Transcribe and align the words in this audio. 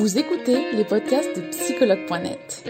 Vous 0.00 0.18
écoutez 0.18 0.72
les 0.72 0.84
podcasts 0.86 1.36
de 1.36 1.42
psychologue.net. 1.50 2.64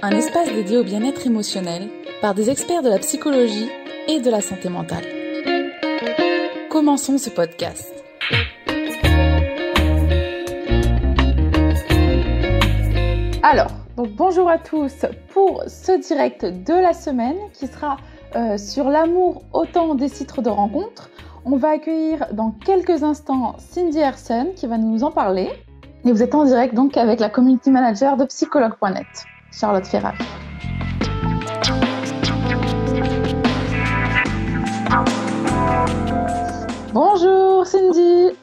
Un 0.00 0.10
espace 0.12 0.46
dédié 0.52 0.78
au 0.78 0.84
bien-être 0.84 1.26
émotionnel 1.26 1.88
par 2.20 2.32
des 2.32 2.48
experts 2.48 2.82
de 2.82 2.88
la 2.88 3.00
psychologie 3.00 3.68
et 4.06 4.20
de 4.20 4.30
la 4.30 4.40
santé 4.40 4.68
mentale. 4.68 5.02
Commençons 6.70 7.18
ce 7.18 7.30
podcast. 7.30 7.92
Alors, 13.42 13.72
bonjour 13.96 14.48
à 14.48 14.58
tous 14.58 15.04
pour 15.30 15.64
ce 15.66 16.00
direct 16.00 16.44
de 16.44 16.74
la 16.74 16.92
semaine 16.92 17.38
qui 17.54 17.66
sera 17.66 17.96
euh, 18.36 18.56
sur 18.56 18.88
l'amour 18.88 19.42
autant 19.52 19.96
des 19.96 20.08
titres 20.08 20.42
de 20.42 20.48
rencontres. 20.48 21.10
On 21.44 21.56
va 21.56 21.70
accueillir 21.70 22.24
dans 22.32 22.52
quelques 22.52 23.02
instants 23.02 23.56
Cindy 23.58 23.98
Herson 23.98 24.52
qui 24.54 24.68
va 24.68 24.78
nous 24.78 25.02
en 25.02 25.10
parler. 25.10 25.50
Et 26.04 26.12
vous 26.12 26.22
êtes 26.22 26.36
en 26.36 26.44
direct 26.44 26.72
donc 26.72 26.96
avec 26.96 27.18
la 27.18 27.28
community 27.28 27.68
manager 27.68 28.16
de 28.16 28.24
psychologue.net, 28.26 29.06
Charlotte 29.50 29.84
Ferrari. 29.84 30.18
Bonjour 36.92 37.66
Cindy. 37.66 38.36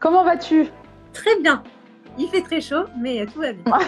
Comment 0.00 0.24
vas-tu? 0.24 0.68
Très 1.12 1.38
bien. 1.40 1.62
Il 2.18 2.28
fait 2.28 2.40
très 2.40 2.62
chaud, 2.62 2.84
mais 2.98 3.26
tout 3.26 3.40
va 3.40 3.52
bien. 3.52 3.78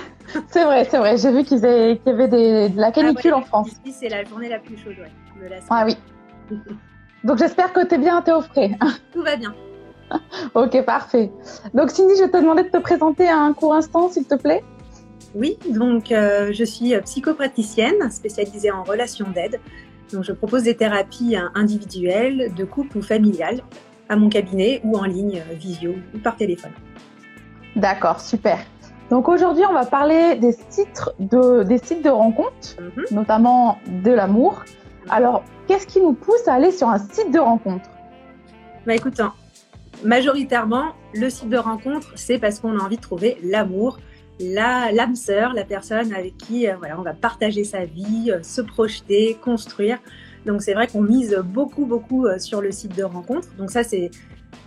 c'est 0.49 0.65
vrai, 0.65 0.85
c'est 0.85 0.99
vrai. 0.99 1.17
J'ai 1.17 1.33
vu 1.33 1.45
qu'il 1.45 1.61
y 1.61 1.65
avait 1.65 2.29
de 2.29 2.79
la 2.79 2.93
canicule 2.93 3.33
ah 3.35 3.39
en 3.39 3.43
France. 3.43 3.71
Ici, 3.87 3.97
c'est 4.01 4.09
la 4.11 4.23
journée 4.25 4.51
la 4.51 4.59
plus 4.59 4.77
chaude, 4.77 4.97
ouais, 4.99 5.61
Ah 5.71 5.87
oui. 5.87 5.97
Donc 7.25 7.39
j'espère 7.39 7.73
que 7.73 7.85
tu 7.87 7.95
es 7.95 7.99
bien, 7.99 8.23
tu 8.23 8.31
es 8.31 8.35
au 8.35 8.43
frais. 8.43 8.71
Tout 9.13 9.23
va 9.23 9.37
bien. 9.37 9.55
ok, 10.55 10.85
parfait. 10.85 11.33
Donc 11.73 11.91
Cindy, 11.91 12.15
je 12.17 12.23
vais 12.25 12.31
te 12.31 12.37
demander 12.37 12.65
de 12.65 12.69
te 12.69 12.77
présenter 12.79 13.29
à 13.29 13.39
un 13.39 13.53
court 13.53 13.75
instant, 13.75 14.09
s'il 14.11 14.25
te 14.27 14.35
plaît. 14.35 14.63
Oui, 15.35 15.59
donc 15.69 16.13
euh, 16.13 16.53
je 16.53 16.63
suis 16.65 16.95
psychopraticienne 17.01 18.11
spécialisée 18.11 18.71
en 18.71 18.85
relations 18.85 19.27
d'aide. 19.35 19.59
Donc 20.13 20.23
je 20.23 20.33
propose 20.33 20.63
des 20.65 20.77
thérapies 20.77 21.35
individuelles, 21.55 22.53
de 22.55 22.65
couple 22.65 22.99
ou 22.99 23.03
familiales 23.03 23.63
à 24.09 24.17
mon 24.17 24.29
cabinet 24.29 24.81
ou 24.85 24.97
en 24.99 25.05
ligne, 25.05 25.43
euh, 25.51 25.55
visio 25.55 25.95
ou 26.15 26.19
par 26.19 26.37
téléphone. 26.37 26.71
D'accord, 27.75 28.21
super. 28.21 28.59
Donc 29.11 29.29
aujourd'hui, 29.29 29.65
on 29.69 29.73
va 29.73 29.85
parler 29.87 30.37
des 30.37 30.53
sites 30.53 31.03
de, 31.19 31.63
des 31.65 31.79
sites 31.79 32.05
de 32.05 32.11
rencontres, 32.11 32.77
Mhm. 32.79 33.05
notamment 33.17 33.79
de 33.87 34.11
l'amour. 34.13 34.63
Alors, 35.11 35.45
qu'est-ce 35.67 35.87
qui 35.87 36.01
nous 36.01 36.15
pousse 36.15 36.47
à 36.49 36.55
aller 36.55 36.71
sur 36.71 36.89
un 36.89 36.99
site 36.99 37.33
de 37.33 37.39
rencontre 37.39 37.89
Bah 38.87 38.95
écoute, 38.95 39.21
hein, 39.21 39.33
majoritairement, 40.03 40.93
le 41.15 41.31
site 41.31 41.49
de 41.49 41.59
rencontre, 41.59 42.13
c'est 42.15 42.39
parce 42.39 42.59
qu'on 42.59 42.79
a 42.79 42.83
envie 42.83 42.97
de 42.97 43.03
trouver 43.03 43.39
l'amour, 43.43 43.99
la 44.41 44.91
l'âme 44.93 45.15
sœur, 45.15 45.53
la 45.53 45.65
personne 45.65 46.13
avec 46.13 46.37
qui 46.37 46.69
euh, 46.69 46.77
voilà, 46.79 46.99
on 46.99 47.03
va 47.03 47.13
partager 47.13 47.65
sa 47.65 47.85
vie, 47.85 48.31
euh, 48.31 48.43
se 48.43 48.61
projeter, 48.61 49.37
construire. 49.43 49.99
Donc 50.47 50.63
c'est 50.63 50.75
vrai 50.75 50.87
qu'on 50.87 51.03
mise 51.03 51.41
beaucoup, 51.45 51.87
beaucoup 51.87 52.27
euh, 52.27 52.39
sur 52.39 52.61
le 52.61 52.73
site 52.73 52.97
de 52.97 53.05
rencontre. 53.05 53.49
Donc 53.57 53.71
ça, 53.71 53.85
c'est 53.85 54.11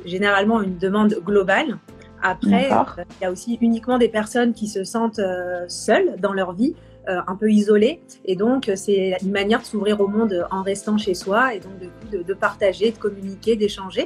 généralement 0.06 0.62
une 0.62 0.78
demande 0.78 1.20
globale. 1.26 1.78
Après, 2.24 2.70
il 2.70 3.24
y 3.24 3.26
a 3.26 3.32
aussi 3.32 3.60
uniquement 3.62 4.00
des 4.00 4.10
personnes 4.10 4.54
qui 4.54 4.68
se 4.68 4.84
sentent 4.84 5.22
seules 5.68 6.16
dans 6.20 6.34
leur 6.34 6.54
vie, 6.54 6.74
un 7.08 7.36
peu 7.36 7.52
isolées. 7.52 8.02
Et 8.26 8.36
donc, 8.36 8.70
euh, 8.70 8.76
c'est 8.76 9.18
une 9.22 9.32
manière 9.32 9.62
de 9.62 9.66
s'ouvrir 9.66 10.00
au 10.02 10.08
monde 10.08 10.46
en 10.52 10.62
restant 10.62 10.98
chez 10.98 11.14
soi 11.14 11.56
et 11.56 11.60
donc 11.60 11.74
de, 12.12 12.34
partager, 12.34 12.92
de 12.92 12.98
communiquer, 12.98 13.56
d'échanger. 13.56 14.06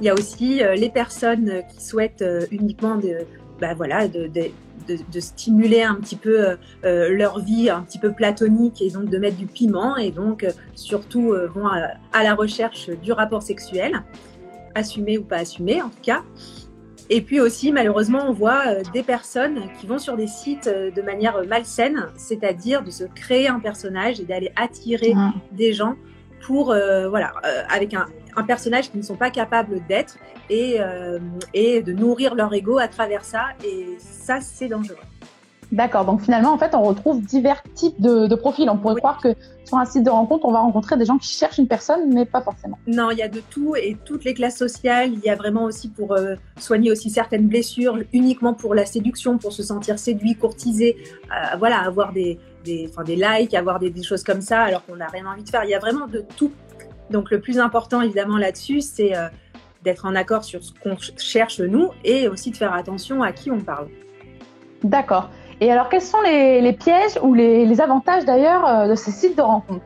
Il 0.00 0.04
y 0.04 0.08
a 0.08 0.14
aussi 0.14 0.62
euh, 0.62 0.74
les 0.74 0.90
personnes 0.90 1.48
euh, 1.48 1.62
qui 1.62 1.82
souhaitent 1.82 2.22
euh, 2.22 2.46
uniquement 2.50 2.96
de, 2.96 3.20
bah, 3.60 3.72
voilà, 3.74 4.08
de, 4.08 4.26
de, 4.26 5.20
stimuler 5.20 5.82
un 5.82 5.94
petit 5.96 6.16
peu 6.16 6.48
euh, 6.48 6.56
euh, 6.84 7.08
leur 7.08 7.40
vie 7.40 7.70
un 7.70 7.82
petit 7.82 7.98
peu 7.98 8.12
platonique 8.12 8.82
et 8.82 8.90
donc 8.90 9.06
de 9.06 9.18
mettre 9.18 9.36
du 9.36 9.46
piment 9.46 9.96
et 9.96 10.10
donc 10.10 10.44
euh, 10.44 10.52
surtout 10.74 11.32
euh, 11.32 11.48
vont 11.48 11.66
à 11.66 12.22
la 12.22 12.34
recherche 12.34 12.90
du 12.90 13.12
rapport 13.12 13.42
sexuel, 13.42 14.04
assumé 14.74 15.18
ou 15.18 15.24
pas 15.24 15.38
assumé 15.38 15.82
en 15.82 15.88
tout 15.88 16.02
cas. 16.02 16.22
Et 17.08 17.20
puis 17.20 17.40
aussi, 17.40 17.72
malheureusement, 17.72 18.24
on 18.26 18.32
voit 18.32 18.62
euh, 18.66 18.82
des 18.92 19.02
personnes 19.02 19.62
qui 19.80 19.86
vont 19.86 19.98
sur 19.98 20.16
des 20.16 20.26
sites 20.26 20.66
euh, 20.66 20.90
de 20.90 21.02
manière 21.02 21.44
malsaine, 21.46 22.08
c'est-à-dire 22.16 22.82
de 22.82 22.90
se 22.90 23.04
créer 23.04 23.48
un 23.48 23.60
personnage 23.60 24.20
et 24.20 24.24
d'aller 24.24 24.52
attirer 24.56 25.14
des 25.52 25.72
gens 25.72 25.94
pour, 26.46 26.70
euh, 26.70 27.08
voilà, 27.08 27.32
euh, 27.44 27.62
avec 27.68 27.92
un, 27.94 28.06
un 28.36 28.44
personnage 28.44 28.90
qu'ils 28.90 29.00
ne 29.00 29.04
sont 29.04 29.16
pas 29.16 29.30
capables 29.30 29.84
d'être 29.88 30.16
et, 30.48 30.76
euh, 30.78 31.18
et 31.54 31.82
de 31.82 31.92
nourrir 31.92 32.34
leur 32.34 32.54
ego 32.54 32.78
à 32.78 32.88
travers 32.88 33.24
ça. 33.24 33.46
Et 33.64 33.96
ça, 33.98 34.40
c'est 34.40 34.68
dangereux. 34.68 34.96
D'accord, 35.72 36.04
donc 36.04 36.20
finalement, 36.20 36.52
en 36.52 36.58
fait, 36.58 36.74
on 36.76 36.82
retrouve 36.82 37.20
divers 37.20 37.60
types 37.74 38.00
de, 38.00 38.28
de 38.28 38.34
profils. 38.36 38.70
On 38.70 38.78
pourrait 38.78 38.94
Oui. 38.94 39.00
croire 39.00 39.20
que 39.20 39.34
sur 39.64 39.76
un 39.76 39.84
site 39.84 40.04
de 40.04 40.10
rencontre, 40.10 40.46
on 40.46 40.52
va 40.52 40.60
rencontrer 40.60 40.96
des 40.96 41.04
gens 41.04 41.18
qui 41.18 41.28
cherchent 41.28 41.58
une 41.58 41.66
personne, 41.66 42.14
mais 42.14 42.24
pas 42.24 42.40
forcément. 42.40 42.78
Non, 42.86 43.10
il 43.10 43.18
y 43.18 43.22
a 43.22 43.28
de 43.28 43.40
tout 43.50 43.74
et 43.74 43.96
toutes 44.04 44.24
les 44.24 44.32
classes 44.32 44.56
sociales. 44.56 45.12
Il 45.12 45.18
y 45.18 45.28
a 45.28 45.34
vraiment 45.34 45.64
aussi 45.64 45.88
pour 45.88 46.12
euh, 46.12 46.36
soigner 46.56 46.92
aussi 46.92 47.10
certaines 47.10 47.48
blessures, 47.48 47.98
uniquement 48.12 48.54
pour 48.54 48.76
la 48.76 48.86
séduction, 48.86 49.38
pour 49.38 49.52
se 49.52 49.64
sentir 49.64 49.98
séduit, 49.98 50.36
courtisé, 50.36 50.96
euh, 51.32 51.56
voilà, 51.58 51.80
avoir 51.80 52.12
des, 52.12 52.38
des, 52.64 52.88
des 53.04 53.16
likes, 53.16 53.52
avoir 53.54 53.80
des, 53.80 53.90
des 53.90 54.04
choses 54.04 54.22
comme 54.22 54.42
ça, 54.42 54.62
alors 54.62 54.86
qu'on 54.86 54.96
n'a 54.96 55.08
rien 55.08 55.26
envie 55.26 55.42
de 55.42 55.48
faire. 55.50 55.64
Il 55.64 55.70
y 55.70 55.74
a 55.74 55.80
vraiment 55.80 56.06
de 56.06 56.24
tout. 56.36 56.52
Donc 57.10 57.32
le 57.32 57.40
plus 57.40 57.58
important, 57.58 58.00
évidemment, 58.02 58.36
là-dessus, 58.36 58.80
c'est 58.82 59.16
euh, 59.16 59.26
d'être 59.82 60.06
en 60.06 60.14
accord 60.14 60.44
sur 60.44 60.62
ce 60.62 60.70
qu'on 60.72 60.96
ch- 60.96 61.12
cherche 61.18 61.58
nous 61.60 61.90
et 62.04 62.28
aussi 62.28 62.52
de 62.52 62.56
faire 62.56 62.72
attention 62.72 63.24
à 63.24 63.32
qui 63.32 63.50
on 63.50 63.60
parle. 63.60 63.88
D'accord. 64.84 65.28
Et 65.60 65.72
alors, 65.72 65.88
quels 65.88 66.02
sont 66.02 66.20
les, 66.20 66.60
les 66.60 66.72
pièges 66.72 67.18
ou 67.22 67.32
les, 67.32 67.64
les 67.64 67.80
avantages 67.80 68.24
d'ailleurs 68.24 68.66
euh, 68.66 68.88
de 68.88 68.94
ces 68.94 69.10
sites 69.10 69.36
de 69.36 69.42
rencontre 69.42 69.84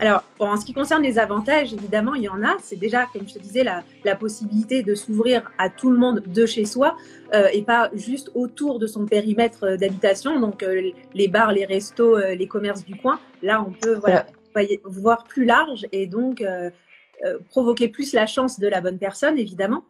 Alors, 0.00 0.24
en 0.40 0.56
ce 0.56 0.64
qui 0.64 0.72
concerne 0.72 1.04
les 1.04 1.20
avantages, 1.20 1.72
évidemment, 1.72 2.14
il 2.14 2.22
y 2.22 2.28
en 2.28 2.42
a. 2.42 2.56
C'est 2.60 2.78
déjà, 2.78 3.06
comme 3.12 3.28
je 3.28 3.34
te 3.34 3.38
disais, 3.38 3.62
la, 3.62 3.84
la 4.04 4.16
possibilité 4.16 4.82
de 4.82 4.96
s'ouvrir 4.96 5.52
à 5.56 5.70
tout 5.70 5.90
le 5.90 5.98
monde 5.98 6.24
de 6.26 6.46
chez 6.46 6.64
soi 6.64 6.96
euh, 7.32 7.46
et 7.52 7.62
pas 7.62 7.90
juste 7.94 8.32
autour 8.34 8.80
de 8.80 8.88
son 8.88 9.06
périmètre 9.06 9.64
euh, 9.64 9.76
d'habitation. 9.76 10.40
Donc, 10.40 10.64
euh, 10.64 10.90
les 11.14 11.28
bars, 11.28 11.52
les 11.52 11.64
restos, 11.64 12.16
euh, 12.16 12.34
les 12.34 12.48
commerces 12.48 12.84
du 12.84 12.96
coin. 12.96 13.20
Là, 13.40 13.64
on 13.64 13.70
peut 13.70 13.94
voilà, 13.94 14.26
voir 14.84 15.24
plus 15.24 15.44
large 15.44 15.86
et 15.92 16.06
donc 16.06 16.44
provoquer 17.50 17.86
plus 17.86 18.12
la 18.14 18.26
chance 18.26 18.58
de 18.58 18.66
la 18.66 18.80
bonne 18.80 18.98
personne, 18.98 19.38
évidemment. 19.38 19.84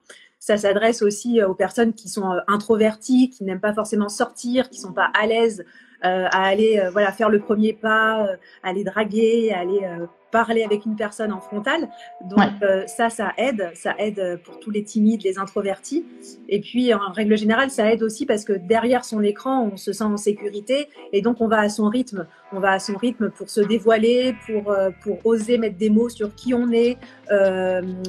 Ça 0.44 0.56
s'adresse 0.56 1.02
aussi 1.02 1.40
euh, 1.40 1.46
aux 1.48 1.54
personnes 1.54 1.92
qui 1.92 2.08
sont 2.08 2.32
euh, 2.32 2.40
introverties, 2.48 3.30
qui 3.30 3.44
n'aiment 3.44 3.60
pas 3.60 3.72
forcément 3.72 4.08
sortir, 4.08 4.70
qui 4.70 4.80
sont 4.80 4.92
pas 4.92 5.08
à 5.14 5.24
l'aise 5.28 5.64
euh, 6.04 6.26
à 6.32 6.42
aller 6.48 6.80
euh, 6.80 6.90
voilà 6.90 7.12
faire 7.12 7.30
le 7.30 7.38
premier 7.38 7.72
pas, 7.74 8.24
euh, 8.26 8.36
aller 8.64 8.82
draguer, 8.82 9.52
aller 9.52 9.86
parler 10.32 10.64
avec 10.64 10.84
une 10.84 10.96
personne 10.96 11.30
en 11.32 11.40
frontal. 11.40 11.88
Donc 12.28 12.40
Ouais. 12.40 12.86
ça, 12.88 13.08
ça 13.08 13.32
aide, 13.36 13.70
ça 13.74 13.94
aide 13.98 14.40
pour 14.44 14.58
tous 14.58 14.72
les 14.72 14.82
timides, 14.82 15.22
les 15.22 15.38
introvertis. 15.38 16.04
Et 16.48 16.60
puis 16.60 16.92
en 16.92 17.12
règle 17.12 17.36
générale, 17.36 17.70
ça 17.70 17.92
aide 17.92 18.02
aussi 18.02 18.26
parce 18.26 18.44
que 18.44 18.54
derrière 18.54 19.04
son 19.04 19.22
écran, 19.22 19.70
on 19.72 19.76
se 19.76 19.92
sent 19.92 20.02
en 20.04 20.16
sécurité 20.16 20.88
et 21.12 21.22
donc 21.22 21.40
on 21.40 21.46
va 21.46 21.60
à 21.60 21.68
son 21.68 21.88
rythme. 21.88 22.26
On 22.52 22.58
va 22.58 22.72
à 22.72 22.78
son 22.80 22.96
rythme 22.96 23.30
pour 23.30 23.48
se 23.48 23.60
dévoiler, 23.60 24.34
pour 24.46 24.74
pour 25.04 25.24
oser 25.24 25.56
mettre 25.56 25.76
des 25.76 25.90
mots 25.90 26.08
sur 26.08 26.34
qui 26.34 26.52
on 26.52 26.72
est. 26.72 26.96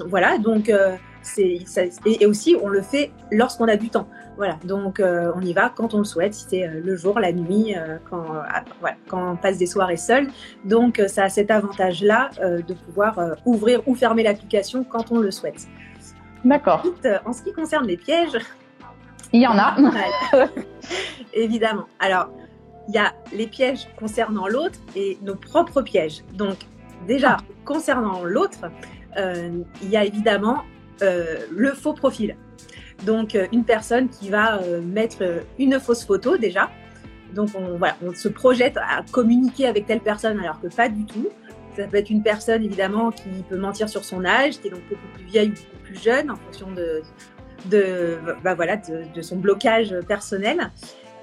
Voilà, 0.08 0.40
donc 0.40 0.72
c'est 1.24 1.66
et, 2.06 2.26
aussi 2.26 2.56
on 2.62 2.68
le 2.68 2.82
fait 2.82 3.12
lorsqu'on 3.32 3.68
a 3.68 3.76
du 3.76 3.90
temps. 3.90 4.08
Voilà, 4.36 4.58
donc 4.64 5.00
euh, 5.00 5.32
on 5.36 5.42
y 5.42 5.54
va 5.54 5.70
quand 5.70 5.94
on 5.94 6.00
le 6.00 6.04
souhaite, 6.04 6.34
si 6.34 6.46
c'est 6.50 6.68
euh, 6.68 6.82
le 6.84 6.96
jour, 6.96 7.20
la 7.20 7.32
nuit, 7.32 7.76
euh, 7.76 7.98
quand, 8.10 8.26
voilà, 8.80 8.96
quand 9.08 9.34
on 9.34 9.36
passe 9.36 9.58
des 9.58 9.68
soirées 9.68 9.98
seules. 9.98 10.28
Donc 10.66 11.02
ça 11.08 11.26
a 11.26 11.30
cet 11.30 11.52
avantage-là 11.52 12.32
de 12.40 12.74
pouvoir 12.74 13.20
ouvrir 13.46 13.88
ou 13.88 13.96
fermer 13.96 14.24
l'application 14.24 14.84
quand 14.84 15.12
on 15.12 15.20
le 15.20 15.32
souhaite. 15.32 15.68
D'accord. 16.44 16.84
En 17.26 17.34
ce 17.34 17.42
qui 17.44 17.54
concerne 17.54 17.88
les 17.88 17.98
pièges, 17.98 18.38
Il 19.32 19.42
y 19.42 19.48
en 19.48 19.58
a. 19.58 19.76
Évidemment. 21.34 21.86
Alors, 22.00 22.30
il 22.88 22.96
y 22.96 22.98
a 22.98 23.14
les 23.32 23.48
pièges 23.48 23.88
concernant 23.98 24.48
l'autre 24.48 24.80
et 24.96 25.18
nos 25.22 25.36
propres 25.36 25.82
pièges. 25.82 26.24
Donc, 26.34 26.58
déjà, 27.08 27.38
concernant 27.66 28.24
l'autre, 28.24 28.70
euh, 29.18 29.64
il 29.82 29.90
y 29.90 29.98
a 29.98 30.04
évidemment 30.04 30.64
le 31.02 31.72
faux 31.74 31.94
profil. 31.94 32.36
Donc, 33.06 33.36
euh, 33.36 33.48
une 33.52 33.64
personne 33.64 34.08
qui 34.08 34.30
va 34.30 34.62
euh, 34.62 34.82
mettre 34.82 35.18
euh, 35.22 35.40
une 35.60 35.80
fausse 35.80 36.06
photo 36.06 36.38
déjà. 36.38 36.70
Donc, 37.34 37.50
on, 37.56 37.78
voilà, 37.78 37.96
on 38.06 38.14
se 38.14 38.30
projette 38.30 38.78
à 38.78 39.02
communiquer 39.12 39.68
avec 39.68 39.88
telle 39.88 40.00
personne 40.00 40.40
alors 40.40 40.62
que 40.62 40.68
pas 40.68 40.90
du 40.90 41.06
tout. 41.06 41.28
Ça 41.76 41.88
peut 41.88 41.98
être 41.98 42.12
une 42.12 42.22
personne 42.22 42.64
évidemment 42.64 43.12
qui 43.12 43.30
peut 43.50 43.58
mentir 43.58 43.90
sur 43.90 44.06
son 44.06 44.24
âge, 44.24 44.60
qui 44.60 44.68
est 44.68 44.72
donc 44.72 44.82
beaucoup 44.88 45.08
plus 45.16 45.26
vieille 45.26 45.50
ou 45.50 45.54
beaucoup 45.54 45.84
plus 45.84 46.02
jeune 46.02 46.30
en 46.30 46.36
fonction 46.36 46.72
de, 46.72 47.02
de, 47.66 48.20
bah 48.44 48.54
voilà, 48.54 48.78
de, 48.78 49.02
de 49.14 49.22
son 49.22 49.38
blocage 49.38 49.94
personnel. 50.08 50.70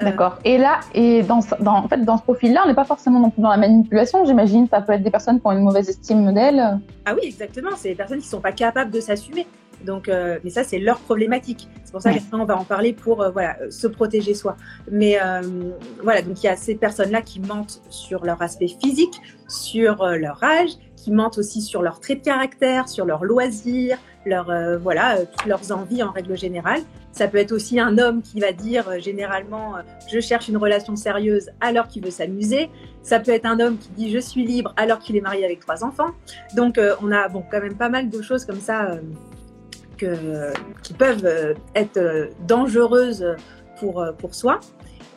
Euh, 0.02 0.06
D'accord. 0.06 0.38
Et 0.44 0.58
là, 0.58 0.80
et 0.92 1.22
dans, 1.22 1.40
dans, 1.60 1.76
en 1.76 1.88
fait, 1.88 2.04
dans 2.04 2.16
ce 2.16 2.22
profil-là, 2.24 2.62
on 2.64 2.68
n'est 2.68 2.74
pas 2.74 2.84
forcément 2.84 3.20
non 3.20 3.30
plus 3.30 3.42
dans 3.42 3.50
la 3.50 3.58
manipulation, 3.58 4.24
j'imagine. 4.24 4.66
Ça 4.68 4.80
peut 4.82 4.92
être 4.92 5.04
des 5.04 5.10
personnes 5.10 5.40
qui 5.40 5.46
ont 5.46 5.52
une 5.52 5.62
mauvaise 5.62 5.88
estime 5.88 6.34
d'elles. 6.34 6.80
Ah 7.04 7.14
oui, 7.14 7.20
exactement. 7.24 7.70
C'est 7.76 7.90
des 7.90 7.94
personnes 7.94 8.18
qui 8.18 8.26
ne 8.26 8.30
sont 8.30 8.40
pas 8.40 8.52
capables 8.52 8.90
de 8.90 9.00
s'assumer. 9.00 9.46
Donc, 9.84 10.08
euh, 10.08 10.38
mais 10.44 10.50
ça, 10.50 10.64
c'est 10.64 10.78
leur 10.78 10.98
problématique. 11.00 11.68
C'est 11.84 11.92
pour 11.92 12.02
ça 12.02 12.12
qu'on 12.30 12.44
va 12.44 12.56
en 12.56 12.64
parler 12.64 12.92
pour 12.92 13.22
euh, 13.22 13.30
voilà, 13.30 13.56
se 13.70 13.86
protéger 13.86 14.34
soi. 14.34 14.56
Mais 14.90 15.18
euh, 15.22 15.40
voilà, 16.02 16.22
donc 16.22 16.42
il 16.42 16.46
y 16.46 16.48
a 16.48 16.56
ces 16.56 16.74
personnes-là 16.74 17.22
qui 17.22 17.40
mentent 17.40 17.82
sur 17.90 18.24
leur 18.24 18.40
aspect 18.42 18.68
physique, 18.68 19.20
sur 19.48 20.04
leur 20.06 20.42
âge, 20.44 20.70
qui 20.96 21.10
mentent 21.10 21.38
aussi 21.38 21.62
sur 21.62 21.82
leurs 21.82 22.00
traits 22.00 22.20
de 22.20 22.24
caractère, 22.24 22.88
sur 22.88 23.06
leurs 23.06 23.24
loisirs, 23.24 23.98
leur, 24.26 24.52
voilà, 24.80 25.24
toutes 25.24 25.46
leurs 25.46 25.72
envies 25.72 26.02
en 26.02 26.10
règle 26.10 26.36
générale. 26.36 26.80
Ça 27.12 27.26
peut 27.26 27.38
être 27.38 27.52
aussi 27.52 27.80
un 27.80 27.98
homme 27.98 28.22
qui 28.22 28.38
va 28.38 28.52
dire 28.52 29.00
généralement 29.00 29.74
je 30.12 30.20
cherche 30.20 30.48
une 30.48 30.58
relation 30.58 30.94
sérieuse 30.94 31.50
alors 31.60 31.88
qu'il 31.88 32.04
veut 32.04 32.10
s'amuser. 32.10 32.70
Ça 33.02 33.18
peut 33.18 33.32
être 33.32 33.46
un 33.46 33.58
homme 33.58 33.78
qui 33.78 33.88
dit 33.96 34.10
je 34.12 34.18
suis 34.18 34.46
libre 34.46 34.74
alors 34.76 34.98
qu'il 34.98 35.16
est 35.16 35.22
marié 35.22 35.44
avec 35.44 35.60
trois 35.60 35.82
enfants. 35.82 36.10
Donc 36.54 36.78
on 37.02 37.10
a 37.10 37.28
bon 37.28 37.42
quand 37.50 37.60
même 37.60 37.76
pas 37.76 37.88
mal 37.88 38.10
de 38.10 38.22
choses 38.22 38.44
comme 38.44 38.60
ça 38.60 38.98
qui 40.82 40.94
peuvent 40.94 41.24
euh, 41.24 41.54
être 41.74 41.96
euh, 41.96 42.26
dangereuses 42.46 43.36
pour, 43.78 44.00
euh, 44.00 44.12
pour 44.12 44.34
soi. 44.34 44.60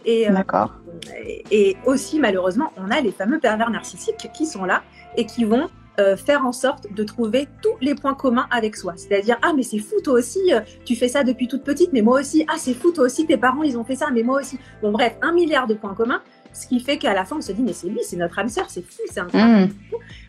Et, 0.06 0.28
et 1.50 1.78
aussi, 1.86 2.20
malheureusement, 2.20 2.74
on 2.76 2.92
a 2.92 3.00
les 3.00 3.12
fameux 3.12 3.40
pervers 3.40 3.70
narcissiques 3.70 4.30
qui 4.34 4.46
sont 4.46 4.66
là 4.66 4.84
et 5.16 5.26
qui 5.26 5.46
vont 5.46 5.70
faire 6.18 6.44
en 6.44 6.52
sorte 6.52 6.92
de 6.92 7.04
trouver 7.04 7.48
tous 7.62 7.76
les 7.80 7.94
points 7.94 8.16
communs 8.16 8.48
avec 8.50 8.76
soi. 8.76 8.94
C'est-à-dire, 8.98 9.38
ah, 9.44 9.54
mais 9.56 9.62
c'est 9.62 9.78
fou, 9.78 10.02
toi 10.04 10.16
aussi, 10.16 10.52
tu 10.86 10.96
fais 10.96 11.08
ça 11.08 11.24
depuis 11.24 11.48
toute 11.48 11.64
petite, 11.64 11.94
mais 11.94 12.02
moi 12.02 12.20
aussi, 12.20 12.44
ah, 12.50 12.56
c'est 12.58 12.74
fou, 12.74 12.92
toi 12.92 13.06
aussi, 13.06 13.28
tes 13.28 13.38
parents, 13.38 13.62
ils 13.62 13.78
ont 13.78 13.84
fait 13.84 13.96
ça, 13.96 14.08
mais 14.12 14.24
moi 14.24 14.42
aussi. 14.42 14.58
Bon, 14.82 14.92
bref, 14.92 15.16
un 15.22 15.32
milliard 15.32 15.68
de 15.68 15.76
points 15.76 15.94
communs, 15.94 16.24
ce 16.54 16.68
qui 16.68 16.80
fait 16.80 16.98
qu'à 16.98 17.14
la 17.14 17.26
fin, 17.26 17.38
on 17.38 17.42
se 17.42 17.52
dit, 17.52 17.64
mais 17.64 17.74
c'est 17.74 17.88
lui, 17.88 18.00
c'est 18.04 18.16
notre 18.16 18.38
âme 18.40 18.50
sœur, 18.50 18.70
c'est 18.70 18.84
fou, 18.84 19.02
c'est 19.10 19.20
un 19.20 19.26
mmh. 19.26 19.70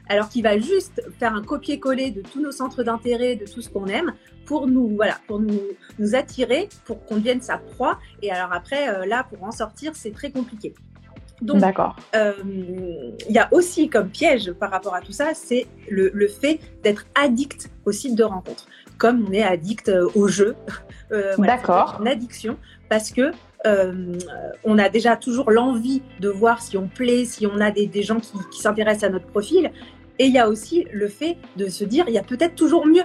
Alors 0.08 0.28
qu'il 0.28 0.42
va 0.42 0.58
juste 0.58 1.02
faire 1.18 1.34
un 1.34 1.42
copier-coller 1.42 2.10
de 2.10 2.20
tous 2.20 2.40
nos 2.40 2.52
centres 2.52 2.82
d'intérêt, 2.82 3.36
de 3.36 3.46
tout 3.46 3.62
ce 3.62 3.70
qu'on 3.70 3.86
aime, 3.86 4.12
pour 4.44 4.66
nous, 4.66 4.94
voilà, 4.96 5.18
pour 5.26 5.40
nous, 5.40 5.60
nous 5.98 6.14
attirer, 6.14 6.68
pour 6.84 7.04
qu'on 7.04 7.16
devienne 7.16 7.40
sa 7.40 7.58
proie. 7.58 7.98
Et 8.22 8.30
alors 8.30 8.52
après, 8.52 8.88
euh, 8.88 9.06
là, 9.06 9.24
pour 9.24 9.42
en 9.44 9.50
sortir, 9.50 9.92
c'est 9.94 10.12
très 10.12 10.30
compliqué. 10.30 10.74
Donc, 11.40 11.62
euh, 12.14 12.32
il 13.28 13.34
y 13.34 13.38
a 13.38 13.48
aussi 13.52 13.88
comme 13.88 14.08
piège 14.08 14.52
par 14.52 14.70
rapport 14.70 14.94
à 14.94 15.00
tout 15.00 15.12
ça, 15.12 15.34
c'est 15.34 15.66
le, 15.90 16.10
le, 16.14 16.28
fait 16.28 16.60
d'être 16.82 17.06
addict 17.14 17.70
au 17.84 17.92
site 17.92 18.14
de 18.14 18.24
rencontre. 18.24 18.66
Comme 18.98 19.26
on 19.28 19.32
est 19.32 19.42
addict 19.42 19.88
euh, 19.88 20.08
au 20.14 20.28
jeu. 20.28 20.54
D'accord. 21.38 21.98
Une 22.00 22.08
addiction 22.08 22.56
parce 22.88 23.10
que 23.10 23.32
on 23.64 24.78
a 24.78 24.88
déjà 24.88 25.16
toujours 25.16 25.50
l'envie 25.50 26.02
de 26.20 26.28
voir 26.28 26.60
si 26.60 26.76
on 26.76 26.86
plaît, 26.88 27.24
si 27.24 27.46
on 27.46 27.60
a 27.60 27.70
des, 27.70 27.86
des 27.86 28.02
gens 28.02 28.20
qui, 28.20 28.32
qui 28.52 28.60
s'intéressent 28.60 29.04
à 29.04 29.08
notre 29.08 29.26
profil. 29.26 29.70
Et 30.18 30.26
il 30.26 30.32
y 30.32 30.38
a 30.38 30.48
aussi 30.48 30.86
le 30.92 31.08
fait 31.08 31.36
de 31.56 31.68
se 31.68 31.84
dire, 31.84 32.04
il 32.08 32.14
y 32.14 32.18
a 32.18 32.22
peut-être 32.22 32.54
toujours 32.54 32.86
mieux. 32.86 33.02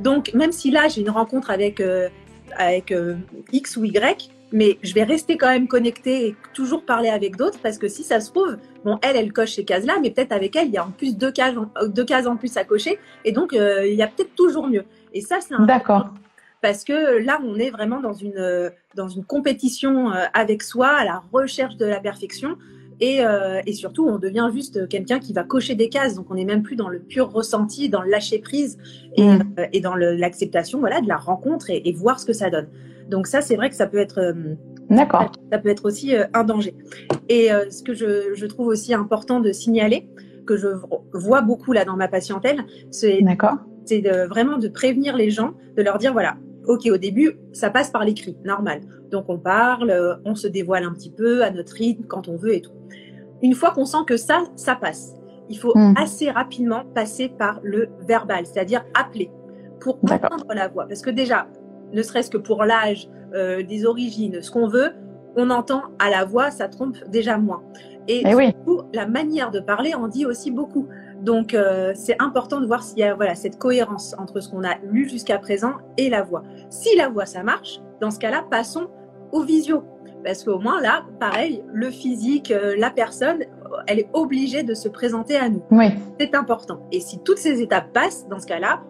Donc, 0.00 0.32
même 0.34 0.52
si 0.52 0.70
là, 0.70 0.88
j'ai 0.88 1.00
une 1.00 1.10
rencontre 1.10 1.50
avec, 1.50 1.80
euh, 1.80 2.08
avec 2.56 2.92
euh, 2.92 3.14
X 3.52 3.76
ou 3.76 3.84
Y, 3.84 4.30
mais 4.52 4.78
je 4.82 4.92
vais 4.92 5.02
rester 5.02 5.38
quand 5.38 5.48
même 5.48 5.66
connectée 5.66 6.26
et 6.26 6.36
toujours 6.52 6.84
parler 6.84 7.08
avec 7.08 7.36
d'autres 7.36 7.58
parce 7.62 7.78
que 7.78 7.88
si 7.88 8.04
ça 8.04 8.20
se 8.20 8.30
trouve, 8.30 8.58
bon, 8.84 8.98
elle, 9.00 9.16
elle 9.16 9.32
coche 9.32 9.54
ces 9.54 9.64
cases-là, 9.64 9.94
mais 10.02 10.10
peut-être 10.10 10.32
avec 10.32 10.54
elle, 10.56 10.68
il 10.68 10.74
y 10.74 10.76
a 10.76 10.84
en 10.84 10.90
plus 10.90 11.16
deux 11.16 11.32
cases, 11.32 11.54
deux 11.86 12.04
cases 12.04 12.26
en 12.26 12.36
plus 12.36 12.54
à 12.58 12.64
cocher. 12.64 12.98
Et 13.24 13.32
donc, 13.32 13.54
euh, 13.54 13.86
il 13.86 13.94
y 13.94 14.02
a 14.02 14.08
peut-être 14.08 14.34
toujours 14.34 14.68
mieux. 14.68 14.84
Et 15.14 15.22
ça, 15.22 15.38
c'est 15.40 15.54
un. 15.54 15.64
D'accord. 15.64 16.10
Parce 16.62 16.84
que 16.84 17.18
là, 17.24 17.40
on 17.44 17.56
est 17.56 17.70
vraiment 17.70 18.00
dans 18.00 18.12
une, 18.14 18.70
dans 18.94 19.08
une 19.08 19.24
compétition 19.24 20.10
avec 20.32 20.62
soi, 20.62 20.88
à 20.88 21.04
la 21.04 21.22
recherche 21.32 21.76
de 21.76 21.84
la 21.84 22.00
perfection. 22.00 22.56
Euh, 23.02 23.60
et, 23.66 23.72
surtout, 23.72 24.06
on 24.06 24.18
devient 24.18 24.48
juste 24.54 24.88
quelqu'un 24.88 25.18
qui 25.18 25.32
va 25.32 25.42
cocher 25.42 25.74
des 25.74 25.88
cases. 25.88 26.14
Donc, 26.14 26.26
on 26.30 26.34
n'est 26.34 26.44
même 26.44 26.62
plus 26.62 26.76
dans 26.76 26.88
le 26.88 27.00
pur 27.00 27.32
ressenti, 27.32 27.88
dans 27.88 28.02
le 28.02 28.10
lâcher 28.10 28.38
prise 28.38 28.78
et, 29.16 29.26
mm. 29.26 29.54
euh, 29.58 29.80
dans 29.80 29.94
l'acceptation 29.94 30.78
voilà, 30.78 31.00
de 31.00 31.08
la 31.08 31.16
rencontre 31.16 31.70
et, 31.70 31.92
voir 31.92 32.20
ce 32.20 32.26
que 32.26 32.32
ça 32.32 32.50
donne. 32.50 32.68
Donc, 33.10 33.26
ça, 33.26 33.40
c'est 33.40 33.56
vrai 33.56 33.70
que 33.70 33.76
ça 33.76 33.86
peut 33.86 33.98
être. 33.98 34.18
Euh, 34.18 34.54
D'accord. 34.90 35.32
Ça 35.50 35.58
peut 35.58 35.68
être 35.68 35.84
aussi 35.84 36.14
un 36.34 36.44
danger. 36.44 36.74
Et 37.28 37.48
ce 37.70 37.82
que 37.82 37.94
je, 37.94 38.44
trouve 38.46 38.66
aussi 38.66 38.92
important 38.92 39.40
de 39.40 39.50
signaler, 39.50 40.06
que 40.46 40.56
je 40.58 40.68
vois 41.14 41.40
beaucoup 41.40 41.72
là 41.72 41.86
dans 41.86 41.96
ma 41.96 42.08
patientèle, 42.08 42.64
c'est 42.90 43.22
vraiment 44.28 44.58
de 44.58 44.68
prévenir 44.68 45.16
les 45.16 45.30
gens, 45.30 45.54
de 45.76 45.82
leur 45.82 45.96
dire 45.96 46.12
voilà, 46.12 46.36
ok, 46.66 46.88
au 46.92 46.96
début, 46.96 47.38
ça 47.52 47.70
passe 47.70 47.90
par 47.90 48.04
l'écrit, 48.04 48.36
normal. 48.44 48.80
Donc 49.10 49.26
on 49.28 49.38
parle, 49.38 50.20
on 50.24 50.34
se 50.34 50.46
dévoile 50.46 50.84
un 50.84 50.92
petit 50.92 51.10
peu 51.10 51.42
à 51.44 51.50
notre 51.50 51.74
rythme 51.74 52.04
quand 52.04 52.28
on 52.28 52.36
veut 52.36 52.54
et 52.54 52.60
tout. 52.60 52.72
Une 53.42 53.54
fois 53.54 53.72
qu'on 53.72 53.84
sent 53.84 54.04
que 54.06 54.16
ça, 54.16 54.44
ça 54.56 54.76
passe, 54.76 55.14
il 55.48 55.58
faut 55.58 55.72
hmm. 55.74 55.94
assez 55.96 56.30
rapidement 56.30 56.84
passer 56.94 57.28
par 57.28 57.60
le 57.62 57.88
verbal, 58.06 58.46
c'est-à-dire 58.46 58.84
appeler 58.94 59.30
pour 59.80 59.98
entendre 60.04 60.46
la 60.54 60.68
voix. 60.68 60.86
Parce 60.86 61.02
que 61.02 61.10
déjà, 61.10 61.48
ne 61.92 62.02
serait-ce 62.02 62.30
que 62.30 62.38
pour 62.38 62.64
l'âge, 62.64 63.08
euh, 63.34 63.62
des 63.62 63.84
origines, 63.84 64.40
ce 64.42 64.50
qu'on 64.50 64.68
veut, 64.68 64.92
on 65.36 65.50
entend 65.50 65.82
à 65.98 66.10
la 66.10 66.24
voix, 66.24 66.50
ça 66.50 66.68
trompe 66.68 66.96
déjà 67.08 67.38
moins. 67.38 67.62
Et, 68.08 68.22
eh 68.26 68.32
surtout, 68.32 68.82
la 68.92 69.06
manière 69.06 69.50
de 69.50 69.60
parler 69.60 69.94
en 69.94 70.08
dit 70.08 70.26
aussi 70.26 70.50
beaucoup. 70.50 70.88
Donc, 71.22 71.54
euh, 71.54 71.92
c'est 71.94 72.20
important 72.20 72.60
de 72.60 72.66
voir 72.66 72.82
s'il 72.82 72.98
y 72.98 73.04
a 73.04 73.14
voilà, 73.14 73.36
cette 73.36 73.56
cohérence 73.56 74.14
entre 74.18 74.40
ce 74.40 74.48
qu'on 74.48 74.64
a 74.64 74.76
lu 74.82 75.08
jusqu'à 75.08 75.38
présent 75.38 75.74
et 75.96 76.10
la 76.10 76.22
voix. 76.22 76.42
Si 76.68 76.96
la 76.96 77.08
voix, 77.08 77.26
ça 77.26 77.44
marche, 77.44 77.80
dans 78.00 78.10
ce 78.10 78.18
cas-là, 78.18 78.44
passons 78.50 78.88
au 79.30 79.42
visio. 79.42 79.84
Parce 80.24 80.42
qu'au 80.42 80.58
moins, 80.58 80.80
là, 80.80 81.04
pareil, 81.20 81.62
le 81.72 81.90
physique, 81.90 82.50
euh, 82.50 82.74
la 82.76 82.90
personne, 82.90 83.44
elle 83.86 84.00
est 84.00 84.10
obligée 84.12 84.64
de 84.64 84.74
se 84.74 84.88
présenter 84.88 85.36
à 85.36 85.48
nous. 85.48 85.62
Oui. 85.70 85.86
C'est 86.18 86.34
important. 86.34 86.86
Et 86.90 86.98
si 86.98 87.20
toutes 87.20 87.38
ces 87.38 87.62
étapes 87.62 87.92
passent, 87.92 88.26
dans 88.28 88.40
ce 88.40 88.46
cas-là, 88.46 88.82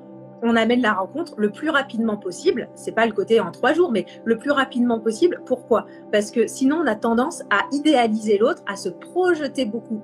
on 0.43 0.57
amène 0.57 0.81
la 0.81 0.95
rencontre 0.95 1.35
le 1.37 1.51
plus 1.51 1.69
rapidement 1.69 2.17
possible. 2.17 2.69
C'est 2.75 2.93
pas 2.93 3.07
le 3.07 3.13
côté 3.13 3.41
en 3.41 3.51
trois 3.51 3.75
jours, 3.75 3.93
mais 3.93 4.07
le 4.25 4.39
plus 4.39 4.51
rapidement 4.51 5.01
possible. 5.01 5.43
Pourquoi? 5.47 5.87
Parce 6.11 6.31
que 6.31 6.47
sinon, 6.47 6.81
on 6.83 6.87
a 6.87 6.97
tendance 6.97 7.43
à 7.51 7.61
idéaliser 7.73 8.39
l'autre, 8.39 8.63
à 8.67 8.77
se 8.77 8.89
projeter 8.89 9.67
beaucoup 9.67 10.03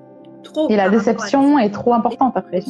et 0.69 0.75
la 0.75 0.89
déception 0.89 1.59
est 1.59 1.71
trop 1.71 1.93
importante 1.93 2.33
après. 2.35 2.63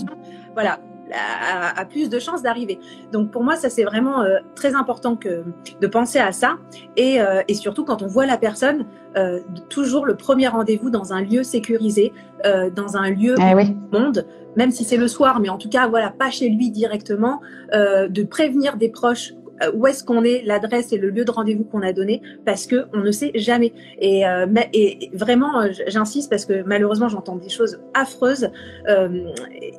Voilà, 0.53 0.79
a, 1.13 1.85
plus 1.85 2.09
de 2.09 2.19
chances 2.19 2.41
d'arriver. 2.41 2.79
Donc 3.11 3.31
pour 3.31 3.43
moi, 3.43 3.55
ça 3.55 3.69
c'est 3.69 3.83
vraiment 3.83 4.21
euh, 4.21 4.37
très 4.55 4.75
important 4.75 5.15
que 5.15 5.43
de 5.79 5.87
penser 5.87 6.19
à 6.19 6.31
ça 6.31 6.57
et, 6.97 7.21
euh, 7.21 7.41
et 7.47 7.53
surtout 7.53 7.85
quand 7.85 8.01
on 8.01 8.07
voit 8.07 8.25
la 8.25 8.37
personne, 8.37 8.85
euh, 9.17 9.39
toujours 9.69 10.05
le 10.05 10.15
premier 10.15 10.47
rendez-vous 10.47 10.89
dans 10.89 11.13
un 11.13 11.21
lieu 11.21 11.43
sécurisé, 11.43 12.13
dans 12.73 12.95
un 12.95 13.09
lieu 13.09 13.35
eh 13.37 13.65
monde, 13.91 14.25
même 14.55 14.71
si 14.71 14.85
c'est 14.85 14.95
le 14.95 15.09
soir, 15.09 15.41
mais 15.41 15.49
en 15.49 15.57
tout 15.57 15.67
cas 15.67 15.87
voilà, 15.87 16.09
pas 16.09 16.29
chez 16.29 16.47
lui 16.47 16.71
directement, 16.71 17.41
de 17.73 18.23
prévenir 18.23 18.77
des 18.77 18.87
proches 18.87 19.33
où 19.73 19.87
est-ce 19.87 20.03
qu'on 20.03 20.23
est, 20.23 20.43
l'adresse 20.43 20.91
et 20.93 20.97
le 20.97 21.09
lieu 21.09 21.25
de 21.25 21.31
rendez-vous 21.31 21.63
qu'on 21.63 21.81
a 21.81 21.93
donné, 21.93 22.21
parce 22.45 22.65
que 22.65 22.85
on 22.93 22.99
ne 22.99 23.11
sait 23.11 23.31
jamais. 23.35 23.73
Et, 23.99 24.25
euh, 24.27 24.45
vraiment, 25.13 25.61
euh, 25.61 25.69
j'insiste 25.87 26.29
parce 26.29 26.45
que 26.45 26.63
malheureusement, 26.63 27.09
j'entends 27.09 27.35
des 27.35 27.49
choses 27.49 27.79
affreuses. 27.93 28.49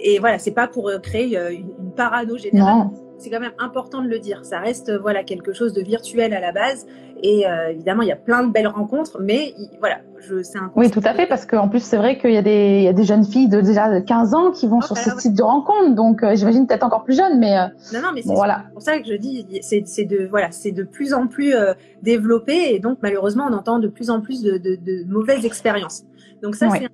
et, 0.01 0.19
voilà, 0.19 0.39
c'est 0.39 0.51
pas 0.51 0.69
pour 0.69 0.91
créer 1.03 1.37
une, 1.37 1.67
une 1.81 1.93
parano 1.93 2.37
générale. 2.37 2.89
C'est 3.21 3.31
quand 3.31 3.41
même 3.41 3.53
important 3.59 4.03
de 4.03 4.09
le 4.09 4.19
dire. 4.19 4.45
Ça 4.45 4.59
reste 4.59 4.91
voilà 5.01 5.23
quelque 5.25 5.53
chose 5.53 5.73
de 5.73 5.83
virtuel 5.83 6.35
à 6.35 6.41
la 6.41 6.53
base. 6.53 6.87
Et 7.23 7.45
évidemment, 7.71 8.01
il 8.01 8.09
y 8.09 8.13
a 8.13 8.17
plein 8.17 8.45
de 8.45 8.51
belles 8.51 8.67
rencontres, 8.67 9.19
mais 9.21 9.55
voilà, 9.79 9.99
c'est 10.43 10.59
un 10.59 10.71
Oui, 10.77 10.91
tout 10.91 11.03
à 11.05 11.15
fait, 11.15 11.27
parce 11.27 11.47
qu'en 11.47 11.69
plus, 11.69 11.83
c'est 11.83 11.97
vrai 11.97 12.19
qu'il 12.19 12.33
y, 12.33 12.37
a 12.37 12.43
des, 12.43 12.79
il 12.79 12.83
y 12.85 12.89
a 12.89 12.93
des 12.93 13.05
jeunes 13.05 13.25
filles 13.25 13.49
de 13.49 13.61
déjà 13.61 14.01
15 14.01 14.35
ans 14.35 14.51
qui 14.51 14.67
vont 14.67 14.79
oh, 14.79 14.87
sur 14.87 14.97
ce 14.97 15.11
type 15.17 15.35
de 15.35 15.43
rencontres, 15.43 15.95
donc 15.95 16.23
euh, 16.23 16.35
j'imagine 16.35 16.67
peut-être 16.67 16.83
encore 16.83 17.05
plus 17.05 17.17
jeunes, 17.17 17.39
mais, 17.39 17.59
euh, 17.59 17.67
non, 17.93 18.03
non, 18.03 18.09
mais 18.15 18.23
c'est 18.23 18.35
voilà. 18.35 18.65
pour 18.73 18.83
ça 18.83 18.99
que 18.99 19.07
je 19.07 19.15
dis, 19.15 19.47
c'est 19.63 20.05
de, 20.05 20.27
voilà, 20.29 20.51
c'est 20.51 20.73
de 20.73 20.83
plus 20.83 21.15
en 21.15 21.27
plus 21.27 21.55
euh, 21.55 21.75
développé, 22.03 22.75
et 22.75 22.79
donc 22.79 22.99
malheureusement, 23.03 23.47
on 23.51 23.53
entend 23.53 23.79
de 23.79 23.89
plus 23.89 24.11
en 24.11 24.21
plus 24.21 24.43
de, 24.43 24.59
de, 24.59 24.77
de 24.77 25.05
mauvaises 25.09 25.45
expériences. 25.45 26.05
Donc 26.43 26.55
ça, 26.55 26.69
c'est 26.71 26.89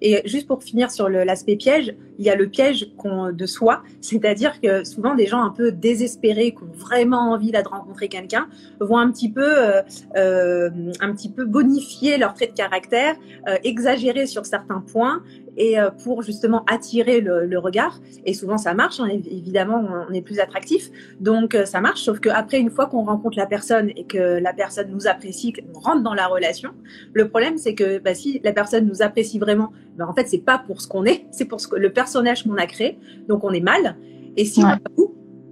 et 0.00 0.22
juste 0.24 0.46
pour 0.46 0.62
finir 0.62 0.90
sur 0.90 1.08
l'aspect 1.08 1.56
piège, 1.56 1.94
il 2.18 2.24
y 2.24 2.30
a 2.30 2.36
le 2.36 2.48
piège 2.48 2.88
de 3.04 3.46
soi, 3.46 3.82
c'est-à-dire 4.00 4.60
que 4.60 4.84
souvent 4.84 5.14
des 5.14 5.26
gens 5.26 5.42
un 5.42 5.50
peu 5.50 5.72
désespérés, 5.72 6.52
qui 6.52 6.62
ont 6.62 6.72
vraiment 6.76 7.32
envie 7.32 7.50
de 7.50 7.58
rencontrer 7.68 8.08
quelqu'un, 8.08 8.48
vont 8.80 8.98
un 8.98 9.10
petit 9.10 9.30
peu, 9.30 9.42
euh, 9.44 9.82
euh, 10.16 10.70
un 11.00 11.12
petit 11.14 11.30
peu 11.30 11.44
bonifier 11.44 12.18
leur 12.18 12.34
trait 12.34 12.46
de 12.46 12.52
caractère, 12.52 13.16
euh, 13.48 13.56
exagérer 13.64 14.26
sur 14.26 14.46
certains 14.46 14.80
points 14.80 15.22
et 15.56 15.78
euh, 15.78 15.90
pour 15.90 16.22
justement 16.22 16.64
attirer 16.66 17.20
le, 17.20 17.46
le, 17.46 17.58
regard. 17.58 18.00
Et 18.24 18.34
souvent 18.34 18.58
ça 18.58 18.74
marche, 18.74 19.00
hein, 19.00 19.08
évidemment 19.08 19.84
on 20.08 20.12
est 20.12 20.22
plus 20.22 20.40
attractif, 20.40 20.90
donc 21.20 21.54
euh, 21.54 21.64
ça 21.64 21.80
marche. 21.80 22.02
Sauf 22.02 22.20
qu'après 22.20 22.60
une 22.60 22.70
fois 22.70 22.86
qu'on 22.86 23.04
rencontre 23.04 23.36
la 23.36 23.46
personne 23.46 23.90
et 23.96 24.04
que 24.04 24.38
la 24.38 24.52
personne 24.52 24.90
nous 24.90 25.06
apprécie, 25.06 25.52
qu'on 25.52 25.78
rentre 25.78 26.02
dans 26.02 26.14
la 26.14 26.26
relation, 26.26 26.70
le 27.12 27.28
problème 27.28 27.58
c'est 27.58 27.74
que 27.74 27.98
bah, 27.98 28.14
si 28.14 28.40
la 28.42 28.52
personne 28.52 28.86
nous 28.86 29.02
apprécie 29.02 29.38
vraiment, 29.38 29.72
bah, 29.96 30.06
en 30.08 30.14
fait 30.14 30.28
c'est 30.28 30.44
pas 30.44 30.58
pour 30.58 30.80
ce 30.80 30.88
qu'on 30.88 31.04
est, 31.04 31.26
c'est 31.30 31.44
pour 31.44 31.60
ce 31.60 31.68
que, 31.68 31.76
le 31.76 31.92
personnage 31.92 32.44
qu'on 32.44 32.56
a 32.56 32.66
créé, 32.66 32.98
donc 33.28 33.44
on 33.44 33.50
est 33.50 33.60
mal. 33.60 33.96
Et 34.36 34.44
si 34.46 34.62
on 34.64 34.78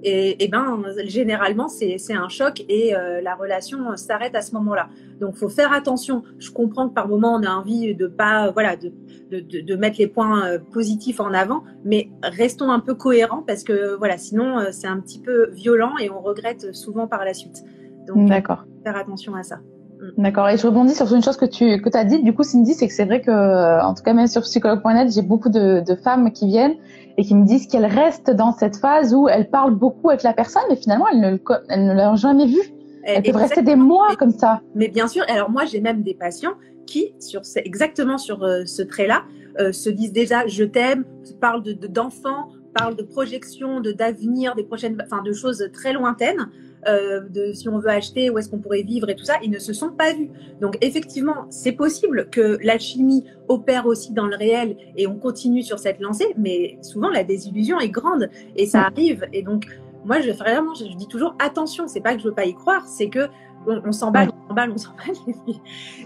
Et, 0.02 0.42
et 0.42 0.48
ben, 0.48 0.82
généralement, 1.04 1.68
c'est 1.68 2.14
un 2.14 2.28
choc 2.28 2.64
et 2.68 2.94
euh, 2.94 3.20
la 3.20 3.34
relation 3.34 3.96
s'arrête 3.96 4.34
à 4.34 4.42
ce 4.42 4.54
moment-là. 4.54 4.88
Donc, 5.20 5.36
faut 5.36 5.48
faire 5.48 5.72
attention. 5.72 6.22
Je 6.38 6.50
comprends 6.50 6.88
que 6.88 6.94
par 6.94 7.08
moment, 7.08 7.34
on 7.34 7.42
a 7.42 7.50
envie 7.50 7.94
de 7.94 8.06
pas, 8.06 8.50
voilà, 8.50 8.76
de, 8.76 8.92
de, 9.30 9.60
de, 9.60 9.76
mettre 9.76 9.98
les 9.98 10.06
points 10.06 10.46
euh, 10.46 10.58
positifs 10.58 11.20
en 11.20 11.32
avant, 11.34 11.62
mais 11.84 12.08
restons 12.22 12.70
un 12.70 12.80
peu 12.80 12.94
cohérents 12.94 13.42
parce 13.46 13.62
que, 13.62 13.96
voilà, 13.96 14.16
sinon, 14.16 14.58
euh, 14.58 14.68
c'est 14.70 14.86
un 14.86 15.00
petit 15.00 15.20
peu 15.20 15.50
violent 15.50 15.92
et 16.00 16.10
on 16.10 16.20
regrette 16.20 16.74
souvent 16.74 17.06
par 17.06 17.24
la 17.24 17.34
suite. 17.34 17.62
Donc, 18.06 18.28
D'accord. 18.28 18.64
faire 18.84 18.96
attention 18.96 19.34
à 19.34 19.42
ça. 19.42 19.56
Mm. 19.56 20.22
D'accord. 20.22 20.48
Et 20.48 20.56
je 20.56 20.66
rebondis 20.66 20.94
sur 20.94 21.14
une 21.14 21.22
chose 21.22 21.36
que 21.36 21.44
tu 21.44 21.82
que 21.82 21.94
as 21.94 22.04
dit. 22.04 22.22
Du 22.22 22.32
coup, 22.32 22.42
Cindy, 22.42 22.72
c'est 22.72 22.88
que 22.88 22.94
c'est 22.94 23.04
vrai 23.04 23.20
que, 23.20 23.82
en 23.84 23.92
tout 23.92 24.02
cas, 24.02 24.14
même 24.14 24.28
sur 24.28 24.40
psychologue.net, 24.42 25.12
j'ai 25.12 25.20
beaucoup 25.20 25.50
de, 25.50 25.84
de 25.86 25.94
femmes 25.94 26.32
qui 26.32 26.46
viennent 26.46 26.76
et 27.20 27.22
qui 27.22 27.34
me 27.34 27.44
disent 27.44 27.66
qu'elles 27.66 27.84
restent 27.84 28.30
dans 28.30 28.50
cette 28.50 28.76
phase 28.76 29.14
où 29.14 29.28
elles 29.28 29.50
parlent 29.50 29.74
beaucoup 29.74 30.08
avec 30.08 30.22
la 30.22 30.32
personne, 30.32 30.62
mais 30.70 30.76
finalement, 30.76 31.04
elles 31.12 31.20
ne, 31.20 31.38
elles 31.68 31.84
ne 31.84 31.92
l'ont 31.92 32.16
jamais 32.16 32.46
vu. 32.46 32.58
Elles 33.04 33.22
peuvent 33.22 33.36
rester 33.36 33.60
des 33.60 33.76
mois 33.76 34.16
comme 34.16 34.30
ça. 34.30 34.62
Mais 34.74 34.88
bien 34.88 35.06
sûr. 35.06 35.22
Alors 35.28 35.50
moi, 35.50 35.66
j'ai 35.66 35.82
même 35.82 36.02
des 36.02 36.14
patients 36.14 36.54
qui, 36.86 37.12
sur 37.18 37.42
exactement 37.56 38.16
sur 38.16 38.42
euh, 38.42 38.64
ce 38.64 38.80
trait-là, 38.80 39.24
euh, 39.58 39.70
se 39.70 39.90
disent 39.90 40.14
déjà 40.14 40.46
je 40.46 40.64
t'aime, 40.64 41.04
parlent 41.42 41.62
de 41.62 41.74
d'enfants, 41.86 42.48
parlent 42.74 42.96
de 42.96 43.02
projections, 43.02 43.80
de 43.80 43.92
d'avenir, 43.92 44.54
des 44.54 44.64
prochaines, 44.64 44.96
enfin 45.04 45.22
de 45.22 45.34
choses 45.34 45.68
très 45.74 45.92
lointaines. 45.92 46.48
Euh, 46.88 47.20
de 47.28 47.52
si 47.52 47.68
on 47.68 47.78
veut 47.78 47.90
acheter, 47.90 48.30
où 48.30 48.38
est-ce 48.38 48.48
qu'on 48.48 48.58
pourrait 48.58 48.82
vivre 48.82 49.10
et 49.10 49.14
tout 49.14 49.24
ça, 49.24 49.34
ils 49.42 49.50
ne 49.50 49.58
se 49.58 49.74
sont 49.74 49.90
pas 49.90 50.14
vus. 50.14 50.30
Donc 50.62 50.78
effectivement, 50.80 51.44
c'est 51.50 51.72
possible 51.72 52.28
que 52.30 52.58
l'alchimie 52.62 53.26
opère 53.48 53.86
aussi 53.86 54.14
dans 54.14 54.26
le 54.26 54.34
réel 54.34 54.76
et 54.96 55.06
on 55.06 55.16
continue 55.16 55.62
sur 55.62 55.78
cette 55.78 56.00
lancée, 56.00 56.34
mais 56.38 56.78
souvent 56.80 57.10
la 57.10 57.22
désillusion 57.22 57.78
est 57.80 57.90
grande 57.90 58.30
et 58.56 58.64
ça 58.64 58.82
arrive. 58.86 59.26
Et 59.34 59.42
donc 59.42 59.66
moi, 60.06 60.20
je 60.20 60.30
vraiment, 60.30 60.72
je, 60.72 60.84
dis 60.84 61.06
toujours 61.06 61.34
attention. 61.38 61.86
C'est 61.86 62.00
pas 62.00 62.14
que 62.14 62.20
je 62.20 62.28
veux 62.28 62.34
pas 62.34 62.46
y 62.46 62.54
croire, 62.54 62.86
c'est 62.86 63.10
que 63.10 63.28
on, 63.66 63.92
s'emballe, 63.92 64.30
on 64.30 64.48
s'emballe, 64.48 64.70
on 64.74 64.78
s'emballe. 64.78 65.16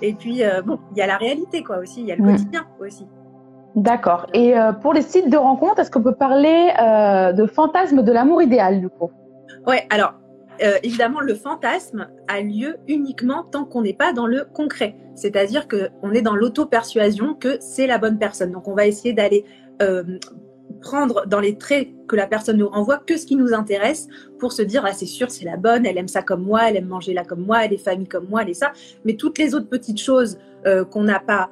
Et 0.03 0.15
puis 0.15 0.43
euh, 0.43 0.61
bon, 0.61 0.81
il 0.91 0.99
y 0.99 1.03
a 1.03 1.07
la 1.07 1.19
réalité 1.19 1.63
quoi 1.63 1.79
aussi, 1.79 2.01
il 2.01 2.07
y 2.07 2.13
a 2.13 2.17
le 2.17 2.25
quotidien 2.25 2.67
aussi. 2.81 3.07
D'accord. 3.77 4.27
Et 4.35 4.59
euh, 4.59 4.73
pour 4.73 4.93
les 4.93 5.03
sites 5.03 5.31
de 5.31 5.37
rencontres, 5.37 5.79
est-ce 5.79 5.91
qu'on 5.91 6.03
peut 6.03 6.15
parler 6.15 6.73
de 7.33 7.47
fantasme 7.47 8.03
de 8.03 8.13
l'amour 8.13 8.43
idéal 8.43 8.81
du 8.81 8.89
coup? 8.89 9.13
Ouais. 9.67 9.87
Alors 9.91 10.15
euh, 10.63 10.79
évidemment, 10.83 11.21
le 11.21 11.35
fantasme 11.35 12.09
a 12.29 12.41
lieu 12.41 12.77
uniquement 12.89 13.45
tant 13.45 13.65
qu'on 13.65 13.83
n'est 13.83 13.95
pas 13.95 14.13
dans 14.13 14.27
le 14.27 14.45
concret. 14.45 14.97
C'est-à-dire 15.15 15.69
qu'on 15.69 16.13
est 16.13 16.23
dans 16.23 16.35
l'auto-persuasion 16.35 17.35
que 17.35 17.57
c'est 17.61 17.87
la 17.87 17.99
bonne 17.99 18.19
personne. 18.19 18.51
Donc, 18.51 18.69
on 18.69 18.75
va 18.75 18.87
essayer 18.87 19.13
d'aller 19.13 19.45
euh, 19.83 20.03
prendre 20.81 21.27
dans 21.27 21.41
les 21.41 21.57
traits 21.57 21.89
que 22.07 22.17
la 22.17 22.27
personne 22.27 22.59
nous 22.59 22.69
renvoie 22.69 22.99
que 22.99 23.17
ce 23.17 23.27
qui 23.27 23.37
nous 23.37 23.55
intéresse 23.55 24.09
pour 24.39 24.53
se 24.53 24.63
dire, 24.63 24.85
ah, 24.87 24.93
c'est 24.93 25.07
sûr, 25.07 25.31
c'est 25.31 25.45
la 25.45 25.57
bonne, 25.57 25.87
elle 25.87 25.99
aime 25.99 26.09
ça 26.09 26.23
comme 26.23 26.43
moi, 26.43 26.69
elle 26.69 26.77
aime 26.77 26.87
manger 26.87 27.15
là 27.15 27.25
comme 27.25 27.45
moi, 27.45 27.65
elle 27.65 27.73
est 27.73 27.79
famille 27.79 28.07
comme 28.07 28.29
moi, 28.29 28.43
elle 28.43 28.51
est 28.51 28.55
ça. 28.55 28.73
Mais 29.05 29.15
toutes 29.15 29.39
les 29.39 29.55
autres 29.55 29.69
petites 29.69 30.01
choses 30.01 30.39
euh, 30.67 30.85
qu'on 30.85 31.05
n'a 31.05 31.21
pas 31.21 31.51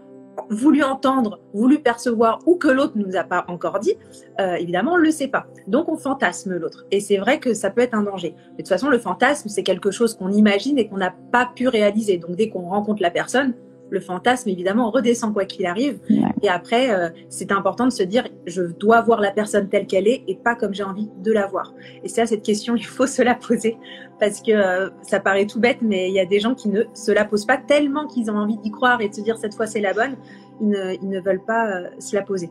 voulu 0.51 0.83
entendre, 0.83 1.41
voulu 1.55 1.81
percevoir 1.81 2.41
ou 2.47 2.57
que 2.57 2.69
l'autre 2.69 2.97
ne 2.97 3.05
nous 3.05 3.17
a 3.17 3.25
pas 3.25 3.45
encore 3.49 3.79
dit, 3.79 3.95
euh, 4.41 4.55
évidemment, 4.55 4.93
on 4.93 4.99
ne 4.99 5.03
le 5.03 5.11
sait 5.11 5.29
pas. 5.29 5.47
Donc, 5.67 5.89
on 5.89 5.97
fantasme 5.97 6.57
l'autre. 6.57 6.87
Et 6.91 7.01
c'est 7.01 7.19
vrai 7.19 7.39
que 7.39 7.55
ça 7.55 7.71
peut 7.71 7.81
être 7.81 7.95
un 7.95 8.03
danger. 8.03 8.35
de 8.53 8.57
toute 8.57 8.69
façon, 8.69 8.89
le 8.89 8.99
fantasme, 8.99 9.49
c'est 9.49 9.63
quelque 9.63 9.91
chose 9.91 10.15
qu'on 10.15 10.31
imagine 10.31 10.79
et 10.79 10.89
qu'on 10.89 10.99
n'a 10.99 11.15
pas 11.33 11.51
pu 11.55 11.69
réaliser. 11.69 12.19
Donc, 12.19 12.37
dès 12.37 12.49
qu'on 12.49 12.69
rencontre 12.69 13.03
la 13.03 13.11
personne, 13.11 13.55
le 13.93 14.01
fantasme, 14.01 14.49
évidemment, 14.49 14.91
redescend 14.91 15.35
quoi 15.35 15.45
qu'il 15.45 15.67
arrive. 15.67 16.01
Et 16.41 16.49
après, 16.49 16.91
euh, 16.91 17.11
c'est 17.29 17.53
important 17.53 17.85
de 17.85 17.91
se 17.91 18.03
dire, 18.03 18.27
je 18.47 18.63
dois 18.63 19.03
voir 19.03 19.21
la 19.21 19.31
personne 19.31 19.69
telle 19.69 19.87
qu'elle 19.87 20.09
est 20.09 20.25
et 20.27 20.35
pas 20.35 20.55
comme 20.55 20.73
j'ai 20.73 20.83
envie 20.83 21.11
de 21.23 21.31
la 21.31 21.47
voir. 21.47 21.75
Et 22.03 22.09
ça, 22.09 22.25
cette 22.25 22.43
question, 22.43 22.75
il 22.77 22.87
faut 22.87 23.07
se 23.07 23.21
la 23.21 23.35
poser 23.35 23.77
parce 24.19 24.41
que 24.41 24.53
euh, 24.53 24.89
ça 25.03 25.21
paraît 25.21 25.47
tout 25.47 25.61
bête, 25.61 25.79
mais 25.83 26.09
il 26.09 26.15
y 26.15 26.21
a 26.21 26.25
des 26.25 26.41
gens 26.41 26.55
qui 26.55 26.71
ne 26.71 26.85
se 26.95 27.13
la 27.13 27.27
posent 27.27 27.45
pas 27.45 27.59
tellement 27.59 28.07
qu'ils 28.07 28.31
ont 28.31 28.37
envie 28.37 28.57
d'y 28.57 28.71
croire 28.71 29.01
et 29.03 29.11
de 29.11 29.15
se 29.15 29.21
dire, 29.21 29.37
cette 29.37 29.55
fois, 29.55 29.67
c'est 29.67 29.81
la 29.81 29.93
bonne. 29.93 30.17
Ils 30.63 30.69
ne, 30.69 30.95
ils 30.95 31.09
ne 31.09 31.21
veulent 31.21 31.45
pas 31.45 31.67
euh, 31.67 31.89
se 31.99 32.17
la 32.17 32.23
poser. 32.23 32.49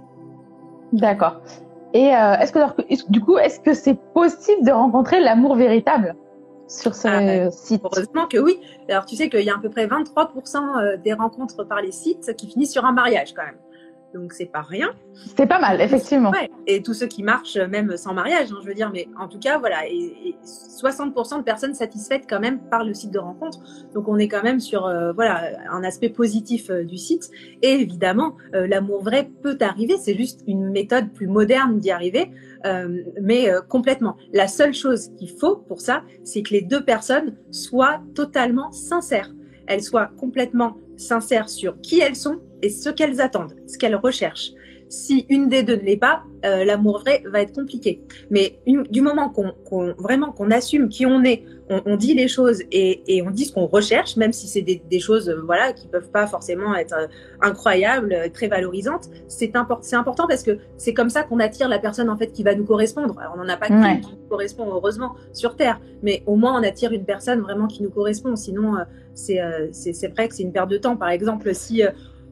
D'accord. 0.93 1.41
Et 1.93 2.05
est-ce 2.05 2.53
que, 2.53 3.12
du 3.12 3.19
coup, 3.19 3.38
est-ce 3.38 3.60
que 3.60 3.74
c'est 3.74 4.00
possible 4.13 4.65
de 4.65 4.71
rencontrer 4.71 5.19
l'amour 5.19 5.55
véritable? 5.55 6.15
Sur 6.72 6.96
ce 6.96 7.08
ah, 7.08 7.51
site 7.51 7.82
Heureusement 7.84 8.28
que 8.28 8.38
oui. 8.38 8.60
Alors 8.90 9.06
tu 9.06 9.16
sais 9.16 9.30
qu'il 9.30 9.42
y 9.42 9.50
a 9.50 9.56
à 9.56 9.60
peu 9.60 9.70
près 9.70 9.88
23% 9.88 10.82
euh, 10.82 10.98
des 10.98 11.13
rencontres 11.13 11.63
par 11.63 11.82
les 11.82 11.92
sites 11.92 12.36
qui 12.36 12.48
finissent 12.48 12.72
sur 12.72 12.86
un 12.86 12.94
mariage 12.94 13.34
quand 13.34 13.44
même. 13.44 13.58
Donc 14.13 14.34
c'est 14.34 14.51
pas 14.51 14.62
rien. 14.62 14.91
C'est 15.38 15.48
pas 15.48 15.60
mal, 15.60 15.82
effectivement. 15.82 16.32
Et 16.68 16.82
tous 16.82 16.94
ceux 16.94 17.08
qui 17.08 17.24
marchent 17.24 17.58
même 17.58 17.96
sans 17.98 18.13
mariage, 18.13 18.51
hein, 18.51 18.60
je 18.62 18.68
veux 18.68 18.74
dire, 18.74 18.91
mais 18.94 19.08
en 19.20 19.27
tout 19.27 19.39
cas, 19.39 19.58
voilà, 19.58 19.88
et, 19.88 20.36
60% 20.44 21.38
de 21.38 21.44
personnes 21.44 21.75
satisfaites 21.75 22.24
quand 22.27 22.39
même 22.39 22.60
par 22.70 22.84
le 22.84 22.94
site 22.94 23.12
de 23.12 23.20
rencontre. 23.20 23.60
Donc 23.94 24.08
on 24.08 24.18
est 24.18 24.27
quand 24.27 24.44
même 24.44 24.60
sur 24.60 24.88
euh, 24.88 25.13
voilà 25.13 25.51
un 25.70 25.84
aspect 25.84 26.10
positif 26.10 26.70
euh, 26.70 26.84
du 26.84 26.98
site. 26.98 27.30
Et 27.62 27.74
évidemment, 27.74 28.36
l'amour 28.53 29.03
vrai 29.03 29.30
peut 29.41 29.58
arriver. 29.62 29.96
C'est 29.98 30.15
juste 30.15 30.41
une 30.48 30.72
méthode 30.72 31.12
plus 31.13 31.27
moderne 31.27 31.80
d'y 31.80 31.91
arriver. 31.91 32.32
Euh, 32.65 33.03
mais 33.22 33.50
euh, 33.50 33.62
complètement. 33.62 34.18
La 34.34 34.48
seule 34.48 34.74
chose 34.74 35.12
qu'il 35.18 35.30
faut 35.30 35.58
pour 35.58 35.82
ça, 35.82 36.03
c'est 36.24 36.44
que 36.44 36.53
les 36.53 36.62
deux 36.62 36.84
personnes 36.84 37.38
soient 37.51 38.01
totalement 38.15 38.72
sincères. 38.72 39.32
Elles 39.68 39.84
soient 39.84 40.10
complètement 40.18 40.77
sincères 40.98 41.50
sur 41.50 41.80
qui 41.82 42.00
elles 42.00 42.15
sont 42.15 42.39
et 42.62 42.70
ce 42.70 42.89
qu'elles 42.89 43.22
attendent, 43.22 43.56
ce 43.68 43.77
qu'elles 43.77 43.96
recherchent. 43.96 44.51
Si 44.91 45.25
une 45.30 45.48
des 45.48 45.63
deux 45.63 45.77
ne 45.77 45.84
l'est 45.84 45.96
pas, 45.96 46.24
euh, 46.44 46.65
l'amour 46.65 47.00
vrai 47.00 47.24
va 47.25 47.41
être 47.41 47.53
compliqué. 47.53 48.03
Mais 48.30 48.60
du 48.68 49.00
moment 49.00 49.30
qu'on 49.30 49.94
vraiment 49.98 50.34
qu'on 50.34 50.51
assume 50.51 50.89
qui 50.89 51.06
on 51.06 51.24
est, 51.24 51.46
on, 51.70 51.96
dit 51.96 52.13
les 52.13 52.27
choses 52.27 52.62
et, 52.74 53.01
et 53.08 53.22
on 53.22 53.32
dit 53.32 53.46
ce 53.46 53.53
qu'on 53.53 53.68
recherche, 53.68 54.18
même 54.18 54.34
si 54.34 54.48
c'est 54.48 54.62
des, 54.62 54.82
des, 54.89 55.00
choses 55.00 55.30
euh, 55.30 55.41
voilà 55.46 55.72
qui 55.72 55.88
peuvent 55.88 56.10
pas 56.12 56.27
forcément 56.27 56.75
être 56.75 56.94
euh, 56.94 57.08
incroyables, 57.41 58.32
très 58.34 58.50
valorisantes, 58.50 59.10
c'est 59.30 59.56
important. 59.56 59.82
C'est 59.82 59.96
important 59.96 60.27
parce 60.27 60.44
que 60.44 60.58
c'est 60.75 60.94
comme 60.94 61.10
ça 61.10 61.24
qu'on 61.24 61.39
attire 61.39 61.70
la 61.70 61.80
personne 61.80 62.10
en 62.10 62.18
fait 62.18 62.34
qui 62.34 62.44
va 62.44 62.53
nous 62.53 62.65
correspondre. 62.65 63.18
Alors, 63.18 63.36
on 63.38 63.38
n'en 63.38 63.48
a 63.48 63.56
pas 63.56 63.68
qui 63.68 63.74
nous 63.74 64.27
correspond 64.30 64.65
heureusement 64.70 65.15
sur 65.32 65.56
Terre, 65.56 65.80
mais 66.03 66.22
au 66.25 66.36
moins 66.36 66.60
on 66.60 66.63
attire 66.63 66.91
une 66.91 67.06
personne 67.06 67.39
vraiment 67.39 67.68
qui 67.68 67.82
nous 67.82 67.91
correspond. 67.91 68.36
Sinon, 68.36 68.74
c'est 69.13 69.38
vrai 69.38 70.27
que 70.27 70.36
c'est 70.36 70.44
une 70.44 70.51
perte 70.51 70.70
de 70.70 70.77
temps. 70.77 70.98
Par 70.98 71.12
exemple, 71.12 71.56
si 71.56 71.82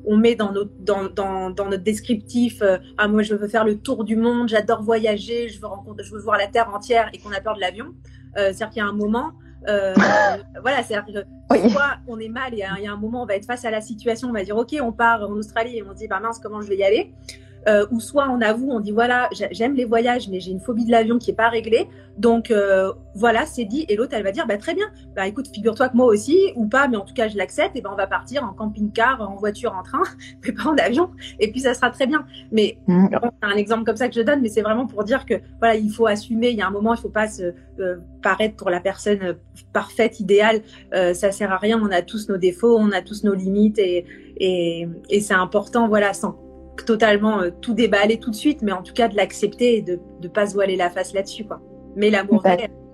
on 0.09 0.17
met 0.17 0.35
dans 0.35 0.51
notre, 0.51 0.71
dans, 0.79 1.07
dans, 1.07 1.51
dans 1.51 1.65
notre 1.65 1.83
descriptif 1.83 2.63
euh, 2.63 2.79
ah 2.97 3.07
moi 3.07 3.21
je 3.21 3.35
veux 3.35 3.47
faire 3.47 3.63
le 3.63 3.77
tour 3.77 4.03
du 4.03 4.15
monde, 4.15 4.49
j'adore 4.49 4.81
voyager, 4.81 5.47
je 5.49 5.61
veux 5.61 5.67
rencontrer, 5.67 6.03
je 6.03 6.11
veux 6.11 6.19
voir 6.19 6.37
la 6.37 6.47
terre 6.47 6.73
entière 6.73 7.09
et 7.13 7.19
qu'on 7.19 7.31
a 7.31 7.39
peur 7.39 7.55
de 7.55 7.61
l'avion. 7.61 7.93
Euh, 8.37 8.51
c'est-à-dire 8.51 8.69
qu'il 8.69 8.77
y 8.79 8.85
a 8.85 8.87
un 8.87 8.93
moment, 8.93 9.31
euh, 9.67 9.93
voilà, 10.61 10.81
c'est-à-dire 10.83 11.05
que 11.05 11.69
soit 11.69 11.97
on 12.07 12.19
est 12.19 12.27
mal 12.27 12.53
et 12.53 12.63
il 12.77 12.83
y 12.83 12.87
a 12.87 12.91
un 12.91 12.97
moment 12.97 13.21
on 13.21 13.25
va 13.25 13.35
être 13.35 13.45
face 13.45 13.65
à 13.65 13.71
la 13.71 13.81
situation, 13.81 14.29
on 14.29 14.33
va 14.33 14.43
dire 14.43 14.57
ok 14.57 14.75
on 14.81 14.91
part 14.91 15.21
en 15.21 15.33
Australie 15.33 15.77
et 15.77 15.83
on 15.83 15.91
se 15.91 15.99
dit 15.99 16.07
bah 16.07 16.19
mince 16.19 16.39
comment 16.39 16.61
je 16.61 16.69
vais 16.69 16.77
y 16.77 16.83
aller? 16.83 17.13
Euh, 17.67 17.85
ou 17.91 17.99
soit 17.99 18.29
on 18.29 18.41
avoue, 18.41 18.69
on 18.71 18.79
dit 18.79 18.91
voilà, 18.91 19.29
j'aime 19.51 19.75
les 19.75 19.85
voyages, 19.85 20.29
mais 20.29 20.39
j'ai 20.39 20.51
une 20.51 20.59
phobie 20.59 20.85
de 20.85 20.91
l'avion 20.91 21.17
qui 21.17 21.31
est 21.31 21.35
pas 21.35 21.49
réglée. 21.49 21.87
Donc 22.17 22.51
euh, 22.51 22.91
voilà, 23.15 23.45
c'est 23.45 23.65
dit. 23.65 23.85
Et 23.89 23.95
l'autre, 23.95 24.13
elle 24.13 24.23
va 24.23 24.31
dire 24.31 24.47
bah 24.47 24.57
très 24.57 24.73
bien. 24.73 24.87
Bah 25.15 25.27
écoute, 25.27 25.47
figure-toi 25.53 25.89
que 25.89 25.97
moi 25.97 26.05
aussi, 26.05 26.37
ou 26.55 26.67
pas, 26.67 26.87
mais 26.87 26.97
en 26.97 27.05
tout 27.05 27.13
cas 27.13 27.27
je 27.27 27.37
l'accepte. 27.37 27.75
Et 27.75 27.81
ben 27.81 27.89
on 27.93 27.97
va 27.97 28.07
partir 28.07 28.43
en 28.43 28.53
camping-car, 28.53 29.21
en 29.21 29.35
voiture, 29.35 29.73
en 29.73 29.83
train, 29.83 30.01
mais 30.45 30.53
pas 30.53 30.69
en 30.69 30.77
avion. 30.77 31.09
Et 31.39 31.51
puis 31.51 31.61
ça 31.61 31.73
sera 31.73 31.89
très 31.89 32.07
bien. 32.07 32.25
Mais 32.51 32.77
mmh. 32.87 33.07
c'est 33.11 33.47
un 33.47 33.55
exemple 33.55 33.83
comme 33.83 33.97
ça 33.97 34.07
que 34.07 34.15
je 34.15 34.21
donne, 34.21 34.41
mais 34.41 34.49
c'est 34.49 34.61
vraiment 34.61 34.87
pour 34.87 35.03
dire 35.03 35.25
que 35.25 35.35
voilà, 35.59 35.75
il 35.75 35.91
faut 35.91 36.07
assumer. 36.07 36.49
Il 36.49 36.57
y 36.57 36.61
a 36.61 36.67
un 36.67 36.71
moment, 36.71 36.93
il 36.93 36.99
faut 36.99 37.09
pas 37.09 37.27
se 37.27 37.53
euh, 37.79 37.97
paraître 38.21 38.55
pour 38.55 38.69
la 38.69 38.79
personne 38.79 39.35
parfaite, 39.73 40.19
idéale. 40.19 40.61
ça 40.91 41.31
sert 41.31 41.51
à 41.51 41.57
rien. 41.57 41.79
On 41.81 41.91
a 41.91 42.01
tous 42.01 42.29
nos 42.29 42.37
défauts, 42.37 42.77
on 42.77 42.91
a 42.91 43.01
tous 43.01 43.23
nos 43.23 43.33
limites, 43.33 43.79
et 43.79 44.05
et, 44.39 44.87
et 45.09 45.19
c'est 45.19 45.33
important, 45.33 45.87
voilà, 45.87 46.13
sans 46.13 46.37
totalement 46.85 47.41
euh, 47.41 47.49
tout 47.61 47.73
déballer 47.73 48.19
tout 48.19 48.29
de 48.29 48.35
suite, 48.35 48.61
mais 48.61 48.71
en 48.71 48.83
tout 48.83 48.93
cas 48.93 49.07
de 49.07 49.15
l'accepter 49.15 49.77
et 49.77 49.81
de 49.81 49.99
ne 50.21 50.27
pas 50.27 50.47
se 50.47 50.53
voiler 50.53 50.75
la 50.75 50.89
face 50.89 51.13
là-dessus. 51.13 51.45
quoi. 51.45 51.59
Mais 51.95 52.09
l'amour 52.09 52.43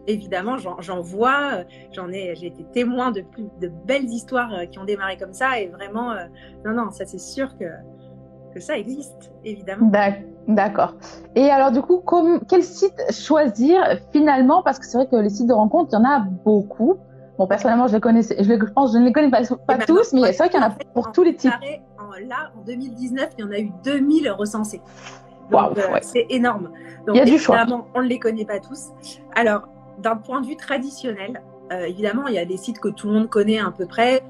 évidemment, 0.08 0.58
j'en 0.58 1.02
vois, 1.02 1.52
euh, 1.54 1.64
j'en 1.92 2.10
ai, 2.10 2.36
j'ai 2.36 2.48
été 2.48 2.64
témoin 2.74 3.12
de 3.12 3.22
plus 3.22 3.48
de 3.60 3.72
belles 3.86 4.06
histoires 4.06 4.54
euh, 4.54 4.66
qui 4.66 4.78
ont 4.78 4.86
démarré 4.86 5.18
comme 5.18 5.34
ça, 5.34 5.60
et 5.60 5.68
vraiment, 5.68 6.14
non, 6.64 6.74
non, 6.74 6.92
ça 6.92 7.06
c'est 7.06 7.20
sûr 7.20 7.58
que, 7.58 7.66
que 8.54 8.60
ça 8.60 8.78
existe, 8.78 9.32
évidemment. 9.44 9.92
D'accord. 10.48 10.94
Et 11.34 11.50
alors 11.50 11.72
du 11.72 11.82
coup, 11.82 11.98
comme, 11.98 12.42
quel 12.48 12.62
site 12.62 12.94
choisir 13.12 13.82
finalement? 14.12 14.62
Parce 14.62 14.78
que 14.78 14.86
c'est 14.86 14.98
vrai 14.98 15.08
que 15.08 15.16
les 15.16 15.30
sites 15.30 15.48
de 15.48 15.54
rencontres, 15.54 15.90
il 15.94 15.96
y 15.96 15.98
en 15.98 16.06
a 16.06 16.20
beaucoup. 16.20 16.98
Bon, 17.38 17.48
personnellement, 17.48 17.88
je 17.88 17.96
les 17.96 18.00
connais, 18.00 18.22
je, 18.22 18.44
je 18.44 18.74
pense, 18.74 18.94
je 18.94 18.98
ne 19.00 19.06
les 19.06 19.12
connais 19.12 19.32
pas, 19.32 19.42
pas 19.68 19.78
tous, 19.80 20.14
mais 20.14 20.32
c'est 20.32 20.38
vrai 20.38 20.50
qu'il 20.50 20.60
y 20.60 20.64
en 20.64 20.68
a 20.68 20.76
pour 20.94 21.12
tous 21.12 21.24
les 21.24 21.36
types 21.36 21.52
là, 22.20 22.52
en 22.58 22.62
2019, 22.62 23.30
il 23.38 23.42
y 23.42 23.48
en 23.48 23.52
a 23.52 23.60
eu 23.60 23.72
2000 23.84 24.32
recensés. 24.32 24.82
Donc, 25.52 25.78
euh, 25.78 25.82
c'est 26.02 26.26
énorme. 26.30 26.72
Donc, 27.06 27.16
il 27.16 27.20
y 27.20 27.22
a 27.22 27.26
du 27.26 27.38
choix. 27.38 27.66
on 27.94 28.02
ne 28.02 28.08
les 28.08 28.20
connaît 28.20 28.46
pas 28.46 28.60
tous. 28.60 28.88
Alors, 29.36 29.68
d'un 30.00 30.16
point 30.16 30.42
de 30.42 30.48
vue 30.48 30.56
traditionnel, 30.56 31.42
euh, 31.72 31.86
évidemment, 31.86 32.28
il 32.28 32.36
y 32.36 32.40
a 32.40 32.46
des 32.46 32.58
sites 32.58 32.80
que 32.80 32.90
tout 32.90 33.08
le 33.08 33.14
monde 33.14 33.30
connaît 33.30 33.60
à 33.60 33.72
peu 33.72 33.86
près, 33.86 34.24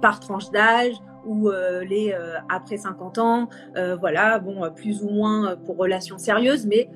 par 0.00 0.20
tranche 0.20 0.50
d'âge, 0.50 0.94
ou 1.26 1.50
euh, 1.50 1.84
les 1.84 2.14
après 2.48 2.78
50 2.78 3.18
ans, 3.18 3.48
voilà, 4.00 4.38
bon, 4.38 4.70
plus 4.74 5.02
ou 5.02 5.10
moins 5.10 5.56
pour 5.56 5.76
relations 5.76 6.18
sérieuses, 6.18 6.66
mais 6.66 6.88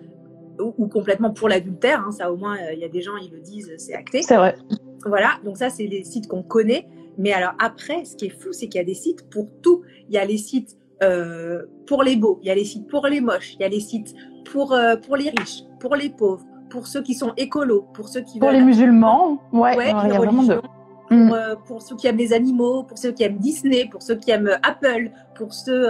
ou, 0.61 0.87
complètement 0.87 1.31
pour 1.31 1.49
l'adultère. 1.49 2.05
Hein, 2.07 2.13
ça, 2.13 2.33
au 2.33 2.37
moins, 2.37 2.57
il 2.73 2.79
y 2.79 2.85
a 2.85 2.89
des 2.89 3.03
gens, 3.03 3.17
ils 3.17 3.31
le 3.31 3.41
disent, 3.41 3.73
c'est 3.77 3.95
acté. 3.95 4.23
C'est 4.23 4.37
vrai. 4.37 4.57
Voilà, 5.05 5.33
donc 5.45 5.59
ça, 5.59 5.69
c'est 5.69 5.87
les 5.87 6.05
sites 6.05 6.29
qu'on 6.29 6.43
connaît. 6.43 6.87
Mais 7.19 7.33
alors 7.33 7.53
après, 7.59 8.05
ce 8.05 8.17
qui 8.17 8.27
est 8.27 8.43
fou, 8.43 8.53
c'est 8.53 8.69
qu'il 8.69 8.79
y 8.79 8.83
a 8.83 8.87
des 8.87 8.95
sites 8.95 9.29
pour 9.31 9.49
tout. 9.63 9.83
Il 10.09 10.15
y 10.15 10.19
a 10.19 10.25
les 10.25 10.39
sites 10.39 10.77
euh, 11.03 11.63
pour 11.87 12.03
les 12.03 12.17
beaux, 12.17 12.39
il 12.43 12.49
y 12.49 12.51
a 12.51 12.55
les 12.55 12.65
sites 12.65 12.89
pour 12.89 13.07
les 13.07 13.21
moches, 13.21 13.55
il 13.55 13.63
y 13.63 13.65
a 13.65 13.69
les 13.69 13.81
sites 13.81 14.15
pour, 14.51 14.73
euh, 14.73 14.97
pour 14.97 15.17
les 15.17 15.31
riches, 15.31 15.65
pour 15.81 15.97
les 15.97 16.09
pauvres, 16.09 16.45
pour 16.71 16.87
ceux 16.87 17.03
qui 17.03 17.15
sont 17.15 17.33
écolos, 17.37 17.87
pour 17.93 18.09
ceux 18.09 18.23
qui 18.23 18.39
pour 18.39 18.51
les 18.51 18.63
musulmans, 18.63 19.39
ouais, 19.53 19.75
il 19.77 20.09
y 20.09 20.13
a 20.13 20.17
vraiment 20.17 20.45
de... 20.45 20.55
Pour, 20.55 21.19
mm. 21.19 21.33
euh, 21.33 21.57
pour, 21.67 21.83
ceux 21.83 21.97
qui 21.97 22.07
aiment 22.07 22.17
les 22.17 22.33
animaux, 22.33 22.85
pour 22.85 22.97
ceux 22.97 23.13
qui 23.13 23.23
aiment 23.25 23.37
Disney, 23.37 23.87
pour 23.91 24.03
ceux 24.03 24.15
qui 24.15 24.31
aiment 24.31 24.57
Apple, 24.63 25.11
pour 25.35 25.53
ceux 25.53 25.87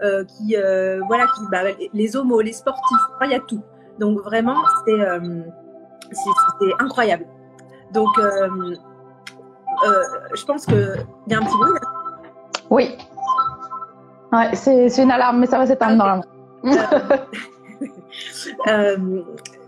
qui 0.00 0.56
voilà 1.06 1.24
qui 1.34 1.42
bah, 1.50 1.62
les 1.94 2.16
homos, 2.16 2.40
les 2.40 2.52
sportifs, 2.52 3.06
il 3.22 3.30
y 3.30 3.34
a 3.34 3.40
tout. 3.40 3.62
Donc 3.98 4.18
vraiment 4.20 4.56
c'est 4.86 4.98
c'est 6.12 6.84
incroyable. 6.84 7.26
Donc 7.94 8.10
je 10.34 10.44
pense 10.44 10.66
que 10.66 10.96
il 11.26 11.32
y 11.32 11.36
a 11.36 11.38
un 11.38 11.42
petit 11.42 11.56
bruit. 11.56 11.78
Oui. 12.70 12.96
Ouais, 14.32 14.54
c'est 14.54 15.02
une 15.02 15.10
alarme, 15.10 15.38
mais 15.38 15.46
ça 15.46 15.58
va 15.58 15.66
s'éteindre 15.66 15.96
normalement. 15.96 16.24
euh, 18.68 19.22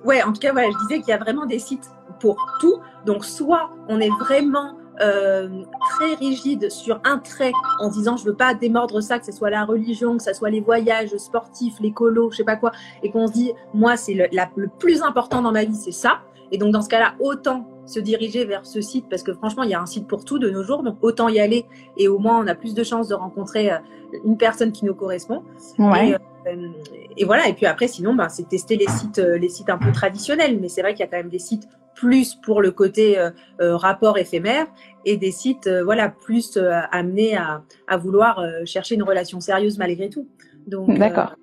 ouais, 0.05 0.23
en 0.23 0.33
tout 0.33 0.41
cas, 0.41 0.53
voilà, 0.53 0.69
je 0.71 0.79
disais 0.87 1.01
qu'il 1.01 1.09
y 1.09 1.13
a 1.13 1.19
vraiment 1.19 1.47
des 1.47 1.59
sites 1.59 1.91
pour 2.21 2.37
tout. 2.61 2.81
Donc, 3.07 3.25
soit 3.25 3.71
on 3.89 4.01
est 4.01 4.11
vraiment 4.21 4.75
euh, 5.01 5.63
très 5.91 6.15
rigide 6.15 6.71
sur 6.71 7.01
un 7.05 7.19
trait 7.19 7.53
en 7.79 7.89
disant 7.89 8.19
je 8.19 8.25
veux 8.25 8.37
pas 8.37 8.53
démordre 8.53 9.01
ça, 9.01 9.19
que 9.19 9.25
ce 9.25 9.33
soit 9.33 9.49
la 9.49 9.65
religion, 9.65 10.19
que 10.19 10.23
ce 10.23 10.35
soit 10.35 10.51
les 10.51 10.61
voyages 10.61 11.17
sportifs, 11.17 11.81
l'écolo, 11.81 12.31
je 12.31 12.37
sais 12.39 12.45
pas 12.45 12.57
quoi, 12.57 12.73
et 13.03 13.11
qu'on 13.11 13.27
se 13.27 13.33
dit 13.33 13.53
moi 13.73 13.97
c'est 13.97 14.13
le, 14.13 14.27
le 14.57 14.69
plus 14.69 15.01
important 15.03 15.41
dans 15.41 15.53
ma 15.53 15.65
vie, 15.65 15.75
c'est 15.75 15.91
ça. 15.91 16.21
Et 16.53 16.59
donc 16.59 16.73
dans 16.73 16.83
ce 16.83 16.91
cas-là, 16.91 17.15
autant 17.19 17.67
se 17.91 18.01
diriger 18.01 18.45
vers 18.45 18.65
ce 18.67 18.81
site 18.81 19.07
parce 19.09 19.23
que 19.23 19.33
franchement, 19.33 19.63
il 19.63 19.71
y 19.71 19.75
a 19.75 19.81
un 19.81 19.87
site 19.87 20.07
pour 20.07 20.25
tout 20.25 20.39
de 20.39 20.49
nos 20.49 20.63
jours, 20.63 20.83
donc 20.83 20.99
autant 21.03 21.29
y 21.29 21.41
aller 21.41 21.67
et 21.97 22.09
au 22.09 22.19
moins 22.19 22.43
on 22.43 22.47
a 22.47 22.55
plus 22.55 22.75
de 22.75 22.83
chances 22.83 23.09
de 23.09 23.15
rencontrer 23.15 23.71
euh, 23.71 23.79
une 24.25 24.37
personne 24.37 24.73
qui 24.73 24.85
nous 24.85 24.95
correspond. 24.95 25.43
Ouais. 25.79 26.17
Euh, 26.47 26.69
et, 27.17 27.25
voilà. 27.25 27.49
Et 27.49 27.53
puis 27.53 27.67
après, 27.67 27.89
sinon, 27.89 28.15
ben, 28.15 28.29
c'est 28.29 28.49
tester 28.49 28.77
les 28.77 28.89
sites, 28.89 29.19
euh, 29.19 29.37
les 29.37 29.49
sites 29.49 29.69
un 29.69 29.79
peu 29.79 29.93
traditionnels. 29.93 30.59
Mais 30.61 30.69
c'est 30.69 30.83
vrai 30.83 30.95
qu'il 30.95 31.01
y 31.01 31.09
a 31.09 31.11
quand 31.11 31.19
même 31.19 31.29
des 31.29 31.39
sites 31.39 31.69
plus 31.95 32.35
pour 32.35 32.63
le 32.63 32.71
côté 32.71 33.19
rapport 33.59 34.17
éphémère 34.17 34.67
et 35.05 35.19
des 35.19 35.33
sites, 35.33 35.69
voilà, 35.85 36.09
plus 36.09 36.57
amenés 36.93 37.37
à, 37.37 37.63
à 37.89 37.99
vouloir 37.99 38.43
chercher 38.65 38.95
une 38.95 39.03
relation 39.03 39.39
sérieuse 39.39 39.77
malgré 39.77 40.09
tout. 40.09 40.27
Donc, 40.67 40.97
d'accord. 40.97 41.35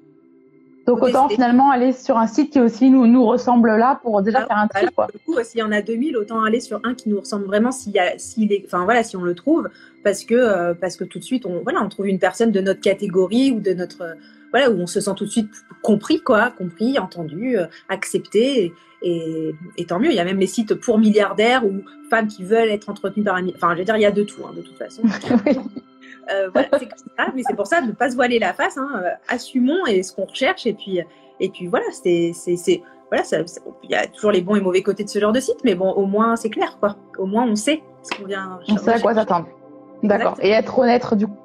Donc 0.88 1.04
autant 1.04 1.28
finalement 1.28 1.70
aller 1.70 1.92
sur 1.92 2.18
un 2.18 2.28
site 2.28 2.54
qui 2.54 2.62
aussi 2.62 2.90
nous, 2.90 3.06
nous 3.08 3.26
ressemble 3.26 3.76
là 3.76 4.00
pour 4.02 4.22
déjà 4.22 4.46
faire 4.46 4.58
un 4.58 4.68
tri. 4.68 4.88
Quoi. 4.96 5.08
Du 5.14 5.20
coup, 5.20 5.38
s'il 5.44 5.60
y 5.60 5.64
en 5.64 5.74
a 5.74 5.82
2000, 5.82 6.16
autant 6.16 6.42
aller 6.42 6.62
sur 6.62 6.80
un 6.86 6.94
qui 6.96 7.10
nous 7.10 7.20
ressemble 7.20 7.46
vraiment 7.46 7.74
s'il 7.74 7.92
y 7.92 8.00
a, 8.00 8.18
s'il 8.18 8.54
est, 8.54 8.64
enfin 8.66 8.86
voilà, 8.86 9.04
si 9.04 9.18
on 9.18 9.22
le 9.22 9.36
trouve, 9.36 9.68
parce 10.06 10.24
que 10.24 10.34
euh, 10.34 10.74
parce 10.74 10.96
que 10.96 11.04
tout 11.04 11.20
de 11.20 11.26
suite, 11.26 11.46
on 11.46 11.60
voilà, 11.62 11.82
on 11.84 11.90
trouve 11.90 12.08
une 12.08 12.20
personne 12.20 12.52
de 12.52 12.62
notre 12.62 12.80
catégorie 12.80 13.52
ou 13.52 13.60
de 13.60 13.74
notre 13.74 14.16
voilà 14.52 14.72
où 14.72 14.80
on 14.80 14.88
se 14.88 15.02
sent 15.02 15.12
tout 15.18 15.26
de 15.26 15.30
suite 15.30 15.50
compris 15.84 16.22
quoi, 16.22 16.52
compris, 16.52 16.98
entendu, 16.98 17.58
euh, 17.58 17.66
accepté. 17.90 18.74
Et, 19.04 19.54
et, 19.78 19.86
tant 19.86 20.00
mieux. 20.00 20.10
Il 20.10 20.16
y 20.16 20.20
a 20.20 20.26
même 20.26 20.40
les 20.40 20.48
sites 20.48 20.74
pour 20.74 20.98
milliardaires 20.98 21.64
ou 21.64 21.84
femmes 22.10 22.28
qui 22.28 22.44
veulent 22.44 22.70
être 22.70 22.90
entretenues 22.90 23.24
par 23.24 23.36
un. 23.36 23.48
Enfin, 23.50 23.74
je 23.74 23.80
veux 23.80 23.86
dire, 23.86 23.96
il 23.96 24.02
y 24.02 24.08
a 24.08 24.12
de 24.12 24.24
tout 24.24 24.42
hein, 24.44 24.54
de 24.56 24.62
toute 24.62 24.78
façon. 24.78 25.04
Euh, 26.32 26.50
voilà, 26.52 26.68
c'est 26.74 26.88
comme 26.88 26.98
ça, 27.18 27.28
mais 27.36 27.42
c'est 27.48 27.56
pour 27.56 27.68
ça 27.68 27.82
de 27.82 27.88
ne 27.88 27.92
pas 27.92 28.10
se 28.10 28.16
voiler 28.16 28.40
la 28.40 28.54
face. 28.54 28.78
Hein, 28.78 28.90
euh, 28.96 29.10
assumons 29.28 29.86
et 29.86 30.04
ce 30.04 30.14
qu'on 30.14 30.26
recherche 30.26 30.66
et 30.66 30.74
puis 30.74 31.02
et 31.40 31.50
puis 31.50 31.68
voilà, 31.68 31.86
c'est 31.92 32.32
c'est 32.34 32.82
voilà, 33.10 33.24
il 33.84 33.90
y 33.90 33.96
a 33.96 34.08
toujours 34.08 34.32
les 34.32 34.42
bons 34.42 34.56
et 34.56 34.62
mauvais 34.62 34.84
côtés 34.84 35.04
de 35.04 35.10
ce 35.10 35.20
genre 35.20 35.32
de 35.32 35.40
site, 35.40 35.60
mais 35.64 35.76
bon, 35.76 35.92
au 35.92 36.06
moins 36.06 36.36
c'est 36.36 36.50
clair 36.50 36.78
quoi. 36.80 36.98
Au 37.18 37.26
moins 37.26 37.46
on 37.46 37.56
sait 37.56 37.82
ce 38.04 38.18
qu'on 38.18 38.28
vient. 38.28 38.60
On 38.68 38.78
sait 38.78 38.92
à 38.92 39.00
quoi 39.00 39.14
s'attendre. 39.14 39.48
D'accord. 40.04 40.38
Et 40.42 40.50
être 40.50 40.78
honnête 40.78 41.14
du 41.14 41.28
coup. 41.28 41.38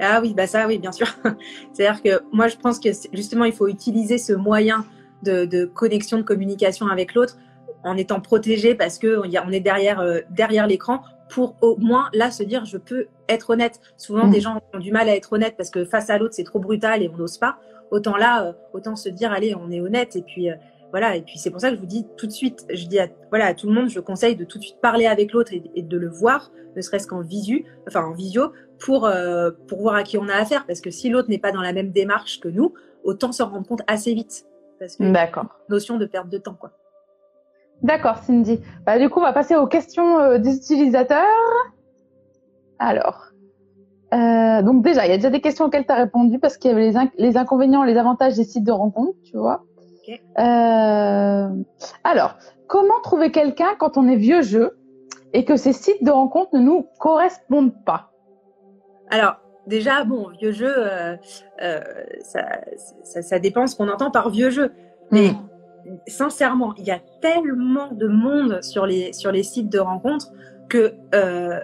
Ah 0.00 0.20
oui, 0.20 0.34
bah 0.34 0.46
ça 0.46 0.66
oui, 0.66 0.78
bien 0.78 0.92
sûr. 0.92 1.06
C'est-à-dire 1.72 2.02
que 2.02 2.22
moi 2.32 2.48
je 2.48 2.56
pense 2.56 2.78
que 2.78 2.88
justement 3.12 3.44
il 3.44 3.52
faut 3.52 3.68
utiliser 3.68 4.18
ce 4.18 4.32
moyen 4.32 4.84
de, 5.22 5.44
de 5.44 5.64
connexion, 5.66 6.18
de 6.18 6.22
communication 6.22 6.86
avec 6.88 7.14
l'autre 7.14 7.36
en 7.84 7.96
étant 7.96 8.20
protégé 8.20 8.74
parce 8.74 8.98
que 8.98 9.18
on 9.18 9.50
est 9.50 9.60
derrière 9.60 10.00
euh, 10.00 10.20
derrière 10.30 10.66
l'écran 10.66 11.02
pour 11.34 11.56
au 11.62 11.76
moins 11.78 12.08
là 12.12 12.30
se 12.30 12.44
dire 12.44 12.64
je 12.64 12.78
peux 12.78 13.06
être 13.28 13.50
honnête. 13.50 13.80
Souvent, 13.96 14.28
des 14.28 14.38
mm. 14.38 14.42
gens 14.42 14.62
ont 14.72 14.78
du 14.78 14.92
mal 14.92 15.08
à 15.08 15.16
être 15.16 15.32
honnête 15.32 15.54
parce 15.56 15.68
que 15.68 15.84
face 15.84 16.08
à 16.08 16.16
l'autre, 16.16 16.34
c'est 16.34 16.44
trop 16.44 16.60
brutal 16.60 17.02
et 17.02 17.10
on 17.12 17.16
n'ose 17.16 17.38
pas. 17.38 17.58
Autant 17.90 18.16
là, 18.16 18.46
euh, 18.46 18.52
autant 18.72 18.94
se 18.94 19.08
dire 19.08 19.32
allez, 19.32 19.52
on 19.56 19.68
est 19.72 19.80
honnête 19.80 20.14
et 20.14 20.22
puis 20.22 20.48
euh, 20.48 20.54
voilà. 20.92 21.16
Et 21.16 21.22
puis 21.22 21.38
c'est 21.38 21.50
pour 21.50 21.60
ça 21.60 21.70
que 21.70 21.74
je 21.74 21.80
vous 21.80 21.88
dis 21.88 22.06
tout 22.16 22.28
de 22.28 22.32
suite, 22.32 22.64
je 22.72 22.86
dis 22.86 23.00
à, 23.00 23.08
voilà 23.30 23.46
à 23.46 23.54
tout 23.54 23.66
le 23.66 23.72
monde, 23.72 23.88
je 23.88 23.98
conseille 23.98 24.36
de 24.36 24.44
tout 24.44 24.58
de 24.58 24.62
suite 24.62 24.80
parler 24.80 25.06
avec 25.06 25.32
l'autre 25.32 25.52
et, 25.52 25.82
de 25.82 25.98
le 25.98 26.08
voir, 26.08 26.52
ne 26.76 26.80
serait-ce 26.80 27.08
qu'en 27.08 27.20
visu, 27.20 27.64
enfin 27.88 28.04
en 28.04 28.12
visio, 28.12 28.52
pour 28.78 29.04
euh, 29.04 29.50
pour 29.66 29.80
voir 29.80 29.96
à 29.96 30.04
qui 30.04 30.16
on 30.16 30.28
a 30.28 30.34
affaire. 30.34 30.64
Parce 30.66 30.80
que 30.80 30.92
si 30.92 31.10
l'autre 31.10 31.30
n'est 31.30 31.38
pas 31.38 31.50
dans 31.50 31.62
la 31.62 31.72
même 31.72 31.90
démarche 31.90 32.38
que 32.38 32.48
nous, 32.48 32.74
autant 33.02 33.32
s'en 33.32 33.48
rendre 33.48 33.66
compte 33.66 33.82
assez 33.88 34.14
vite. 34.14 34.46
Parce 34.78 34.94
que 34.94 35.12
D'accord. 35.12 35.46
Notion 35.68 35.98
de 35.98 36.06
perte 36.06 36.28
de 36.28 36.38
temps 36.38 36.54
quoi. 36.54 36.70
D'accord, 37.84 38.16
Cindy. 38.16 38.60
Bah, 38.86 38.98
du 38.98 39.10
coup, 39.10 39.20
on 39.20 39.22
va 39.22 39.34
passer 39.34 39.54
aux 39.56 39.66
questions 39.66 40.18
euh, 40.18 40.38
des 40.38 40.56
utilisateurs. 40.56 41.20
Alors, 42.78 43.26
euh, 44.14 44.62
donc 44.62 44.82
déjà, 44.82 45.04
il 45.04 45.10
y 45.10 45.12
a 45.12 45.16
déjà 45.16 45.28
des 45.28 45.42
questions 45.42 45.66
auxquelles 45.66 45.84
tu 45.84 45.92
as 45.92 45.96
répondu 45.96 46.38
parce 46.38 46.56
qu'il 46.56 46.70
y 46.70 46.74
avait 46.74 46.90
les, 46.90 46.98
les, 47.18 47.36
inconvénients, 47.36 47.84
les 47.84 47.98
avantages 47.98 48.36
des 48.36 48.44
sites 48.44 48.64
de 48.64 48.72
rencontres, 48.72 49.18
tu 49.22 49.36
vois. 49.36 49.64
Euh, 50.38 51.48
alors, 52.04 52.36
comment 52.68 53.00
trouver 53.02 53.30
quelqu'un 53.30 53.74
quand 53.78 53.98
on 53.98 54.08
est 54.08 54.16
vieux 54.16 54.40
jeu 54.40 54.78
et 55.34 55.44
que 55.44 55.56
ces 55.56 55.74
sites 55.74 56.02
de 56.02 56.10
rencontres 56.10 56.54
ne 56.54 56.60
nous 56.60 56.86
correspondent 56.98 57.84
pas? 57.84 58.12
Alors, 59.10 59.36
déjà, 59.66 60.04
bon, 60.04 60.30
vieux 60.40 60.52
jeu, 60.52 60.74
ça, 62.22 62.40
ça, 63.02 63.22
ça, 63.22 63.38
dépend 63.38 63.66
ce 63.66 63.76
qu'on 63.76 63.90
entend 63.90 64.10
par 64.10 64.30
vieux 64.30 64.48
jeu. 64.48 64.72
Mais 65.10 65.32
hmm 65.32 65.48
sincèrement, 66.06 66.74
il 66.76 66.84
y 66.84 66.90
a 66.90 67.00
tellement 67.20 67.92
de 67.92 68.06
monde 68.06 68.62
sur 68.62 68.86
les, 68.86 69.12
sur 69.12 69.32
les 69.32 69.42
sites 69.42 69.70
de 69.70 69.78
rencontres 69.78 70.32
que 70.68 70.94
euh, 71.14 71.58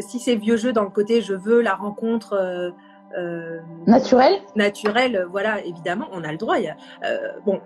si 0.00 0.18
c'est 0.18 0.36
vieux 0.36 0.56
jeu 0.56 0.72
dans 0.72 0.84
le 0.84 0.90
côté 0.90 1.22
je 1.22 1.34
veux 1.34 1.60
la 1.60 1.74
rencontre 1.74 2.34
euh, 2.34 2.70
euh 3.18 3.58
naturelle, 3.86 4.34
naturelle, 4.54 5.26
voilà, 5.30 5.64
évidemment, 5.64 6.06
on 6.12 6.22
a 6.22 6.30
le 6.30 6.38
droit. 6.38 6.56
euh, 6.58 7.18
bon, 7.44 7.60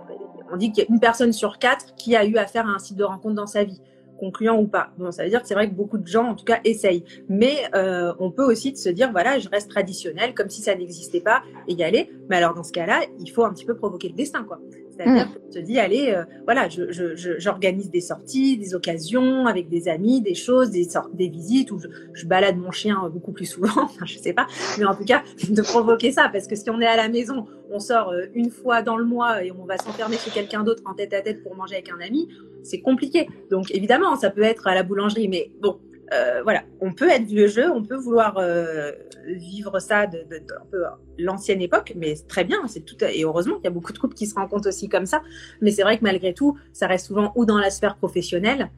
on 0.52 0.56
dit 0.56 0.72
qu'il 0.72 0.84
y 0.84 0.86
a 0.86 0.90
une 0.90 1.00
personne 1.00 1.32
sur 1.32 1.58
quatre 1.58 1.94
qui 1.96 2.16
a 2.16 2.24
eu 2.24 2.36
affaire 2.36 2.66
à 2.66 2.70
un 2.70 2.78
site 2.78 2.96
de 2.96 3.04
rencontre 3.04 3.34
dans 3.34 3.46
sa 3.46 3.64
vie 3.64 3.80
concluant 4.18 4.58
ou 4.58 4.66
pas. 4.66 4.90
Bon, 4.98 5.10
ça 5.10 5.24
veut 5.24 5.30
dire 5.30 5.42
que 5.42 5.48
c'est 5.48 5.54
vrai 5.54 5.68
que 5.68 5.74
beaucoup 5.74 5.98
de 5.98 6.06
gens, 6.06 6.24
en 6.24 6.34
tout 6.34 6.44
cas, 6.44 6.60
essayent. 6.64 7.04
Mais 7.28 7.56
euh, 7.74 8.14
on 8.18 8.30
peut 8.30 8.44
aussi 8.44 8.76
se 8.76 8.88
dire, 8.88 9.10
voilà, 9.12 9.38
je 9.38 9.48
reste 9.48 9.70
traditionnel, 9.70 10.34
comme 10.34 10.48
si 10.48 10.62
ça 10.62 10.74
n'existait 10.74 11.20
pas, 11.20 11.42
et 11.68 11.74
y 11.74 11.82
aller. 11.82 12.10
Mais 12.28 12.36
alors, 12.36 12.54
dans 12.54 12.62
ce 12.62 12.72
cas-là, 12.72 13.00
il 13.20 13.30
faut 13.30 13.44
un 13.44 13.52
petit 13.52 13.64
peu 13.66 13.76
provoquer 13.76 14.08
le 14.08 14.14
destin, 14.14 14.44
quoi. 14.44 14.60
C'est-à-dire 14.96 15.26
mmh. 15.26 15.52
se 15.52 15.58
dit, 15.58 15.78
allez, 15.78 16.12
euh, 16.14 16.24
voilà, 16.44 16.68
j'organise 16.68 17.84
je, 17.84 17.88
je, 17.88 17.92
des 17.92 18.00
sorties, 18.00 18.56
des 18.56 18.74
occasions 18.74 19.46
avec 19.46 19.68
des 19.68 19.88
amis, 19.88 20.20
des 20.20 20.34
choses, 20.34 20.70
des, 20.70 20.86
des 21.12 21.28
visites, 21.28 21.70
où 21.70 21.78
je, 21.78 22.26
balade 22.26 22.56
mon 22.56 22.70
chien 22.70 23.10
beaucoup 23.12 23.32
plus 23.32 23.46
souvent, 23.46 23.72
enfin, 23.76 24.06
je 24.06 24.18
sais 24.18 24.32
pas, 24.32 24.46
mais 24.78 24.84
en 24.84 24.94
tout 24.94 25.04
cas, 25.04 25.22
de 25.48 25.62
provoquer 25.62 26.12
ça, 26.12 26.28
parce 26.32 26.46
que 26.46 26.56
si 26.56 26.68
on 26.70 26.80
est 26.80 26.86
à 26.86 26.96
la 26.96 27.08
maison, 27.08 27.46
on 27.70 27.80
sort 27.80 28.10
euh, 28.10 28.26
une 28.34 28.50
fois 28.50 28.82
dans 28.82 28.96
le 28.96 29.04
mois 29.04 29.44
et 29.44 29.52
on 29.52 29.64
va 29.64 29.76
s'enfermer 29.78 30.16
chez 30.16 30.30
quelqu'un 30.30 30.62
d'autre 30.62 30.82
en 30.86 30.94
tête 30.94 31.12
à 31.12 31.20
tête 31.20 31.42
pour 31.42 31.54
manger 31.56 31.74
avec 31.74 31.90
un 31.90 32.00
ami, 32.00 32.28
c'est 32.62 32.80
compliqué. 32.80 33.28
Donc 33.50 33.70
évidemment, 33.70 34.16
ça 34.16 34.30
peut 34.30 34.42
être 34.42 34.66
à 34.66 34.74
la 34.74 34.82
boulangerie, 34.82 35.28
mais 35.28 35.50
bon, 35.60 35.78
euh, 36.12 36.42
voilà, 36.42 36.62
on 36.80 36.92
peut 36.92 37.08
être 37.08 37.24
vieux 37.24 37.46
jeu, 37.46 37.70
on 37.70 37.82
peut 37.82 37.96
vouloir 37.96 38.36
euh, 38.36 38.92
vivre 39.26 39.78
ça 39.80 40.06
de, 40.06 40.18
de, 40.30 40.36
un 40.36 40.66
peu 40.70 40.84
l'ancienne 41.18 41.62
époque, 41.62 41.94
mais 41.96 42.14
très 42.28 42.44
bien, 42.44 42.58
c'est 42.66 42.80
tout 42.80 43.02
et 43.02 43.24
heureusement 43.24 43.56
qu'il 43.56 43.64
y 43.64 43.68
a 43.68 43.70
beaucoup 43.70 43.92
de 43.92 43.98
couples 43.98 44.14
qui 44.14 44.26
se 44.26 44.34
rencontrent 44.34 44.68
aussi 44.68 44.88
comme 44.88 45.06
ça. 45.06 45.22
Mais 45.62 45.70
c'est 45.70 45.82
vrai 45.82 45.98
que 45.98 46.04
malgré 46.04 46.34
tout, 46.34 46.58
ça 46.72 46.86
reste 46.86 47.06
souvent 47.06 47.32
ou 47.36 47.46
dans 47.46 47.58
la 47.58 47.70
sphère 47.70 47.96
professionnelle 47.96 48.70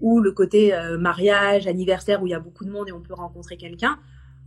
ou 0.00 0.20
le 0.20 0.32
côté 0.32 0.74
euh, 0.74 0.98
mariage, 0.98 1.66
anniversaire 1.66 2.22
où 2.22 2.26
il 2.26 2.30
y 2.30 2.34
a 2.34 2.40
beaucoup 2.40 2.64
de 2.64 2.70
monde 2.70 2.88
et 2.88 2.92
on 2.92 3.00
peut 3.00 3.14
rencontrer 3.14 3.56
quelqu'un, 3.56 3.98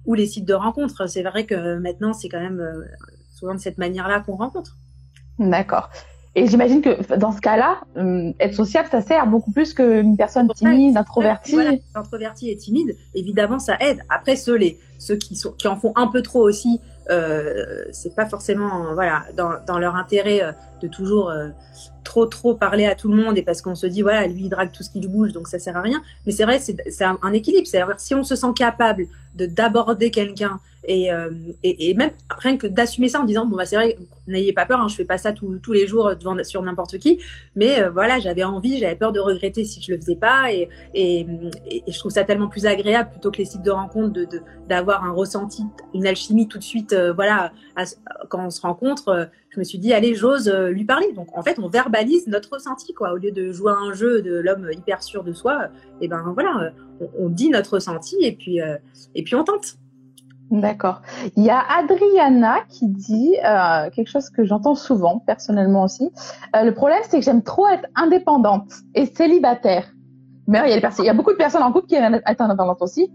ou 0.05 0.13
les 0.13 0.27
sites 0.27 0.45
de 0.45 0.53
rencontres. 0.53 1.09
C'est 1.09 1.23
vrai 1.23 1.45
que 1.45 1.77
maintenant 1.79 2.13
c'est 2.13 2.29
quand 2.29 2.39
même 2.39 2.85
souvent 3.33 3.55
de 3.55 3.59
cette 3.59 3.77
manière-là 3.77 4.19
qu'on 4.19 4.35
rencontre. 4.35 4.77
D'accord. 5.39 5.89
Et 6.37 6.45
j'imagine 6.45 6.83
que 6.83 7.15
dans 7.15 7.31
ce 7.31 7.41
cas-là, 7.41 7.79
euh, 7.97 8.31
être 8.39 8.53
sociable, 8.53 8.87
ça 8.91 9.01
sert 9.01 9.25
beaucoup 9.25 9.51
plus 9.51 9.73
qu'une 9.73 10.15
personne 10.15 10.47
timide, 10.49 10.95
introvertie. 10.95 11.53
Voilà, 11.53 11.71
introvertie 11.95 12.51
et 12.51 12.55
timide, 12.55 12.95
évidemment, 13.15 13.57
ça 13.57 13.75
aide. 13.79 14.03
Après, 14.07 14.35
ceux, 14.35 14.55
les, 14.55 14.77
ceux 14.99 15.15
qui, 15.15 15.35
sont, 15.35 15.51
qui 15.53 15.67
en 15.67 15.75
font 15.75 15.93
un 15.95 16.05
peu 16.05 16.21
trop 16.21 16.47
aussi, 16.47 16.79
euh, 17.09 17.85
c'est 17.91 18.13
pas 18.13 18.25
forcément 18.25 18.93
voilà 18.93 19.23
dans, 19.35 19.53
dans 19.65 19.79
leur 19.79 19.95
intérêt 19.95 20.43
euh, 20.43 20.51
de 20.81 20.87
toujours 20.87 21.29
euh, 21.29 21.49
trop 22.07 22.25
trop 22.25 22.55
parler 22.55 22.85
à 22.85 22.95
tout 22.95 23.09
le 23.09 23.17
monde 23.21 23.37
et 23.37 23.41
parce 23.41 23.61
qu'on 23.61 23.75
se 23.75 23.85
dit 23.85 24.01
voilà 24.01 24.27
lui 24.27 24.43
il 24.43 24.49
drague 24.49 24.71
tout 24.71 24.81
ce 24.81 24.89
qui 24.89 25.01
lui 25.01 25.09
bouge 25.09 25.33
donc 25.33 25.49
ça 25.49 25.59
sert 25.59 25.75
à 25.75 25.81
rien. 25.81 26.01
Mais 26.25 26.31
c'est 26.31 26.45
vrai 26.45 26.59
c'est 26.59 27.03
un, 27.03 27.19
un, 27.21 27.33
équilibre. 27.33 27.67
C'est 27.67 27.83
si 27.97 28.15
on 28.15 28.23
se 28.23 28.35
sent 28.35 28.53
capable 28.55 29.07
de 29.35 29.45
d'aborder 29.45 30.09
quelqu'un 30.09 30.59
et, 30.85 31.11
euh, 31.11 31.29
et, 31.63 31.89
et, 31.89 31.93
même 31.95 32.11
rien 32.29 32.55
que 32.55 32.65
d'assumer 32.65 33.09
ça 33.09 33.19
en 33.19 33.25
disant 33.25 33.45
bon 33.45 33.57
bah 33.57 33.65
c'est 33.65 33.75
vrai 33.75 33.97
n'ayez 34.25 34.53
pas 34.53 34.65
peur 34.65 34.79
hein, 34.79 34.87
je 34.87 34.95
fais 34.95 35.03
pas 35.03 35.17
ça 35.17 35.33
tous 35.33 35.73
les 35.73 35.85
jours 35.85 36.15
devant 36.15 36.41
sur 36.45 36.61
n'importe 36.61 36.97
qui. 36.97 37.19
Mais 37.55 37.81
euh, 37.81 37.89
voilà 37.89 38.19
j'avais 38.19 38.45
envie 38.45 38.79
j'avais 38.79 38.95
peur 38.95 39.11
de 39.11 39.19
regretter 39.19 39.65
si 39.65 39.81
je 39.81 39.91
le 39.91 39.99
faisais 39.99 40.15
pas 40.15 40.53
et, 40.53 40.69
et, 40.93 41.27
je 41.87 41.99
trouve 41.99 42.11
ça 42.11 42.23
tellement 42.23 42.47
plus 42.47 42.65
agréable 42.65 43.09
plutôt 43.11 43.31
que 43.31 43.37
les 43.37 43.45
sites 43.45 43.63
de 43.63 43.71
rencontre 43.71 44.13
de 44.13 44.27
d'avoir 44.69 45.03
un 45.03 45.11
ressenti 45.11 45.63
une 45.93 46.07
alchimie 46.07 46.47
tout 46.47 46.57
de 46.57 46.63
suite 46.63 46.93
euh, 46.93 47.11
voilà 47.11 47.51
quand 48.29 48.45
on 48.45 48.49
se 48.49 48.61
rencontre 48.61 49.29
je 49.49 49.59
me 49.59 49.63
suis 49.63 49.79
dit 49.79 49.93
allez 49.93 50.13
j'ose 50.13 50.49
lui 50.49 50.85
parler 50.85 51.11
donc 51.13 51.27
en 51.37 51.41
fait 51.41 51.57
on 51.59 51.67
verbalise 51.69 52.27
notre 52.27 52.53
ressenti 52.53 52.93
quoi 52.93 53.13
au 53.13 53.15
lieu 53.15 53.31
de 53.31 53.51
jouer 53.51 53.71
à 53.71 53.77
un 53.77 53.93
jeu 53.93 54.21
de 54.21 54.35
l'homme 54.35 54.69
hyper 54.71 55.01
sûr 55.01 55.23
de 55.23 55.33
soi 55.33 55.69
et 56.01 56.07
ben 56.07 56.31
voilà 56.33 56.71
on, 56.99 57.09
on 57.17 57.29
dit 57.29 57.49
notre 57.49 57.75
ressenti 57.75 58.17
et 58.21 58.33
puis 58.33 58.59
et 59.15 59.23
puis 59.23 59.35
on 59.35 59.43
tente 59.43 59.77
D'accord. 60.51 61.01
Il 61.35 61.43
y 61.43 61.49
a 61.49 61.59
Adriana 61.77 62.59
qui 62.69 62.87
dit 62.87 63.35
euh, 63.43 63.89
quelque 63.89 64.07
chose 64.07 64.29
que 64.29 64.45
j'entends 64.45 64.75
souvent, 64.75 65.19
personnellement 65.19 65.83
aussi. 65.83 66.09
Euh, 66.55 66.63
le 66.63 66.73
problème, 66.73 67.01
c'est 67.03 67.19
que 67.19 67.25
j'aime 67.25 67.43
trop 67.43 67.67
être 67.67 67.85
indépendante 67.95 68.71
et 68.95 69.05
célibataire. 69.07 69.91
Mais 70.47 70.59
il 70.65 70.81
y, 70.81 70.85
a 70.85 70.91
il 70.99 71.05
y 71.05 71.09
a 71.09 71.13
beaucoup 71.13 71.33
de 71.33 71.37
personnes 71.37 71.63
en 71.63 71.73
couple 71.73 71.87
qui 71.87 71.95
aiment 71.95 72.21
être 72.25 72.41
indépendantes 72.41 72.81
aussi. 72.81 73.11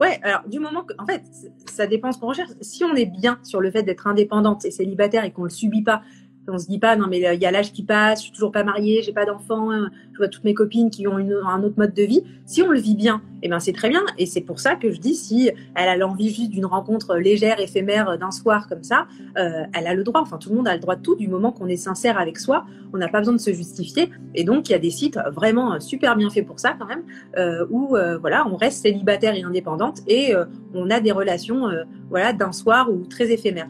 Ouais, 0.00 0.20
alors 0.22 0.42
du 0.46 0.60
moment 0.60 0.84
que, 0.84 0.94
en 0.98 1.06
fait, 1.06 1.22
ça 1.66 1.86
dépend 1.86 2.12
ce 2.12 2.18
qu'on 2.18 2.28
recherche. 2.28 2.50
Si 2.60 2.84
on 2.84 2.94
est 2.94 3.06
bien 3.06 3.40
sur 3.42 3.60
le 3.60 3.70
fait 3.70 3.82
d'être 3.82 4.06
indépendante 4.06 4.64
et 4.64 4.70
célibataire 4.70 5.24
et 5.24 5.32
qu'on 5.32 5.44
le 5.44 5.50
subit 5.50 5.82
pas, 5.82 6.02
on 6.48 6.58
se 6.58 6.66
dit 6.66 6.78
pas 6.78 6.96
non 6.96 7.06
mais 7.08 7.18
il 7.18 7.40
y 7.40 7.46
a 7.46 7.50
l'âge 7.50 7.72
qui 7.72 7.82
passe, 7.82 8.20
je 8.20 8.24
suis 8.24 8.32
toujours 8.32 8.52
pas 8.52 8.64
mariée, 8.64 9.02
j'ai 9.02 9.12
pas 9.12 9.24
d'enfants, 9.24 9.70
hein. 9.70 9.90
je 10.12 10.18
vois 10.18 10.28
toutes 10.28 10.44
mes 10.44 10.54
copines 10.54 10.90
qui 10.90 11.06
ont 11.06 11.16
un 11.16 11.62
autre 11.62 11.76
mode 11.76 11.94
de 11.94 12.02
vie. 12.02 12.22
Si 12.46 12.62
on 12.62 12.70
le 12.70 12.78
vit 12.80 12.94
bien, 12.94 13.22
eh 13.42 13.48
ben 13.48 13.60
c'est 13.60 13.72
très 13.72 13.88
bien 13.88 14.02
et 14.16 14.26
c'est 14.26 14.40
pour 14.40 14.58
ça 14.58 14.74
que 14.74 14.90
je 14.90 14.98
dis 14.98 15.14
si 15.14 15.50
elle 15.74 15.88
a 15.88 15.96
l'envie 15.96 16.32
juste 16.32 16.50
d'une 16.50 16.66
rencontre 16.66 17.16
légère, 17.16 17.60
éphémère 17.60 18.18
d'un 18.18 18.30
soir 18.30 18.68
comme 18.68 18.82
ça, 18.82 19.06
euh, 19.36 19.64
elle 19.74 19.86
a 19.86 19.94
le 19.94 20.02
droit. 20.02 20.20
Enfin 20.20 20.38
tout 20.38 20.50
le 20.50 20.56
monde 20.56 20.68
a 20.68 20.74
le 20.74 20.80
droit 20.80 20.96
de 20.96 21.02
tout 21.02 21.14
du 21.14 21.28
moment 21.28 21.52
qu'on 21.52 21.68
est 21.68 21.76
sincère 21.76 22.18
avec 22.18 22.38
soi. 22.38 22.64
On 22.92 22.98
n'a 22.98 23.08
pas 23.08 23.18
besoin 23.18 23.34
de 23.34 23.40
se 23.40 23.52
justifier 23.52 24.10
et 24.34 24.44
donc 24.44 24.68
il 24.68 24.72
y 24.72 24.74
a 24.74 24.78
des 24.78 24.90
sites 24.90 25.18
vraiment 25.32 25.78
super 25.80 26.16
bien 26.16 26.30
faits 26.30 26.46
pour 26.46 26.58
ça 26.58 26.74
quand 26.78 26.86
même 26.86 27.02
euh, 27.36 27.66
où 27.70 27.96
euh, 27.96 28.18
voilà 28.18 28.46
on 28.48 28.56
reste 28.56 28.82
célibataire 28.82 29.34
et 29.34 29.42
indépendante 29.42 30.00
et 30.06 30.34
on 30.74 30.90
a 30.90 31.00
des 31.00 31.12
relations 31.12 31.68
voilà 32.08 32.32
d'un 32.32 32.52
soir 32.52 32.90
ou 32.90 33.04
très 33.06 33.30
éphémères 33.30 33.68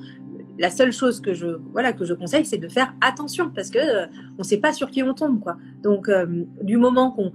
la 0.58 0.70
seule 0.70 0.92
chose 0.92 1.20
que 1.20 1.34
je 1.34 1.46
voilà 1.72 1.92
que 1.92 2.04
je 2.04 2.14
conseille, 2.14 2.44
c'est 2.44 2.58
de 2.58 2.68
faire 2.68 2.94
attention 3.00 3.50
parce 3.54 3.70
que 3.70 3.78
euh, 3.78 4.06
on 4.36 4.42
ne 4.42 4.44
sait 4.44 4.58
pas 4.58 4.72
sur 4.72 4.90
qui 4.90 5.02
on 5.02 5.14
tombe 5.14 5.40
quoi. 5.40 5.56
Donc 5.82 6.08
euh, 6.08 6.26
du 6.62 6.76
moment 6.76 7.12
qu'on 7.12 7.32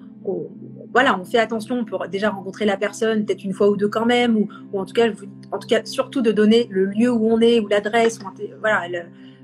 voilà, 0.93 1.19
on 1.19 1.25
fait 1.25 1.39
attention 1.39 1.83
pour 1.83 2.07
déjà 2.07 2.29
rencontrer 2.29 2.65
la 2.65 2.77
personne 2.77 3.25
peut-être 3.25 3.43
une 3.43 3.53
fois 3.53 3.69
ou 3.69 3.75
deux 3.75 3.87
quand 3.87 4.05
même 4.05 4.37
ou, 4.37 4.47
en 4.77 4.85
tout 4.85 4.93
cas 4.93 5.07
en 5.51 5.59
tout 5.59 5.67
cas 5.67 5.83
surtout 5.85 6.21
de 6.21 6.31
donner 6.31 6.67
le 6.69 6.85
lieu 6.85 7.11
où 7.11 7.29
on 7.29 7.39
est 7.41 7.59
ou 7.59 7.67
l'adresse 7.67 8.19
voilà 8.59 8.83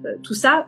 euh, 0.06 0.16
tout 0.24 0.34
ça 0.34 0.68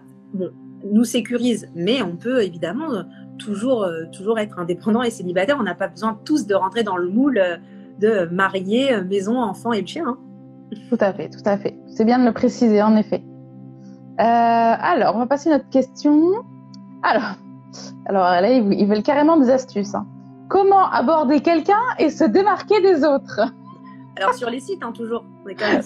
nous 0.84 1.04
sécurise 1.04 1.69
mais 1.76 2.02
on 2.02 2.15
peut 2.15 2.43
évidemment 2.43 3.06
toujours 3.38 3.86
toujours 4.12 4.39
être 4.39 4.60
indépendant 4.60 5.04
et 5.04 5.12
célibataire. 5.12 5.58
On 5.60 5.63
n'a 5.63 5.76
pas 5.76 5.88
besoin 5.88 6.19
tous 6.26 6.47
de 6.47 6.56
rentrer 6.56 6.84
dans 6.84 6.97
le 6.97 7.10
moule 7.10 7.41
de 8.00 8.26
marier 8.26 9.02
maison 9.02 9.39
enfant 9.39 9.74
et 9.74 9.82
le 9.82 9.88
chien. 9.88 10.06
Hein. 10.08 10.17
Tout 10.89 10.97
à 10.99 11.13
fait, 11.13 11.29
tout 11.29 11.43
à 11.45 11.57
fait. 11.57 11.77
C'est 11.88 12.05
bien 12.05 12.19
de 12.19 12.25
le 12.25 12.31
préciser, 12.31 12.81
en 12.81 12.95
effet. 12.95 13.21
Euh, 14.19 14.23
alors, 14.23 15.15
on 15.15 15.19
va 15.19 15.25
passer 15.25 15.49
à 15.49 15.57
notre 15.57 15.69
question. 15.69 16.43
Alors, 17.03 17.36
alors 18.05 18.23
là, 18.23 18.49
ils 18.49 18.88
veulent 18.88 19.03
carrément 19.03 19.38
des 19.38 19.49
astuces. 19.49 19.95
Hein. 19.95 20.05
Comment 20.49 20.89
aborder 20.89 21.41
quelqu'un 21.41 21.81
et 21.97 22.10
se 22.10 22.23
démarquer 22.23 22.81
des 22.81 23.03
autres? 23.03 23.41
Alors, 24.17 24.34
sur 24.34 24.49
les 24.49 24.60
sites, 24.60 24.84
hein, 24.84 24.91
toujours. 24.91 25.23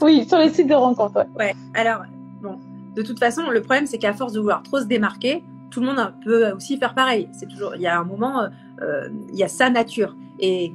oui, 0.02 0.28
sur 0.28 0.38
les 0.38 0.50
sites 0.50 0.68
de 0.68 0.76
rencontres. 0.76 1.26
Ouais. 1.38 1.46
ouais. 1.46 1.54
Alors, 1.76 2.02
bon, 2.42 2.60
de 2.96 3.02
toute 3.02 3.20
façon, 3.20 3.50
le 3.50 3.62
problème, 3.62 3.86
c'est 3.86 3.98
qu'à 3.98 4.14
force 4.14 4.34
de 4.34 4.40
vouloir 4.40 4.64
trop 4.64 4.80
se 4.80 4.86
démarquer, 4.86 5.44
tout 5.70 5.82
le 5.82 5.88
monde 5.88 6.14
peut 6.24 6.52
aussi 6.52 6.78
faire 6.78 6.94
pareil. 6.94 7.30
C'est 7.32 7.48
toujours, 7.48 7.76
il 7.76 7.82
y 7.82 7.88
a 7.88 8.00
un 8.00 8.04
moment, 8.04 8.42
euh, 8.42 8.48
euh 8.82 9.10
il 9.30 9.36
y 9.36 9.44
a 9.44 9.48
sa 9.48 9.70
nature, 9.70 10.16
et, 10.40 10.74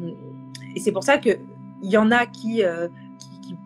et 0.75 0.81
c'est 0.81 0.93
pour 0.93 1.03
ça 1.03 1.19
que 1.19 1.31
il 1.83 1.91
y 1.91 1.97
en 1.97 2.11
a 2.11 2.27
qui 2.27 2.63
euh, 2.63 2.89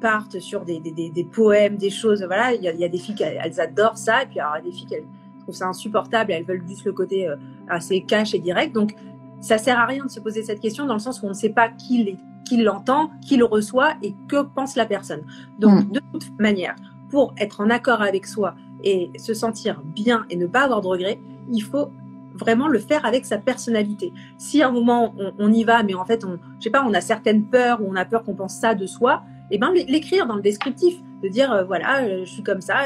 partent 0.05 0.39
sur 0.39 0.67
des, 0.67 0.81
des, 0.81 1.09
des, 1.09 1.25
poèmes, 1.25 1.79
des 1.79 1.89
choses. 1.89 2.23
Voilà, 2.25 2.53
il 2.53 2.63
y, 2.63 2.85
a, 2.85 2.89
des 2.91 2.99
filles 2.99 3.15
qui 3.15 3.23
elles, 3.23 3.59
adorent 3.59 3.97
ça, 3.97 4.23
et 4.23 4.27
puis 4.27 4.39
alors, 4.39 4.57
il 4.59 4.67
y 4.67 4.69
a 4.69 4.71
des 4.71 4.77
filles 4.77 4.87
qui 4.87 4.97
trouvent 5.41 5.55
ça 5.55 5.67
insupportable, 5.67 6.31
elles 6.31 6.45
veulent 6.45 6.63
juste 6.69 6.85
le 6.85 6.93
côté 6.93 7.27
euh, 7.27 7.37
assez 7.71 8.03
cash 8.03 8.35
et 8.35 8.39
direct. 8.39 8.75
Donc, 8.75 8.95
ça 9.41 9.57
sert 9.57 9.79
à 9.79 9.87
rien 9.87 10.05
de 10.05 10.11
se 10.11 10.21
poser 10.21 10.43
cette 10.43 10.61
question 10.61 10.85
dans 10.85 10.93
le 10.93 11.01
sens 11.01 11.23
où 11.23 11.25
on 11.25 11.31
ne 11.31 11.35
sait 11.35 11.49
pas 11.49 11.71
qui 11.71 12.19
l'entend, 12.59 13.13
qui 13.27 13.39
le 13.39 13.47
reçoit 13.47 13.95
et 14.03 14.15
que 14.29 14.43
pense 14.43 14.77
la 14.77 14.85
personne. 14.85 15.23
Donc, 15.59 15.87
mm. 15.87 15.93
de 15.93 16.01
toute 16.13 16.39
manière, 16.39 16.77
pour 17.09 17.33
être 17.39 17.63
en 17.63 17.71
accord 17.71 18.03
avec 18.03 18.27
soi 18.27 18.57
et 18.83 19.11
se 19.17 19.33
sentir 19.33 19.81
bien 19.83 20.27
et 20.29 20.37
ne 20.37 20.47
pas 20.47 20.65
avoir 20.65 20.83
de 20.83 20.87
regrets, 20.87 21.19
il 21.51 21.63
faut 21.63 21.89
vraiment 22.35 22.69
le 22.69 22.79
faire 22.79 23.07
avec 23.07 23.25
sa 23.25 23.39
personnalité. 23.39 24.13
Si 24.37 24.61
à 24.61 24.69
un 24.69 24.71
moment 24.71 25.15
on, 25.17 25.33
on 25.39 25.51
y 25.51 25.65
va, 25.65 25.83
mais 25.83 25.95
en 25.95 26.05
fait, 26.05 26.27
on, 26.27 26.39
je 26.59 26.65
sais 26.65 26.71
pas, 26.71 26.85
on 26.87 26.93
a 26.93 27.01
certaines 27.01 27.45
peurs 27.45 27.81
ou 27.81 27.87
on 27.89 27.97
a 27.97 28.05
peur 28.05 28.23
qu'on 28.23 28.35
pense 28.35 28.57
ça 28.57 28.75
de 28.75 28.85
soi, 28.85 29.23
et 29.51 29.59
ben 29.59 29.73
l'écrire 29.73 30.27
dans 30.27 30.37
le 30.37 30.43
descriptif, 30.43 30.97
de 31.23 31.29
dire 31.29 31.53
euh, 31.53 31.65
voilà, 31.65 32.03
euh, 32.03 32.25
je 32.25 32.31
suis 32.31 32.43
comme 32.43 32.61
ça, 32.61 32.83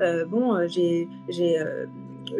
euh, 0.00 0.24
bon, 0.26 0.66
j'ai 0.68 1.08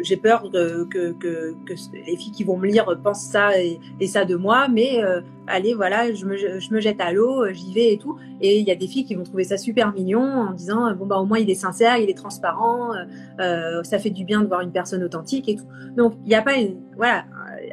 j'ai 0.03 0.17
peur 0.17 0.49
que, 0.51 0.83
que, 1.13 1.55
les 1.93 2.17
filles 2.17 2.33
qui 2.33 2.43
vont 2.43 2.57
me 2.57 2.67
lire 2.67 2.85
pensent 3.01 3.23
ça 3.23 3.51
et, 3.61 3.79
ça 4.05 4.25
de 4.25 4.35
moi, 4.35 4.67
mais 4.67 5.01
allez, 5.47 5.73
voilà, 5.73 6.13
je 6.13 6.25
me, 6.25 6.35
je 6.35 6.73
me 6.73 6.81
jette 6.81 6.99
à 6.99 7.13
l'eau, 7.13 7.45
j'y 7.53 7.73
vais 7.73 7.93
et 7.93 7.97
tout. 7.97 8.17
Et 8.41 8.59
il 8.59 8.67
y 8.67 8.71
a 8.71 8.75
des 8.75 8.87
filles 8.87 9.05
qui 9.05 9.15
vont 9.15 9.23
trouver 9.23 9.45
ça 9.45 9.57
super 9.57 9.93
mignon 9.93 10.21
en 10.21 10.51
disant, 10.51 10.93
bon, 10.93 11.05
bah, 11.05 11.15
au 11.15 11.25
moins 11.25 11.39
il 11.39 11.49
est 11.49 11.55
sincère, 11.55 11.97
il 11.99 12.09
est 12.09 12.17
transparent, 12.17 12.91
ça 13.39 13.97
fait 13.97 14.09
du 14.09 14.25
bien 14.25 14.41
de 14.41 14.47
voir 14.47 14.59
une 14.59 14.73
personne 14.73 15.01
authentique 15.05 15.47
et 15.47 15.55
tout. 15.55 15.67
Donc, 15.95 16.15
il 16.25 16.27
n'y 16.27 16.35
a 16.35 16.41
pas 16.41 16.55
voilà, 16.97 17.23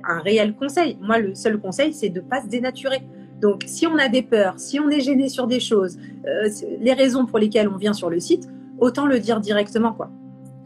un 0.08 0.20
réel 0.20 0.54
conseil. 0.54 0.96
Moi, 1.00 1.18
le 1.18 1.34
seul 1.34 1.58
conseil, 1.58 1.92
c'est 1.92 2.10
de 2.10 2.20
pas 2.20 2.42
se 2.42 2.46
dénaturer. 2.46 3.02
Donc, 3.44 3.64
si 3.66 3.86
on 3.86 3.98
a 3.98 4.08
des 4.08 4.22
peurs, 4.22 4.58
si 4.58 4.80
on 4.80 4.88
est 4.88 5.00
gêné 5.00 5.28
sur 5.28 5.46
des 5.46 5.60
choses, 5.60 5.98
euh, 6.26 6.48
les 6.80 6.94
raisons 6.94 7.26
pour 7.26 7.38
lesquelles 7.38 7.68
on 7.68 7.76
vient 7.76 7.92
sur 7.92 8.08
le 8.08 8.18
site, 8.18 8.48
autant 8.78 9.04
le 9.04 9.18
dire 9.20 9.38
directement, 9.38 9.92
quoi. 9.92 10.08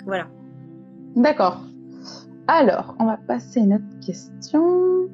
Voilà. 0.06 0.28
D'accord. 1.16 1.60
Alors, 2.46 2.94
on 3.00 3.06
va 3.06 3.16
passer 3.16 3.58
à 3.58 3.62
une 3.64 3.74
autre 3.74 4.06
question. 4.06 5.08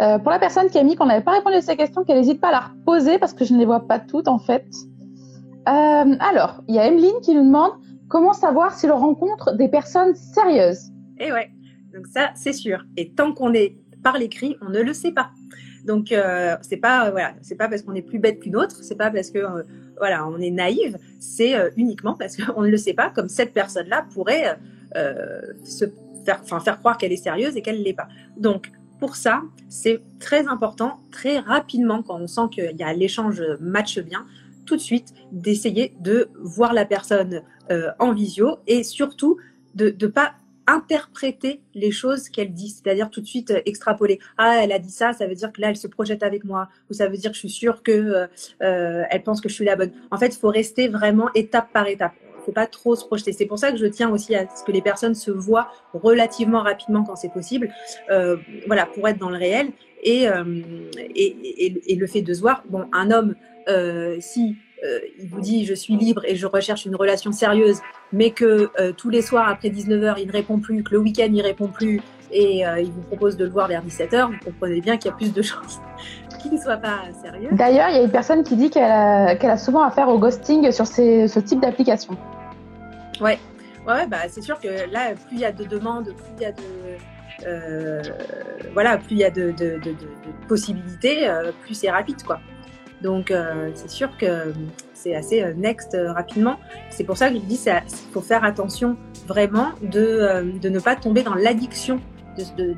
Euh, 0.00 0.18
pour 0.18 0.30
la 0.30 0.38
personne 0.38 0.70
qui 0.70 0.78
a 0.78 0.82
mis 0.82 0.96
qu'on 0.96 1.04
n'avait 1.04 1.22
pas 1.22 1.32
répondu 1.32 1.56
à 1.56 1.60
ces 1.60 1.76
questions, 1.76 2.04
qu'elle 2.04 2.16
n'hésite 2.16 2.40
pas 2.40 2.48
à 2.48 2.52
la 2.52 2.60
reposer 2.60 3.18
parce 3.18 3.34
que 3.34 3.44
je 3.44 3.52
ne 3.52 3.58
les 3.58 3.66
vois 3.66 3.86
pas 3.86 3.98
toutes 3.98 4.26
en 4.26 4.38
fait. 4.38 4.64
Euh, 5.68 6.16
alors, 6.20 6.62
il 6.68 6.74
y 6.74 6.78
a 6.78 6.86
Emeline 6.86 7.20
qui 7.22 7.34
nous 7.34 7.44
demande 7.44 7.72
comment 8.08 8.32
savoir 8.32 8.72
si 8.72 8.86
l'on 8.86 8.96
rencontre 8.96 9.54
des 9.58 9.68
personnes 9.68 10.14
sérieuses. 10.14 10.90
Eh 11.20 11.30
ouais, 11.34 11.50
donc 11.92 12.06
ça 12.06 12.30
c'est 12.34 12.54
sûr. 12.54 12.82
Et 12.96 13.12
tant 13.12 13.34
qu'on 13.34 13.52
est 13.52 13.76
par 14.02 14.16
l'écrit, 14.16 14.56
on 14.62 14.70
ne 14.70 14.80
le 14.80 14.94
sait 14.94 15.12
pas. 15.12 15.32
Donc 15.84 16.12
euh, 16.12 16.56
c'est 16.62 16.76
pas 16.76 17.10
voilà, 17.10 17.34
c'est 17.42 17.56
pas 17.56 17.68
parce 17.68 17.82
qu'on 17.82 17.94
est 17.94 18.02
plus 18.02 18.18
bête 18.18 18.40
qu'une 18.40 18.56
autre, 18.56 18.82
c'est 18.82 18.96
pas 18.96 19.10
parce 19.10 19.30
que 19.30 19.38
euh, 19.38 19.62
voilà, 19.98 20.26
on 20.28 20.38
est 20.38 20.50
naïve, 20.50 20.98
c'est 21.18 21.56
euh, 21.56 21.70
uniquement 21.76 22.14
parce 22.14 22.36
qu'on 22.36 22.62
ne 22.62 22.68
le 22.68 22.76
sait 22.76 22.94
pas 22.94 23.10
comme 23.10 23.28
cette 23.28 23.52
personne-là 23.52 24.06
pourrait 24.12 24.58
se 25.64 25.86
faire 26.24 26.44
faire 26.44 26.78
croire 26.78 26.98
qu'elle 26.98 27.12
est 27.12 27.16
sérieuse 27.16 27.56
et 27.56 27.62
qu'elle 27.62 27.82
l'est 27.82 27.94
pas. 27.94 28.08
Donc 28.36 28.70
pour 29.00 29.16
ça, 29.16 29.42
c'est 29.68 30.00
très 30.20 30.46
important, 30.46 31.00
très 31.10 31.38
rapidement, 31.38 32.02
quand 32.02 32.20
on 32.20 32.28
sent 32.28 32.48
qu'il 32.52 32.76
y 32.76 32.84
a 32.84 32.92
l'échange 32.92 33.42
match 33.58 33.98
bien, 33.98 34.26
tout 34.66 34.76
de 34.76 34.80
suite 34.80 35.12
d'essayer 35.32 35.94
de 35.98 36.28
voir 36.38 36.72
la 36.72 36.84
personne 36.84 37.42
en 37.98 38.12
visio 38.12 38.58
et 38.66 38.84
surtout 38.84 39.38
de 39.74 39.96
ne 39.98 40.06
pas 40.06 40.34
interpréter 40.66 41.60
les 41.74 41.90
choses 41.90 42.28
qu'elle 42.28 42.52
dit, 42.52 42.70
c'est-à-dire 42.70 43.10
tout 43.10 43.20
de 43.20 43.26
suite 43.26 43.50
euh, 43.50 43.60
extrapoler. 43.66 44.18
Ah, 44.38 44.60
elle 44.62 44.72
a 44.72 44.78
dit 44.78 44.90
ça, 44.90 45.12
ça 45.12 45.26
veut 45.26 45.34
dire 45.34 45.52
que 45.52 45.60
là, 45.60 45.70
elle 45.70 45.76
se 45.76 45.88
projette 45.88 46.22
avec 46.22 46.44
moi, 46.44 46.68
ou 46.90 46.94
ça 46.94 47.08
veut 47.08 47.16
dire 47.16 47.30
que 47.30 47.34
je 47.34 47.40
suis 47.40 47.50
sûre 47.50 47.82
que 47.82 47.92
euh, 47.92 48.26
euh 48.62 49.02
elle 49.10 49.22
pense 49.22 49.40
que 49.40 49.48
je 49.48 49.54
suis 49.54 49.64
la 49.64 49.76
bonne. 49.76 49.92
En 50.10 50.18
fait, 50.18 50.28
il 50.34 50.38
faut 50.38 50.48
rester 50.48 50.88
vraiment 50.88 51.28
étape 51.34 51.72
par 51.72 51.86
étape. 51.88 52.12
Il 52.40 52.44
faut 52.46 52.52
pas 52.52 52.66
trop 52.66 52.96
se 52.96 53.04
projeter. 53.04 53.32
C'est 53.32 53.46
pour 53.46 53.58
ça 53.58 53.70
que 53.70 53.78
je 53.78 53.86
tiens 53.86 54.10
aussi 54.10 54.34
à 54.34 54.48
ce 54.48 54.64
que 54.64 54.72
les 54.72 54.82
personnes 54.82 55.14
se 55.14 55.30
voient 55.30 55.68
relativement 55.94 56.62
rapidement 56.62 57.04
quand 57.04 57.14
c'est 57.14 57.32
possible, 57.32 57.72
voilà, 58.66 58.86
pour 58.86 59.06
être 59.06 59.18
dans 59.18 59.30
le 59.30 59.36
réel. 59.36 59.70
Et, 60.02 60.24
et, 60.24 61.66
et, 61.66 61.92
et, 61.92 61.94
le 61.94 62.06
fait 62.08 62.22
de 62.22 62.34
se 62.34 62.40
voir, 62.40 62.64
bon, 62.68 62.86
un 62.92 63.12
homme, 63.12 63.36
si 64.18 64.56
euh, 64.84 64.98
il 65.18 65.28
vous 65.28 65.40
dit 65.40 65.64
je 65.64 65.74
suis 65.74 65.96
libre 65.96 66.22
et 66.26 66.36
je 66.36 66.46
recherche 66.46 66.86
une 66.86 66.96
relation 66.96 67.32
sérieuse, 67.32 67.80
mais 68.12 68.30
que 68.30 68.70
euh, 68.78 68.92
tous 68.92 69.10
les 69.10 69.22
soirs 69.22 69.48
après 69.48 69.68
19h 69.68 70.16
il 70.18 70.26
ne 70.26 70.32
répond 70.32 70.58
plus, 70.58 70.82
que 70.82 70.92
le 70.92 70.98
week-end 70.98 71.28
il 71.32 71.42
répond 71.42 71.68
plus 71.68 72.00
et 72.30 72.66
euh, 72.66 72.80
il 72.80 72.90
vous 72.90 73.02
propose 73.02 73.36
de 73.36 73.44
le 73.44 73.50
voir 73.50 73.68
vers 73.68 73.84
17h, 73.84 74.26
vous 74.26 74.44
comprenez 74.44 74.80
bien 74.80 74.96
qu'il 74.96 75.10
y 75.10 75.14
a 75.14 75.16
plus 75.16 75.32
de 75.32 75.42
chances 75.42 75.80
qu'il 76.42 76.52
ne 76.52 76.58
soit 76.58 76.76
pas 76.76 77.00
sérieux. 77.22 77.48
D'ailleurs, 77.52 77.88
il 77.90 77.96
y 77.96 77.98
a 77.98 78.02
une 78.02 78.10
personne 78.10 78.42
qui 78.42 78.56
dit 78.56 78.68
qu'elle 78.68 78.82
a, 78.82 79.56
souvent 79.56 79.84
affaire 79.84 80.08
au 80.08 80.18
ghosting 80.18 80.70
sur 80.72 80.86
ce 80.86 81.38
type 81.38 81.60
d'application. 81.60 82.16
Ouais. 83.20 83.38
Ouais, 83.86 84.06
bah, 84.06 84.18
c'est 84.28 84.42
sûr 84.42 84.60
que 84.60 84.90
là, 84.92 85.14
plus 85.26 85.36
il 85.36 85.40
y 85.40 85.44
a 85.44 85.52
de 85.52 85.64
demandes, 85.64 86.04
plus 86.04 86.32
il 86.36 86.42
y 86.42 86.46
a 86.46 86.52
de. 86.52 86.62
Euh, 87.46 88.02
voilà, 88.72 88.98
plus 88.98 89.12
il 89.12 89.18
y 89.18 89.24
a 89.24 89.30
de, 89.30 89.50
de, 89.50 89.78
de, 89.78 89.90
de 89.90 90.46
possibilités, 90.46 91.28
euh, 91.28 91.50
plus 91.62 91.74
c'est 91.74 91.90
rapide, 91.90 92.22
quoi. 92.22 92.38
Donc, 93.02 93.30
euh, 93.30 93.70
c'est 93.74 93.90
sûr 93.90 94.16
que 94.16 94.52
c'est 94.94 95.14
assez 95.14 95.42
euh, 95.42 95.52
next 95.54 95.94
euh, 95.94 96.12
rapidement. 96.12 96.58
C'est 96.90 97.04
pour 97.04 97.16
ça 97.16 97.28
que 97.28 97.34
je 97.34 97.40
dis 97.40 97.58
qu'il 97.58 97.82
faut 98.12 98.20
faire 98.20 98.44
attention 98.44 98.96
vraiment 99.26 99.70
de, 99.82 100.58
de 100.60 100.68
ne 100.68 100.78
pas 100.78 100.96
tomber 100.96 101.22
dans 101.22 101.34
l'addiction 101.34 102.00
de, 102.56 102.74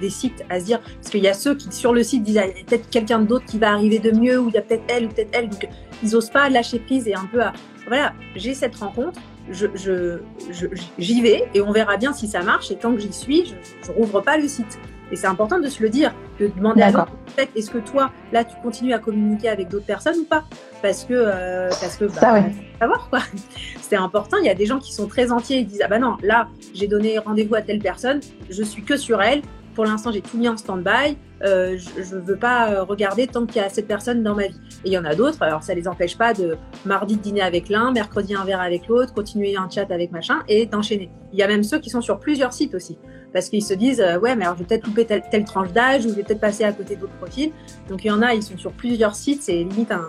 des 0.00 0.10
sites 0.10 0.44
à 0.48 0.58
se 0.58 0.64
dire 0.64 0.80
parce 0.80 1.10
qu'il 1.10 1.22
y 1.22 1.28
a 1.28 1.34
ceux 1.34 1.54
qui 1.54 1.70
sur 1.70 1.92
le 1.92 2.02
site 2.02 2.22
disent 2.22 2.38
ah, 2.38 2.46
il 2.46 2.56
y 2.56 2.60
a 2.60 2.64
peut-être 2.64 2.88
quelqu'un 2.88 3.20
d'autre 3.20 3.44
qui 3.44 3.58
va 3.58 3.72
arriver 3.72 3.98
de 3.98 4.10
mieux 4.10 4.38
ou 4.38 4.48
il 4.48 4.54
y 4.54 4.58
a 4.58 4.62
peut-être 4.62 4.84
elle 4.88 5.06
ou 5.06 5.08
peut-être 5.08 5.30
elle. 5.32 5.48
Donc 5.48 5.68
ils 6.02 6.16
osent 6.16 6.30
pas 6.30 6.48
lâcher 6.48 6.78
prise 6.78 7.06
et 7.06 7.14
un 7.14 7.26
peu 7.26 7.42
à 7.42 7.52
voilà 7.86 8.14
j'ai 8.34 8.54
cette 8.54 8.74
rencontre 8.74 9.20
je, 9.50 9.66
je, 9.76 10.66
j'y 10.98 11.20
vais 11.22 11.48
et 11.54 11.60
on 11.60 11.70
verra 11.70 11.96
bien 11.98 12.12
si 12.12 12.26
ça 12.26 12.42
marche. 12.42 12.70
Et 12.70 12.76
tant 12.76 12.92
que 12.94 13.00
j'y 13.00 13.12
suis 13.12 13.44
je, 13.46 13.54
je 13.86 13.92
rouvre 13.92 14.20
pas 14.20 14.38
le 14.38 14.48
site 14.48 14.78
et 15.12 15.16
c'est 15.16 15.26
important 15.26 15.58
de 15.58 15.68
se 15.68 15.82
le 15.82 15.88
dire, 15.88 16.12
de 16.40 16.48
demander 16.48 16.82
à 16.82 16.90
l'autre, 16.90 17.12
est-ce 17.54 17.70
que 17.70 17.78
toi, 17.78 18.10
là, 18.32 18.44
tu 18.44 18.56
continues 18.62 18.92
à 18.92 18.98
communiquer 18.98 19.48
avec 19.48 19.68
d'autres 19.68 19.86
personnes 19.86 20.18
ou 20.20 20.24
pas? 20.24 20.44
Parce 20.82 21.04
que, 21.04 21.14
euh, 21.14 21.68
parce 21.68 21.96
que, 21.96 22.06
bah, 22.06 22.20
ça, 22.20 22.32
ouais. 22.34 22.52
savoir 22.80 23.08
quoi. 23.08 23.20
C'est 23.80 23.96
important. 23.96 24.36
Il 24.38 24.46
y 24.46 24.50
a 24.50 24.54
des 24.54 24.66
gens 24.66 24.78
qui 24.78 24.92
sont 24.92 25.06
très 25.06 25.30
entiers. 25.30 25.58
Ils 25.58 25.66
disent, 25.66 25.82
ah 25.84 25.88
bah 25.88 25.98
non, 25.98 26.16
là, 26.22 26.48
j'ai 26.74 26.88
donné 26.88 27.18
rendez-vous 27.18 27.54
à 27.54 27.62
telle 27.62 27.78
personne, 27.78 28.20
je 28.50 28.62
suis 28.62 28.82
que 28.82 28.96
sur 28.96 29.22
elle. 29.22 29.42
Pour 29.74 29.84
l'instant, 29.84 30.10
j'ai 30.10 30.22
tout 30.22 30.38
mis 30.38 30.48
en 30.48 30.56
stand-by. 30.56 31.18
Euh, 31.44 31.76
je 31.76 32.16
ne 32.16 32.20
veux 32.22 32.36
pas 32.36 32.70
euh, 32.70 32.82
regarder 32.82 33.26
tant 33.26 33.44
qu'il 33.44 33.60
y 33.60 33.64
a 33.64 33.68
cette 33.68 33.86
personne 33.86 34.22
dans 34.22 34.34
ma 34.34 34.46
vie. 34.46 34.58
Et 34.84 34.88
il 34.88 34.92
y 34.92 34.96
en 34.96 35.04
a 35.04 35.14
d'autres. 35.14 35.42
Alors, 35.42 35.62
ça 35.62 35.74
les 35.74 35.86
empêche 35.86 36.16
pas 36.16 36.32
de 36.32 36.56
mardi 36.86 37.16
de 37.16 37.20
dîner 37.20 37.42
avec 37.42 37.68
l'un, 37.68 37.92
mercredi 37.92 38.34
un 38.34 38.44
verre 38.44 38.62
avec 38.62 38.88
l'autre, 38.88 39.12
continuer 39.12 39.54
un 39.54 39.68
chat 39.68 39.90
avec 39.90 40.12
machin 40.12 40.38
et 40.48 40.64
d'enchaîner. 40.64 41.10
Il 41.34 41.38
y 41.38 41.42
a 41.42 41.46
même 41.46 41.62
ceux 41.62 41.78
qui 41.78 41.90
sont 41.90 42.00
sur 42.00 42.18
plusieurs 42.18 42.54
sites 42.54 42.74
aussi 42.74 42.96
parce 43.36 43.50
qu'ils 43.50 43.62
se 43.62 43.74
disent 43.74 44.00
euh, 44.00 44.18
ouais 44.18 44.34
mais 44.34 44.46
alors 44.46 44.56
je 44.56 44.62
vais 44.62 44.66
peut-être 44.66 44.86
louper 44.86 45.04
telle, 45.04 45.22
telle, 45.30 45.44
tranche 45.44 45.70
d'âge 45.72 46.06
ou 46.06 46.08
je 46.08 46.14
vais 46.14 46.22
peut-être 46.22 46.40
passer 46.40 46.64
à 46.64 46.72
côté 46.72 46.96
d'autres 46.96 47.16
profils. 47.18 47.52
Donc 47.90 48.02
il 48.02 48.08
y 48.08 48.10
en 48.10 48.22
a, 48.22 48.32
ils 48.32 48.42
sont 48.42 48.56
sur 48.56 48.72
plusieurs 48.72 49.14
sites, 49.14 49.42
c'est 49.42 49.52
limite 49.56 49.92
un, 49.92 50.08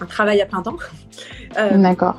un, 0.00 0.06
travail 0.06 0.40
à 0.40 0.46
plein 0.46 0.62
temps. 0.62 0.76
Euh, 1.58 1.76
D'accord. 1.76 2.16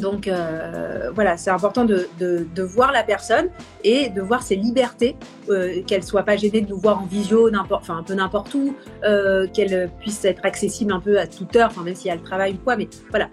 Donc 0.00 0.26
euh, 0.26 1.10
voilà, 1.14 1.36
c'est 1.36 1.50
important 1.50 1.84
de, 1.84 2.08
de, 2.18 2.44
de, 2.52 2.62
voir 2.64 2.90
la 2.90 3.04
personne 3.04 3.50
et 3.84 4.08
de 4.08 4.20
voir 4.20 4.42
ses 4.42 4.56
libertés, 4.56 5.14
euh, 5.48 5.80
qu'elle 5.86 6.02
soit 6.02 6.24
pas 6.24 6.36
gênée 6.36 6.60
de 6.62 6.70
nous 6.70 6.78
voir 6.78 7.00
en 7.00 7.06
visio, 7.06 7.48
enfin 7.70 7.98
un 7.98 8.02
peu 8.02 8.14
n'importe 8.14 8.52
où, 8.54 8.74
euh, 9.04 9.46
qu'elle 9.46 9.88
puisse 10.00 10.24
être 10.24 10.44
accessible 10.44 10.92
un 10.92 10.98
peu 10.98 11.20
à 11.20 11.28
toute 11.28 11.54
heure, 11.54 11.68
enfin 11.70 11.82
même 11.84 11.94
si 11.94 12.08
elle 12.08 12.20
travaille 12.20 12.54
ou 12.54 12.64
quoi, 12.64 12.76
mais 12.76 12.88
voilà, 13.10 13.28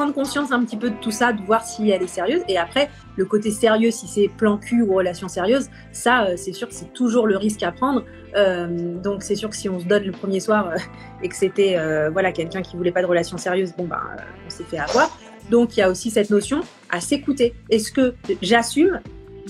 prendre 0.00 0.14
conscience 0.14 0.50
un 0.50 0.64
petit 0.64 0.78
peu 0.78 0.88
de 0.88 0.96
tout 0.96 1.10
ça, 1.10 1.34
de 1.34 1.42
voir 1.42 1.62
si 1.62 1.90
elle 1.90 2.02
est 2.02 2.06
sérieuse. 2.06 2.40
Et 2.48 2.56
après, 2.56 2.88
le 3.16 3.26
côté 3.26 3.50
sérieux, 3.50 3.90
si 3.90 4.06
c'est 4.06 4.28
plan 4.28 4.56
cul 4.56 4.80
ou 4.80 4.94
relation 4.94 5.28
sérieuse, 5.28 5.68
ça, 5.92 6.24
euh, 6.24 6.36
c'est 6.38 6.54
sûr 6.54 6.68
que 6.68 6.74
c'est 6.74 6.90
toujours 6.94 7.26
le 7.26 7.36
risque 7.36 7.62
à 7.62 7.70
prendre. 7.70 8.06
Euh, 8.34 8.96
donc, 8.96 9.22
c'est 9.22 9.34
sûr 9.34 9.50
que 9.50 9.56
si 9.56 9.68
on 9.68 9.78
se 9.78 9.84
donne 9.84 10.04
le 10.04 10.12
premier 10.12 10.40
soir 10.40 10.70
euh, 10.70 10.78
et 11.22 11.28
que 11.28 11.36
c'était 11.36 11.76
voilà 12.12 12.32
quelqu'un 12.32 12.62
qui 12.62 12.78
voulait 12.78 12.92
pas 12.92 13.02
de 13.02 13.06
relation 13.06 13.36
sérieuse, 13.36 13.74
bon, 13.76 13.84
ben, 13.84 14.00
on 14.46 14.48
s'est 14.48 14.64
fait 14.64 14.78
avoir. 14.78 15.14
Donc, 15.50 15.76
il 15.76 15.80
y 15.80 15.82
a 15.82 15.90
aussi 15.90 16.10
cette 16.10 16.30
notion 16.30 16.62
à 16.88 17.02
s'écouter. 17.02 17.52
Est-ce 17.68 17.92
que 17.92 18.14
j'assume 18.40 19.00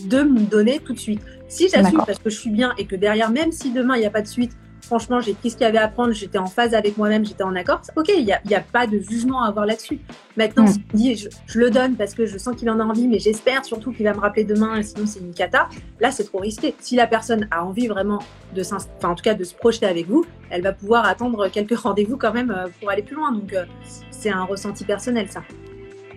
de 0.07 0.23
me 0.23 0.41
donner 0.41 0.81
tout 0.81 0.95
de 0.95 0.99
suite? 0.99 1.21
Si 1.47 1.69
j'assume 1.69 2.03
parce 2.05 2.19
que 2.19 2.29
je 2.29 2.37
suis 2.37 2.51
bien 2.51 2.75
et 2.77 2.87
que 2.87 2.97
derrière, 2.97 3.31
même 3.31 3.53
si 3.53 3.71
demain 3.71 3.95
il 3.95 4.01
n'y 4.01 4.07
a 4.07 4.11
pas 4.11 4.23
de 4.23 4.27
suite, 4.27 4.51
franchement, 4.91 5.21
j'ai 5.21 5.35
pris 5.35 5.51
ce 5.51 5.57
qu'il 5.57 5.65
y 5.65 5.69
avait 5.69 5.79
à 5.79 5.87
prendre, 5.87 6.13
j'étais 6.13 6.39
en 6.39 6.47
phase 6.47 6.75
avec 6.75 6.99
moi-même, 6.99 7.25
j'étais 7.25 7.45
en 7.45 7.55
accord. 7.55 7.81
Ok, 7.95 8.09
il 8.09 8.25
n'y 8.25 8.33
a, 8.33 8.59
a, 8.59 8.61
pas 8.61 8.89
de 8.89 8.99
jugement 8.99 9.45
à 9.45 9.47
avoir 9.47 9.65
là-dessus. 9.65 10.01
Maintenant, 10.37 10.65
mm. 10.65 10.75
dit, 10.95 11.15
je, 11.15 11.29
je, 11.47 11.61
le 11.61 11.71
donne 11.71 11.95
parce 11.95 12.13
que 12.13 12.27
je 12.27 12.37
sens 12.39 12.57
qu'il 12.57 12.69
en 12.69 12.81
a 12.81 12.83
envie, 12.83 13.07
mais 13.07 13.21
j'espère 13.21 13.65
surtout 13.65 13.93
qu'il 13.93 14.05
va 14.05 14.15
me 14.15 14.19
rappeler 14.19 14.43
demain, 14.43 14.83
sinon 14.83 15.07
c'est 15.07 15.21
une 15.21 15.33
cata. 15.33 15.69
Là, 16.01 16.11
c'est 16.11 16.25
trop 16.25 16.39
risqué. 16.39 16.75
Si 16.81 16.97
la 16.97 17.07
personne 17.07 17.47
a 17.53 17.65
envie 17.65 17.87
vraiment 17.87 18.19
de 18.53 18.63
enfin, 18.63 18.79
en 19.05 19.15
tout 19.15 19.23
cas, 19.23 19.35
de 19.35 19.45
se 19.45 19.55
projeter 19.55 19.87
avec 19.87 20.09
vous, 20.09 20.25
elle 20.51 20.63
va 20.63 20.73
pouvoir 20.73 21.07
attendre 21.07 21.47
quelques 21.47 21.79
rendez-vous 21.79 22.17
quand 22.17 22.33
même 22.33 22.51
euh, 22.51 22.67
pour 22.81 22.91
aller 22.91 23.03
plus 23.03 23.15
loin. 23.15 23.31
Donc, 23.31 23.53
euh, 23.53 23.67
c'est 24.11 24.31
un 24.31 24.43
ressenti 24.43 24.85
personnel, 24.85 25.29
ça. 25.31 25.43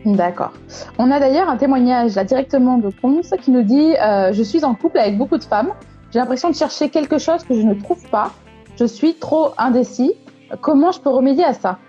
D'accord. 0.04 0.52
On 0.98 1.12
a 1.12 1.20
d'ailleurs 1.20 1.48
un 1.48 1.58
témoignage 1.58 2.16
là 2.16 2.24
directement 2.24 2.80
de 2.80 2.90
Ponce 2.90 3.30
qui 3.40 3.52
nous 3.52 3.62
dit 3.62 3.96
euh, 3.98 4.34
Je 4.34 4.42
suis 4.42 4.66
en 4.66 4.74
couple 4.74 4.98
avec 4.98 5.16
beaucoup 5.16 5.38
de 5.38 5.44
femmes. 5.44 5.74
J'ai 6.12 6.18
l'impression 6.18 6.50
de 6.50 6.56
chercher 6.56 6.90
quelque 6.90 7.20
chose 7.20 7.44
que 7.44 7.54
je 7.54 7.62
ne 7.62 7.76
trouve 7.76 8.04
pas 8.10 8.32
je 8.80 8.86
suis 8.86 9.16
trop 9.16 9.54
indécis. 9.58 10.14
Comment 10.62 10.92
je 10.92 11.00
peux 11.00 11.10
remédier 11.10 11.44
à 11.44 11.54
ça 11.54 11.80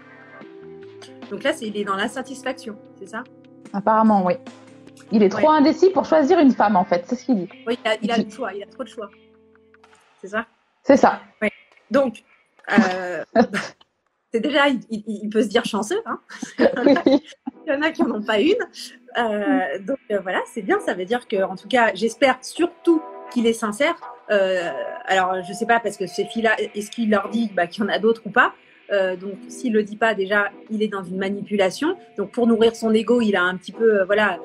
Donc 1.30 1.42
là, 1.42 1.52
il 1.60 1.76
est 1.76 1.84
dans 1.84 1.96
l'insatisfaction, 1.96 2.76
c'est 2.98 3.08
ça? 3.08 3.24
Apparemment, 3.72 4.24
oui. 4.24 4.34
Il 5.10 5.22
est 5.22 5.28
trop 5.28 5.50
ouais. 5.50 5.58
indécis 5.58 5.90
pour 5.90 6.04
choisir 6.04 6.38
une 6.38 6.52
femme, 6.52 6.76
en 6.76 6.84
fait, 6.84 7.04
c'est 7.06 7.16
ce 7.16 7.24
qu'il 7.24 7.36
dit. 7.36 7.48
Oui, 7.66 7.78
il 7.84 7.90
a, 7.90 7.96
il 8.02 8.10
a 8.10 8.18
le 8.18 8.30
choix, 8.30 8.54
il 8.54 8.62
a 8.62 8.66
trop 8.66 8.84
de 8.84 8.88
choix. 8.88 9.10
C'est 10.20 10.28
ça? 10.28 10.46
C'est 10.82 10.96
ça. 10.96 11.20
Oui. 11.42 11.48
Donc, 11.90 12.24
euh, 12.72 13.24
c'est 14.32 14.40
déjà, 14.40 14.68
il, 14.68 14.80
il, 14.90 15.28
peut 15.28 15.42
se 15.42 15.48
dire 15.48 15.64
chanceux. 15.64 16.00
Hein 16.06 16.20
il 16.58 17.20
y 17.66 17.72
en 17.72 17.82
a 17.82 17.90
qui 17.90 18.02
n'en 18.02 18.16
ont 18.16 18.22
pas 18.22 18.40
une. 18.40 18.54
Euh, 19.16 19.78
donc 19.80 19.98
euh, 20.10 20.20
voilà, 20.20 20.40
c'est 20.52 20.62
bien. 20.62 20.80
Ça 20.80 20.94
veut 20.94 21.04
dire 21.04 21.28
que, 21.28 21.42
en 21.42 21.56
tout 21.56 21.68
cas, 21.68 21.92
j'espère 21.94 22.38
surtout 22.42 23.02
est 23.42 23.52
sincère. 23.52 23.94
Euh, 24.30 24.70
alors, 25.06 25.42
je 25.46 25.52
sais 25.52 25.66
pas, 25.66 25.80
parce 25.80 25.96
que 25.96 26.06
ces 26.06 26.24
filles-là, 26.24 26.56
est-ce 26.74 26.90
qu'il 26.90 27.10
leur 27.10 27.28
dit 27.28 27.50
bah, 27.54 27.66
qu'il 27.66 27.84
y 27.84 27.86
en 27.86 27.90
a 27.90 27.98
d'autres 27.98 28.22
ou 28.24 28.30
pas 28.30 28.54
euh, 28.92 29.16
donc, 29.16 29.36
s'il 29.48 29.72
le 29.72 29.82
dit 29.82 29.96
pas, 29.96 30.12
déjà, 30.12 30.50
il 30.70 30.82
est 30.82 30.88
dans 30.88 31.02
une 31.02 31.16
manipulation. 31.16 31.96
Donc, 32.18 32.32
pour 32.32 32.46
nourrir 32.46 32.76
son 32.76 32.92
ego, 32.92 33.22
il 33.22 33.34
a 33.34 33.42
un 33.42 33.56
petit 33.56 33.72
peu, 33.72 34.00
euh, 34.00 34.04
voilà, 34.04 34.38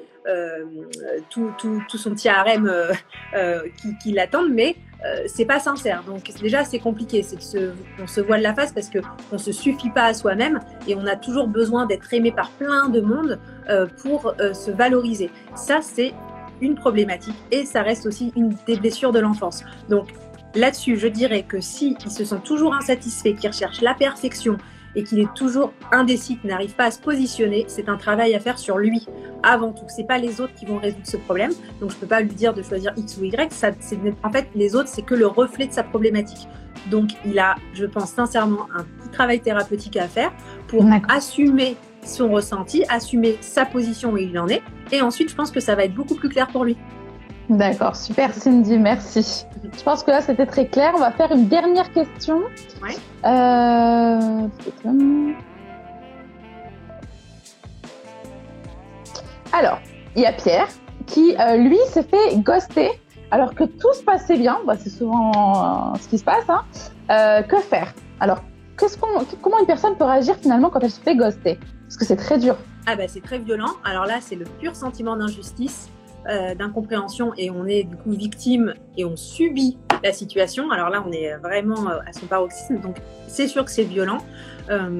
tout, 1.29 1.51
tout, 1.57 1.83
tout, 1.89 1.97
son 1.97 2.11
petit 2.11 2.29
harem 2.29 2.71
qui, 3.81 3.97
qui 3.97 4.11
l'attendent, 4.11 4.51
mais 4.51 4.75
c'est 5.25 5.45
pas 5.45 5.59
sincère. 5.59 6.03
Donc, 6.03 6.31
déjà, 6.39 6.63
c'est 6.63 6.79
compliqué. 6.79 7.21
C'est 7.21 7.41
se, 7.41 7.71
on 7.99 8.07
se 8.07 8.21
voile 8.21 8.43
la 8.43 8.53
face 8.53 8.71
parce 8.71 8.89
que 8.89 8.99
on 9.31 9.39
se 9.39 9.51
suffit 9.51 9.89
pas 9.89 10.03
à 10.05 10.13
soi-même 10.13 10.59
et 10.87 10.93
on 10.95 11.05
a 11.07 11.15
toujours 11.15 11.47
besoin 11.47 11.87
d'être 11.87 12.13
aimé 12.13 12.31
par 12.31 12.51
plein 12.51 12.89
de 12.89 13.01
monde 13.01 13.39
pour 14.03 14.35
se 14.53 14.69
valoriser. 14.69 15.31
Ça, 15.55 15.79
c'est 15.81 16.13
une 16.61 16.75
problématique 16.75 17.35
et 17.51 17.65
ça 17.65 17.81
reste 17.81 18.05
aussi 18.05 18.31
une 18.35 18.55
des 18.67 18.77
blessures 18.77 19.11
de 19.11 19.19
l'enfance. 19.19 19.63
Donc 19.89 20.09
là-dessus, 20.55 20.97
je 20.97 21.07
dirais 21.07 21.43
que 21.43 21.59
si 21.61 21.95
il 22.03 22.11
se 22.11 22.25
sent 22.25 22.41
toujours 22.43 22.73
insatisfait, 22.73 23.33
qu'il 23.33 23.49
recherche 23.49 23.81
la 23.81 23.93
perfection 23.93 24.57
et 24.95 25.03
qu'il 25.03 25.19
est 25.19 25.33
toujours 25.35 25.71
indécis, 25.91 26.37
qu'il 26.37 26.49
n'arrive 26.49 26.73
pas 26.75 26.85
à 26.85 26.91
se 26.91 26.99
positionner, 26.99 27.65
c'est 27.67 27.89
un 27.89 27.97
travail 27.97 28.33
à 28.33 28.39
faire 28.39 28.57
sur 28.57 28.77
lui 28.77 29.05
avant 29.43 29.71
tout. 29.71 29.85
C'est 29.87 30.07
pas 30.07 30.17
les 30.17 30.41
autres 30.41 30.53
qui 30.55 30.65
vont 30.65 30.77
résoudre 30.77 31.05
ce 31.05 31.17
problème. 31.17 31.51
Donc 31.79 31.91
je 31.91 31.95
peux 31.95 32.07
pas 32.07 32.21
lui 32.21 32.33
dire 32.33 32.53
de 32.53 32.61
choisir 32.63 32.93
X 32.97 33.17
ou 33.17 33.25
Y. 33.25 33.53
Ça, 33.53 33.69
en 34.23 34.31
fait, 34.31 34.47
les 34.55 34.75
autres, 34.75 34.89
c'est 34.89 35.03
que 35.03 35.15
le 35.15 35.27
reflet 35.27 35.67
de 35.67 35.73
sa 35.73 35.83
problématique. 35.83 36.47
Donc 36.89 37.11
il 37.25 37.37
a, 37.37 37.55
je 37.73 37.85
pense 37.85 38.11
sincèrement, 38.11 38.67
un 38.75 38.83
petit 38.83 39.09
travail 39.11 39.39
thérapeutique 39.41 39.97
à 39.97 40.07
faire 40.07 40.31
pour 40.67 40.85
assumer 41.07 41.77
son 42.03 42.29
ressenti, 42.29 42.83
assumer 42.89 43.37
sa 43.41 43.65
position 43.65 44.11
où 44.11 44.17
il 44.17 44.37
en 44.39 44.47
est. 44.47 44.61
Et 44.91 45.01
ensuite, 45.01 45.29
je 45.29 45.35
pense 45.35 45.51
que 45.51 45.59
ça 45.59 45.75
va 45.75 45.83
être 45.83 45.93
beaucoup 45.93 46.15
plus 46.15 46.29
clair 46.29 46.47
pour 46.47 46.63
lui. 46.65 46.77
D'accord, 47.49 47.95
super 47.95 48.31
Cindy, 48.31 48.77
merci. 48.77 49.45
Je 49.75 49.83
pense 49.83 50.03
que 50.03 50.11
là 50.11 50.21
c'était 50.21 50.45
très 50.45 50.67
clair. 50.67 50.91
On 50.95 50.99
va 50.99 51.11
faire 51.11 51.31
une 51.31 51.47
dernière 51.47 51.91
question. 51.91 52.41
Ouais. 52.83 52.95
Euh... 53.25 54.47
Alors, 59.51 59.79
il 60.15 60.21
y 60.21 60.25
a 60.27 60.31
Pierre 60.31 60.67
qui, 61.07 61.35
euh, 61.39 61.57
lui, 61.57 61.79
s'est 61.87 62.03
fait 62.03 62.37
ghoster 62.37 62.91
alors 63.31 63.55
que 63.55 63.63
tout 63.63 63.93
se 63.93 64.03
passait 64.03 64.37
bien. 64.37 64.59
Bah, 64.67 64.75
c'est 64.77 64.91
souvent 64.91 65.31
euh, 65.93 65.97
ce 65.99 66.07
qui 66.07 66.19
se 66.19 66.23
passe. 66.23 66.47
Hein. 66.49 66.63
Que 67.49 67.57
faire? 67.57 67.93
Alors, 68.19 68.43
comment 69.41 69.59
une 69.59 69.65
personne 69.65 69.95
peut 69.95 70.05
réagir 70.05 70.35
finalement 70.35 70.69
quand 70.69 70.81
elle 70.81 70.91
se 70.91 71.01
fait 71.01 71.15
ghoster? 71.15 71.57
Parce 71.89 71.97
que 71.97 72.05
c'est 72.05 72.17
très 72.17 72.37
dur. 72.37 72.55
Ah 72.85 72.95
bah 72.95 73.07
c'est 73.07 73.23
très 73.23 73.39
violent. 73.39 73.71
Alors 73.83 74.05
là, 74.05 74.19
c'est 74.21 74.35
le 74.35 74.45
pur 74.45 74.75
sentiment 74.75 75.17
d'injustice, 75.17 75.89
euh, 76.29 76.53
d'incompréhension 76.53 77.33
et 77.35 77.49
on 77.49 77.65
est 77.65 77.83
du 77.83 77.95
coup 77.95 78.11
victime 78.11 78.75
et 78.95 79.05
on 79.05 79.15
subit 79.15 79.79
la 80.03 80.13
situation. 80.13 80.69
Alors 80.69 80.91
là, 80.91 81.03
on 81.03 81.11
est 81.11 81.35
vraiment 81.37 81.89
euh, 81.89 81.97
à 82.05 82.13
son 82.13 82.27
paroxysme. 82.27 82.77
Donc 82.79 82.97
c'est 83.27 83.47
sûr 83.47 83.65
que 83.65 83.71
c'est 83.71 83.85
violent. 83.85 84.19
Euh, 84.69 84.99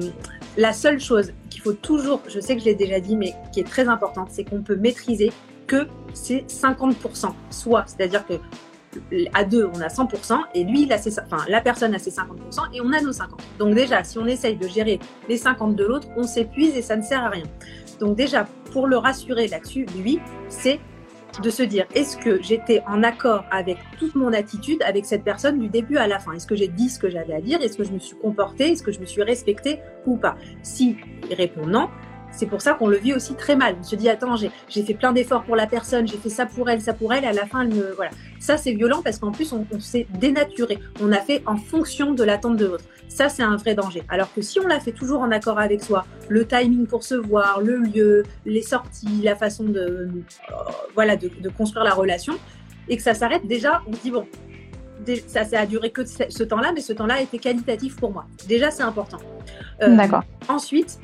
la 0.56 0.72
seule 0.72 0.98
chose 0.98 1.32
qu'il 1.48 1.60
faut 1.62 1.74
toujours, 1.74 2.22
je 2.26 2.40
sais 2.40 2.56
que 2.56 2.60
je 2.60 2.64
l'ai 2.64 2.74
déjà 2.74 2.98
dit, 2.98 3.14
mais 3.14 3.34
qui 3.52 3.60
est 3.60 3.68
très 3.68 3.86
importante, 3.86 4.30
c'est 4.32 4.42
qu'on 4.42 4.62
peut 4.62 4.74
maîtriser 4.74 5.30
que 5.68 5.86
c'est 6.12 6.44
50%. 6.48 7.32
Soit, 7.50 7.84
c'est-à-dire 7.86 8.26
que 8.26 8.34
à 9.34 9.44
deux, 9.44 9.70
on 9.74 9.80
a 9.80 9.88
100% 9.88 10.38
et 10.54 10.64
lui, 10.64 10.82
il 10.82 10.92
a 10.92 10.98
la 11.48 11.60
personne 11.60 11.94
a 11.94 11.98
ses 11.98 12.10
50% 12.10 12.74
et 12.74 12.80
on 12.80 12.92
a 12.92 13.00
nos 13.00 13.12
50. 13.12 13.40
Donc 13.58 13.74
déjà, 13.74 14.02
si 14.04 14.18
on 14.18 14.26
essaye 14.26 14.56
de 14.56 14.66
gérer 14.66 14.98
les 15.28 15.36
50 15.36 15.76
de 15.76 15.84
l'autre, 15.84 16.08
on 16.16 16.24
s'épuise 16.24 16.76
et 16.76 16.82
ça 16.82 16.96
ne 16.96 17.02
sert 17.02 17.24
à 17.24 17.28
rien. 17.28 17.44
Donc 17.98 18.16
déjà, 18.16 18.46
pour 18.72 18.86
le 18.86 18.96
rassurer 18.96 19.46
là-dessus, 19.48 19.86
lui, 19.96 20.18
c'est 20.48 20.80
de 21.42 21.50
se 21.50 21.62
dire, 21.62 21.86
est-ce 21.94 22.16
que 22.16 22.42
j'étais 22.42 22.82
en 22.88 23.02
accord 23.02 23.44
avec 23.52 23.78
toute 23.98 24.14
mon 24.16 24.32
attitude 24.32 24.82
avec 24.82 25.06
cette 25.06 25.22
personne 25.22 25.58
du 25.58 25.68
début 25.68 25.96
à 25.96 26.08
la 26.08 26.18
fin? 26.18 26.32
Est-ce 26.32 26.46
que 26.46 26.56
j'ai 26.56 26.68
dit 26.68 26.88
ce 26.88 26.98
que 26.98 27.08
j'avais 27.08 27.34
à 27.34 27.40
dire? 27.40 27.62
Est-ce 27.62 27.76
que 27.76 27.84
je 27.84 27.92
me 27.92 28.00
suis 28.00 28.16
comportée? 28.16 28.72
Est-ce 28.72 28.82
que 28.82 28.90
je 28.90 29.00
me 29.00 29.06
suis 29.06 29.22
respectée 29.22 29.78
ou 30.06 30.16
pas? 30.16 30.36
Si 30.62 30.96
il 31.28 31.34
répond 31.34 31.66
non, 31.66 31.88
c'est 32.32 32.46
pour 32.46 32.60
ça 32.60 32.74
qu'on 32.74 32.88
le 32.88 32.96
vit 32.96 33.12
aussi 33.12 33.34
très 33.34 33.56
mal. 33.56 33.76
On 33.80 33.82
se 33.82 33.96
dit, 33.96 34.08
attends, 34.08 34.36
j'ai 34.36 34.82
fait 34.82 34.94
plein 34.94 35.12
d'efforts 35.12 35.42
pour 35.44 35.56
la 35.56 35.66
personne, 35.66 36.06
j'ai 36.06 36.16
fait 36.16 36.28
ça 36.28 36.46
pour 36.46 36.70
elle, 36.70 36.80
ça 36.80 36.94
pour 36.94 37.12
elle, 37.12 37.24
et 37.24 37.28
à 37.28 37.32
la 37.32 37.46
fin, 37.46 37.62
elle 37.62 37.74
me. 37.74 37.92
Voilà. 37.94 38.10
Ça, 38.38 38.56
c'est 38.56 38.72
violent 38.72 39.02
parce 39.02 39.18
qu'en 39.18 39.32
plus, 39.32 39.52
on, 39.52 39.66
s'est 39.80 40.06
dénaturé. 40.18 40.78
On 41.00 41.12
a 41.12 41.18
fait 41.18 41.42
en 41.46 41.56
fonction 41.56 42.12
de 42.12 42.24
l'attente 42.24 42.56
de 42.56 42.66
l'autre. 42.66 42.84
Ça, 43.08 43.28
c'est 43.28 43.42
un 43.42 43.56
vrai 43.56 43.74
danger. 43.74 44.02
Alors 44.08 44.32
que 44.32 44.40
si 44.40 44.60
on 44.60 44.66
l'a 44.66 44.80
fait 44.80 44.92
toujours 44.92 45.20
en 45.20 45.30
accord 45.30 45.58
avec 45.58 45.82
soi, 45.82 46.06
le 46.28 46.46
timing 46.46 46.86
pour 46.86 47.02
se 47.02 47.14
voir, 47.14 47.60
le 47.60 47.76
lieu, 47.76 48.22
les 48.46 48.62
sorties, 48.62 49.20
la 49.22 49.34
façon 49.34 49.64
de, 49.64 49.80
euh, 49.80 50.08
voilà, 50.94 51.16
de, 51.16 51.48
construire 51.48 51.84
la 51.84 51.94
relation, 51.94 52.34
et 52.88 52.96
que 52.96 53.02
ça 53.02 53.14
s'arrête, 53.14 53.46
déjà, 53.46 53.82
on 53.86 53.92
se 53.92 54.00
dit, 54.00 54.10
bon, 54.10 54.26
ça, 55.26 55.44
ça 55.44 55.60
a 55.60 55.66
duré 55.66 55.90
que 55.90 56.04
ce 56.04 56.42
temps-là, 56.42 56.72
mais 56.74 56.80
ce 56.80 56.92
temps-là 56.92 57.14
a 57.14 57.20
été 57.20 57.38
qualitatif 57.38 57.96
pour 57.96 58.12
moi. 58.12 58.26
Déjà, 58.48 58.70
c'est 58.70 58.82
important. 58.82 59.18
Euh, 59.82 59.96
D'accord. 59.96 60.22
Ensuite, 60.48 60.98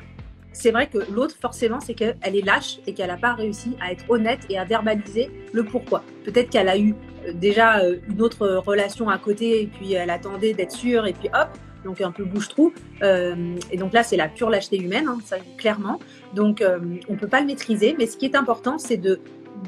c'est 0.57 0.71
vrai 0.71 0.87
que 0.87 0.97
l'autre, 1.11 1.35
forcément, 1.39 1.79
c'est 1.79 1.93
qu'elle 1.93 2.17
est 2.23 2.45
lâche 2.45 2.79
et 2.87 2.93
qu'elle 2.93 3.07
n'a 3.07 3.17
pas 3.17 3.33
réussi 3.33 3.77
à 3.79 3.91
être 3.91 4.05
honnête 4.09 4.39
et 4.49 4.57
à 4.57 4.65
verbaliser 4.65 5.29
le 5.53 5.63
pourquoi. 5.63 6.03
Peut-être 6.25 6.49
qu'elle 6.49 6.67
a 6.67 6.77
eu 6.77 6.95
euh, 7.25 7.33
déjà 7.33 7.79
euh, 7.79 7.97
une 8.09 8.21
autre 8.21 8.47
relation 8.65 9.09
à 9.09 9.17
côté 9.19 9.61
et 9.61 9.67
puis 9.67 9.93
elle 9.93 10.09
attendait 10.09 10.53
d'être 10.53 10.71
sûre 10.71 11.05
et 11.05 11.13
puis 11.13 11.29
hop, 11.29 11.49
donc 11.85 12.01
un 12.01 12.11
peu 12.11 12.25
bouche-trou. 12.25 12.73
Euh, 13.03 13.55
et 13.71 13.77
donc 13.77 13.93
là, 13.93 14.01
c'est 14.01 14.17
la 14.17 14.27
pure 14.27 14.49
lâcheté 14.49 14.77
humaine, 14.77 15.07
hein, 15.07 15.19
ça 15.23 15.37
clairement. 15.57 15.99
Donc 16.33 16.63
on 16.63 17.13
ne 17.13 17.17
peut 17.17 17.27
pas 17.27 17.39
le 17.39 17.45
maîtriser, 17.45 17.95
mais 17.97 18.07
ce 18.07 18.17
qui 18.17 18.25
est 18.25 18.35
important, 18.35 18.79
c'est 18.79 18.97
de, 18.97 19.19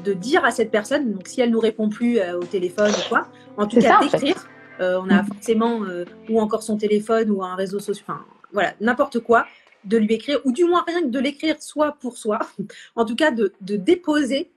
de 0.04 0.12
dire 0.12 0.44
à 0.44 0.50
cette 0.50 0.72
personne, 0.72 1.12
donc 1.12 1.28
si 1.28 1.40
elle 1.40 1.50
nous 1.50 1.60
répond 1.60 1.88
plus 1.88 2.20
au 2.20 2.44
téléphone 2.44 2.90
ou 2.90 3.08
quoi, 3.08 3.28
en 3.56 3.66
tout 3.66 3.80
cas 3.80 4.00
d'écrire. 4.00 4.36
on 4.80 5.08
a 5.08 5.22
mm. 5.22 5.26
forcément 5.26 5.80
ou 6.28 6.40
encore 6.40 6.62
son 6.62 6.76
téléphone 6.76 7.30
ou 7.30 7.42
un 7.44 7.54
réseau 7.54 7.78
social, 7.78 8.04
enfin 8.08 8.24
voilà, 8.52 8.74
n'importe 8.80 9.20
quoi, 9.20 9.46
de 9.84 9.96
lui 9.96 10.14
écrire, 10.14 10.40
ou 10.44 10.52
du 10.52 10.64
moins 10.64 10.84
rien 10.86 11.02
que 11.02 11.08
de 11.08 11.18
l'écrire 11.18 11.56
soit 11.60 11.92
pour 12.00 12.16
soi, 12.16 12.38
en 12.96 13.04
tout 13.04 13.16
cas 13.16 13.30
de, 13.30 13.52
déposer 13.60 14.50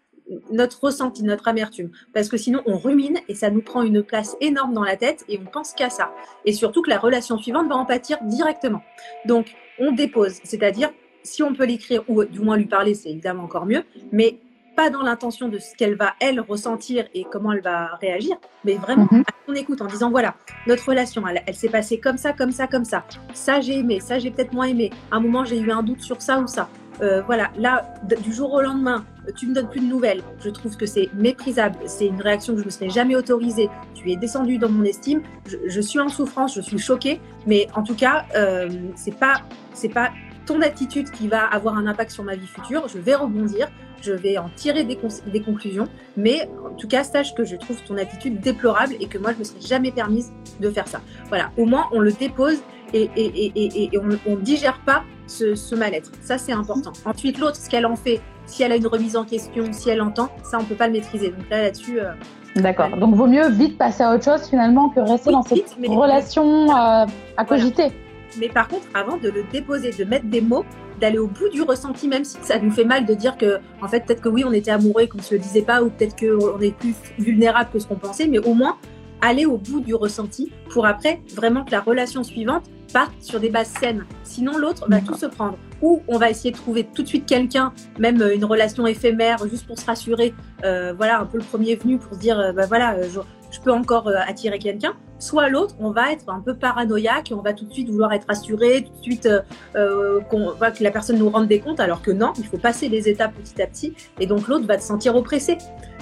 notre 0.51 0.85
ressenti, 0.85 1.23
notre 1.23 1.47
amertume. 1.47 1.91
Parce 2.13 2.29
que 2.29 2.37
sinon, 2.37 2.61
on 2.65 2.77
rumine 2.77 3.19
et 3.27 3.35
ça 3.35 3.49
nous 3.49 3.61
prend 3.61 3.83
une 3.83 4.03
place 4.03 4.37
énorme 4.39 4.73
dans 4.73 4.83
la 4.83 4.95
tête 4.95 5.25
et 5.27 5.39
on 5.39 5.49
pense 5.49 5.73
qu'à 5.73 5.89
ça. 5.89 6.13
Et 6.45 6.53
surtout 6.53 6.81
que 6.81 6.89
la 6.89 6.97
relation 6.97 7.37
suivante 7.37 7.67
va 7.67 7.75
en 7.75 7.85
pâtir 7.85 8.17
directement. 8.23 8.81
Donc, 9.25 9.53
on 9.79 9.91
dépose. 9.91 10.35
C'est-à-dire, 10.43 10.91
si 11.23 11.43
on 11.43 11.53
peut 11.53 11.65
l'écrire 11.65 12.03
ou 12.07 12.23
du 12.23 12.39
moins 12.39 12.55
lui 12.55 12.67
parler, 12.67 12.93
c'est 12.93 13.09
évidemment 13.09 13.43
encore 13.43 13.65
mieux. 13.65 13.83
Mais 14.11 14.39
pas 14.75 14.89
dans 14.89 15.01
l'intention 15.01 15.49
de 15.49 15.59
ce 15.59 15.75
qu'elle 15.75 15.95
va, 15.95 16.13
elle, 16.19 16.39
ressentir 16.39 17.05
et 17.13 17.25
comment 17.29 17.51
elle 17.51 17.61
va 17.61 17.95
réagir, 18.01 18.37
mais 18.65 18.75
vraiment 18.75 19.07
mhm. 19.11 19.23
on 19.47 19.53
écoute 19.53 19.81
en 19.81 19.85
disant, 19.85 20.09
voilà, 20.09 20.35
notre 20.67 20.87
relation, 20.87 21.23
elle, 21.27 21.55
s'est 21.55 21.69
passée 21.69 21.99
comme 21.99 22.17
ça, 22.17 22.33
comme 22.33 22.51
ça, 22.51 22.67
comme 22.67 22.85
ça. 22.85 23.03
Ça, 23.33 23.61
j'ai 23.61 23.79
aimé, 23.79 23.99
ça, 23.99 24.19
j'ai 24.19 24.31
peut-être 24.31 24.53
moins 24.53 24.67
aimé. 24.67 24.91
À 25.11 25.17
un 25.17 25.19
moment, 25.19 25.45
j'ai 25.45 25.59
eu 25.59 25.71
un 25.71 25.83
doute 25.83 26.01
sur 26.01 26.21
ça 26.21 26.39
ou 26.39 26.47
ça. 26.47 26.69
Euh, 27.01 27.21
voilà, 27.23 27.51
là, 27.57 27.93
du 28.23 28.31
jour 28.31 28.53
au 28.53 28.61
lendemain, 28.61 29.03
tu 29.35 29.47
me 29.47 29.53
donnes 29.53 29.69
plus 29.69 29.79
de 29.79 29.85
nouvelles. 29.85 30.21
Je 30.39 30.49
trouve 30.49 30.77
que 30.77 30.85
c'est 30.85 31.09
méprisable. 31.13 31.77
C'est 31.85 32.05
une 32.05 32.21
réaction 32.21 32.53
que 32.53 32.59
je 32.59 32.65
me 32.65 32.69
serais 32.69 32.89
jamais 32.89 33.15
autorisée. 33.15 33.69
Tu 33.95 34.11
es 34.11 34.15
descendu 34.15 34.57
dans 34.57 34.69
mon 34.69 34.83
estime. 34.83 35.21
Je, 35.45 35.81
suis 35.81 35.99
en 35.99 36.09
souffrance, 36.09 36.55
je 36.55 36.61
suis 36.61 36.77
choquée. 36.77 37.19
Mais 37.47 37.67
en 37.75 37.83
tout 37.83 37.95
cas, 37.95 38.25
euh, 38.35 38.69
c'est 38.95 39.17
pas, 39.17 39.41
c'est 39.73 39.89
pas 39.89 40.11
ton 40.45 40.61
attitude 40.61 41.09
qui 41.09 41.27
va 41.27 41.45
avoir 41.45 41.77
un 41.77 41.87
impact 41.87 42.11
sur 42.11 42.23
ma 42.23 42.35
vie 42.35 42.47
future. 42.47 42.87
Je 42.87 42.99
vais 42.99 43.15
rebondir, 43.15 43.69
je 44.03 44.11
vais 44.11 44.37
en 44.37 44.49
tirer 44.55 44.83
des, 44.83 44.97
des, 45.27 45.41
conclusions, 45.41 45.87
mais 46.17 46.49
en 46.65 46.75
tout 46.75 46.87
cas, 46.87 47.03
sache 47.03 47.33
que 47.33 47.45
je 47.45 47.55
trouve 47.55 47.81
ton 47.83 47.97
attitude 47.97 48.39
déplorable 48.39 48.95
et 48.99 49.07
que 49.07 49.17
moi, 49.17 49.31
je 49.31 49.35
ne 49.35 49.39
me 49.39 49.43
serais 49.45 49.61
jamais 49.61 49.91
permise 49.91 50.31
de 50.59 50.69
faire 50.69 50.87
ça. 50.87 51.01
Voilà, 51.29 51.51
au 51.57 51.65
moins, 51.65 51.85
on 51.91 51.99
le 51.99 52.11
dépose 52.11 52.61
et, 52.93 53.09
et, 53.15 53.51
et, 53.55 53.83
et 53.95 53.99
on 54.27 54.35
ne 54.35 54.41
digère 54.41 54.79
pas 54.85 55.03
ce, 55.27 55.55
ce 55.55 55.75
mal-être. 55.75 56.11
Ça, 56.21 56.37
c'est 56.37 56.51
important. 56.51 56.91
Ensuite, 57.05 57.39
l'autre, 57.39 57.55
ce 57.55 57.69
qu'elle 57.69 57.85
en 57.85 57.95
fait, 57.95 58.21
si 58.45 58.63
elle 58.63 58.71
a 58.71 58.75
une 58.75 58.87
remise 58.87 59.15
en 59.15 59.23
question, 59.23 59.71
si 59.71 59.89
elle 59.89 60.01
entend, 60.01 60.29
ça, 60.43 60.57
on 60.57 60.63
ne 60.63 60.67
peut 60.67 60.75
pas 60.75 60.87
le 60.87 60.93
maîtriser. 60.93 61.29
Donc 61.29 61.49
là, 61.49 61.61
là-dessus... 61.63 61.99
Euh, 61.99 62.11
D'accord. 62.55 62.95
Donc, 62.97 63.15
vaut 63.15 63.25
mieux 63.25 63.49
vite 63.49 63.79
passer 63.79 64.03
à 64.03 64.13
autre 64.13 64.25
chose 64.25 64.47
finalement 64.47 64.89
que 64.89 64.99
rester 64.99 65.31
dans 65.31 65.41
cette 65.41 65.75
relation 65.79 66.69
euh, 66.69 67.05
à 67.37 67.45
cogiter. 67.45 67.91
Mais 68.39 68.49
par 68.49 68.67
contre, 68.67 68.87
avant 68.93 69.17
de 69.17 69.29
le 69.29 69.43
déposer, 69.51 69.91
de 69.91 70.03
mettre 70.03 70.25
des 70.25 70.41
mots, 70.41 70.65
d'aller 70.99 71.17
au 71.17 71.27
bout 71.27 71.49
du 71.49 71.61
ressenti, 71.61 72.07
même 72.07 72.23
si 72.23 72.37
ça 72.41 72.59
nous 72.59 72.71
fait 72.71 72.85
mal 72.85 73.05
de 73.05 73.13
dire 73.13 73.37
que, 73.37 73.59
en 73.81 73.87
fait, 73.87 74.05
peut-être 74.05 74.21
que 74.21 74.29
oui, 74.29 74.43
on 74.45 74.53
était 74.53 74.71
amoureux 74.71 75.03
et 75.03 75.07
qu'on 75.07 75.17
ne 75.17 75.23
se 75.23 75.35
le 75.35 75.39
disait 75.39 75.61
pas, 75.61 75.83
ou 75.83 75.89
peut-être 75.89 76.15
qu'on 76.15 76.59
est 76.59 76.75
plus 76.77 76.95
vulnérable 77.17 77.69
que 77.71 77.79
ce 77.79 77.87
qu'on 77.87 77.95
pensait, 77.95 78.27
mais 78.27 78.39
au 78.39 78.53
moins 78.53 78.77
aller 79.21 79.45
au 79.45 79.57
bout 79.57 79.79
du 79.79 79.95
ressenti 79.95 80.51
pour 80.69 80.85
après 80.85 81.21
vraiment 81.33 81.63
que 81.63 81.71
la 81.71 81.79
relation 81.79 82.23
suivante 82.23 82.63
parte 82.91 83.13
sur 83.21 83.39
des 83.39 83.49
bases 83.49 83.71
saines. 83.79 84.05
Sinon, 84.23 84.57
l'autre 84.57 84.85
va 84.89 84.99
tout 84.99 85.15
se 85.15 85.25
prendre. 85.25 85.57
Ou 85.81 86.01
on 86.07 86.17
va 86.17 86.29
essayer 86.29 86.51
de 86.51 86.57
trouver 86.57 86.83
tout 86.83 87.03
de 87.03 87.07
suite 87.07 87.25
quelqu'un, 87.25 87.73
même 87.99 88.21
euh, 88.21 88.35
une 88.35 88.45
relation 88.45 88.85
éphémère, 88.85 89.47
juste 89.47 89.65
pour 89.65 89.79
se 89.79 89.85
rassurer. 89.85 90.33
Euh, 90.63 90.93
voilà, 90.95 91.19
un 91.19 91.25
peu 91.25 91.37
le 91.37 91.43
premier 91.43 91.75
venu 91.75 91.97
pour 91.97 92.13
se 92.13 92.19
dire, 92.19 92.39
euh, 92.39 92.51
bah 92.51 92.65
voilà, 92.67 93.01
je, 93.01 93.19
je 93.53 93.61
peux 93.61 93.71
encore 93.71 94.09
attirer 94.27 94.59
quelqu'un 94.59 94.95
soit 95.23 95.49
l'autre, 95.49 95.75
on 95.79 95.91
va 95.91 96.11
être 96.11 96.29
un 96.29 96.41
peu 96.41 96.53
paranoïaque 96.53 97.31
on 97.31 97.41
va 97.41 97.53
tout 97.53 97.65
de 97.65 97.73
suite 97.73 97.89
vouloir 97.89 98.13
être 98.13 98.25
assuré, 98.29 98.83
tout 98.83 98.97
de 98.97 99.03
suite 99.03 99.25
euh, 99.25 99.41
euh 99.75 100.19
que 100.29 100.83
la 100.83 100.91
personne 100.91 101.17
nous 101.17 101.29
rende 101.29 101.47
des 101.47 101.59
comptes, 101.59 101.79
alors 101.79 102.01
que 102.01 102.11
non, 102.11 102.33
il 102.37 102.45
faut 102.45 102.57
passer 102.57 102.89
les 102.89 103.07
étapes 103.07 103.33
petit 103.33 103.61
à 103.61 103.67
petit, 103.67 103.93
et 104.19 104.25
donc 104.25 104.47
l'autre 104.47 104.65
va 104.65 104.79
se 104.79 104.87
sentir 104.87 105.15
oppressé. 105.15 105.57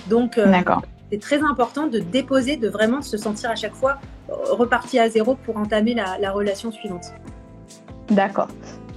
Donc, 0.10 0.38
euh, 0.38 0.52
c'est 1.12 1.20
très 1.20 1.42
important 1.44 1.88
de 1.88 2.00
déposer, 2.00 2.58
de 2.58 2.70
vraiment 2.70 3.02
se 3.02 3.18
sentir 3.18 3.50
à 3.50 3.56
chaque 3.56 3.74
fois 3.74 4.00
euh, 4.30 4.34
reparti 4.52 4.98
à 5.00 5.10
zéro 5.10 5.36
pour 5.36 5.58
entamer 5.58 5.94
la 5.94 6.32
relation 6.32 6.72
suivante. 6.72 7.06
D'accord. 8.10 8.48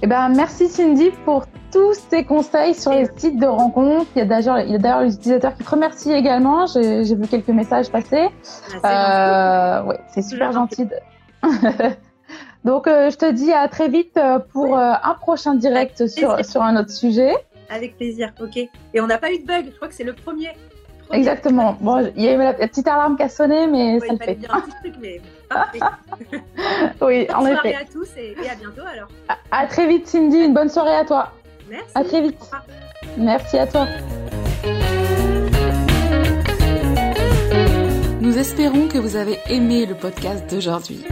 Eh 0.01 0.07
ben, 0.07 0.29
merci 0.29 0.67
Cindy 0.67 1.11
pour 1.23 1.45
tous 1.71 2.07
tes 2.09 2.25
conseils 2.25 2.73
sur 2.73 2.91
les 2.91 3.07
sites 3.17 3.39
de 3.39 3.47
rencontres. 3.47 4.07
Il 4.15 4.19
y 4.19 4.21
a 4.21 4.25
d'ailleurs 4.25 4.57
les 5.01 5.15
utilisateurs 5.15 5.55
qui 5.55 5.63
te 5.63 5.69
remercient 5.69 6.13
également. 6.13 6.67
J'ai 6.67 7.15
vu 7.15 7.27
quelques 7.27 7.49
messages 7.49 7.89
passer. 7.89 8.27
Ah, 8.83 9.79
euh, 9.79 9.83
ouais, 9.85 9.99
c'est 10.13 10.21
super 10.21 10.51
gentil. 10.51 10.87
Donc, 12.65 12.87
euh, 12.87 13.11
je 13.11 13.17
te 13.17 13.31
dis 13.31 13.53
à 13.53 13.67
très 13.67 13.89
vite 13.89 14.17
euh, 14.17 14.39
pour 14.39 14.77
euh, 14.77 14.93
un 15.03 15.13
prochain 15.13 15.53
direct 15.53 16.07
sur, 16.07 16.43
sur 16.43 16.63
un 16.63 16.75
autre 16.77 16.89
sujet. 16.89 17.31
Avec 17.69 17.95
plaisir, 17.95 18.31
ok. 18.41 18.57
Et 18.57 19.01
on 19.01 19.07
n'a 19.07 19.19
pas 19.19 19.31
eu 19.31 19.39
de 19.39 19.45
bug, 19.45 19.65
je 19.67 19.75
crois 19.75 19.87
que 19.87 19.93
c'est 19.93 20.03
le 20.03 20.13
premier. 20.13 20.49
Exactement. 21.11 21.77
Bon, 21.79 22.11
il 22.15 22.23
y 22.23 22.27
a 22.27 22.33
eu 22.33 22.37
la, 22.37 22.53
petite 22.53 22.87
alarme 22.87 23.17
qui 23.17 23.23
a 23.23 23.29
sonné, 23.29 23.67
mais 23.67 23.99
ça 23.99 24.13
le 24.13 24.17
fait. 24.17 24.39
un 24.49 24.61
petit 24.61 24.71
truc, 24.81 24.95
mais 24.99 25.21
oui, 27.01 27.27
bonne 27.27 27.35
en 27.35 27.41
soirée 27.41 27.75
à 27.75 27.85
tous 27.85 28.09
et, 28.17 28.35
à 28.49 28.55
bientôt 28.55 28.81
alors. 28.81 29.07
À, 29.51 29.67
très 29.67 29.87
vite 29.87 30.07
Cindy, 30.07 30.37
une 30.37 30.53
bonne 30.53 30.69
soirée 30.69 30.95
à 30.95 31.05
toi. 31.05 31.31
Merci. 31.69 31.91
À 31.95 32.03
très 32.03 32.21
vite. 32.21 32.51
Merci 33.17 33.57
à 33.57 33.67
toi. 33.67 33.87
Nous 38.21 38.37
espérons 38.37 38.87
que 38.87 38.97
vous 38.97 39.15
avez 39.15 39.37
aimé 39.49 39.85
le 39.85 39.95
podcast 39.95 40.49
d'aujourd'hui. 40.49 41.05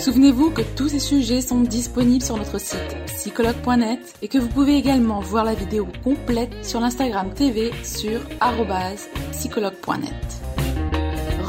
Souvenez-vous 0.00 0.50
que 0.50 0.62
tous 0.62 0.88
ces 0.88 0.98
sujets 0.98 1.42
sont 1.42 1.60
disponibles 1.60 2.24
sur 2.24 2.38
notre 2.38 2.58
site 2.58 2.96
psychologue.net 3.06 4.14
et 4.22 4.28
que 4.28 4.38
vous 4.38 4.48
pouvez 4.48 4.76
également 4.76 5.20
voir 5.20 5.44
la 5.44 5.54
vidéo 5.54 5.86
complète 6.02 6.64
sur 6.64 6.80
l'Instagram 6.80 7.34
TV 7.34 7.70
sur 7.82 8.20
psychologue.net 9.32 10.39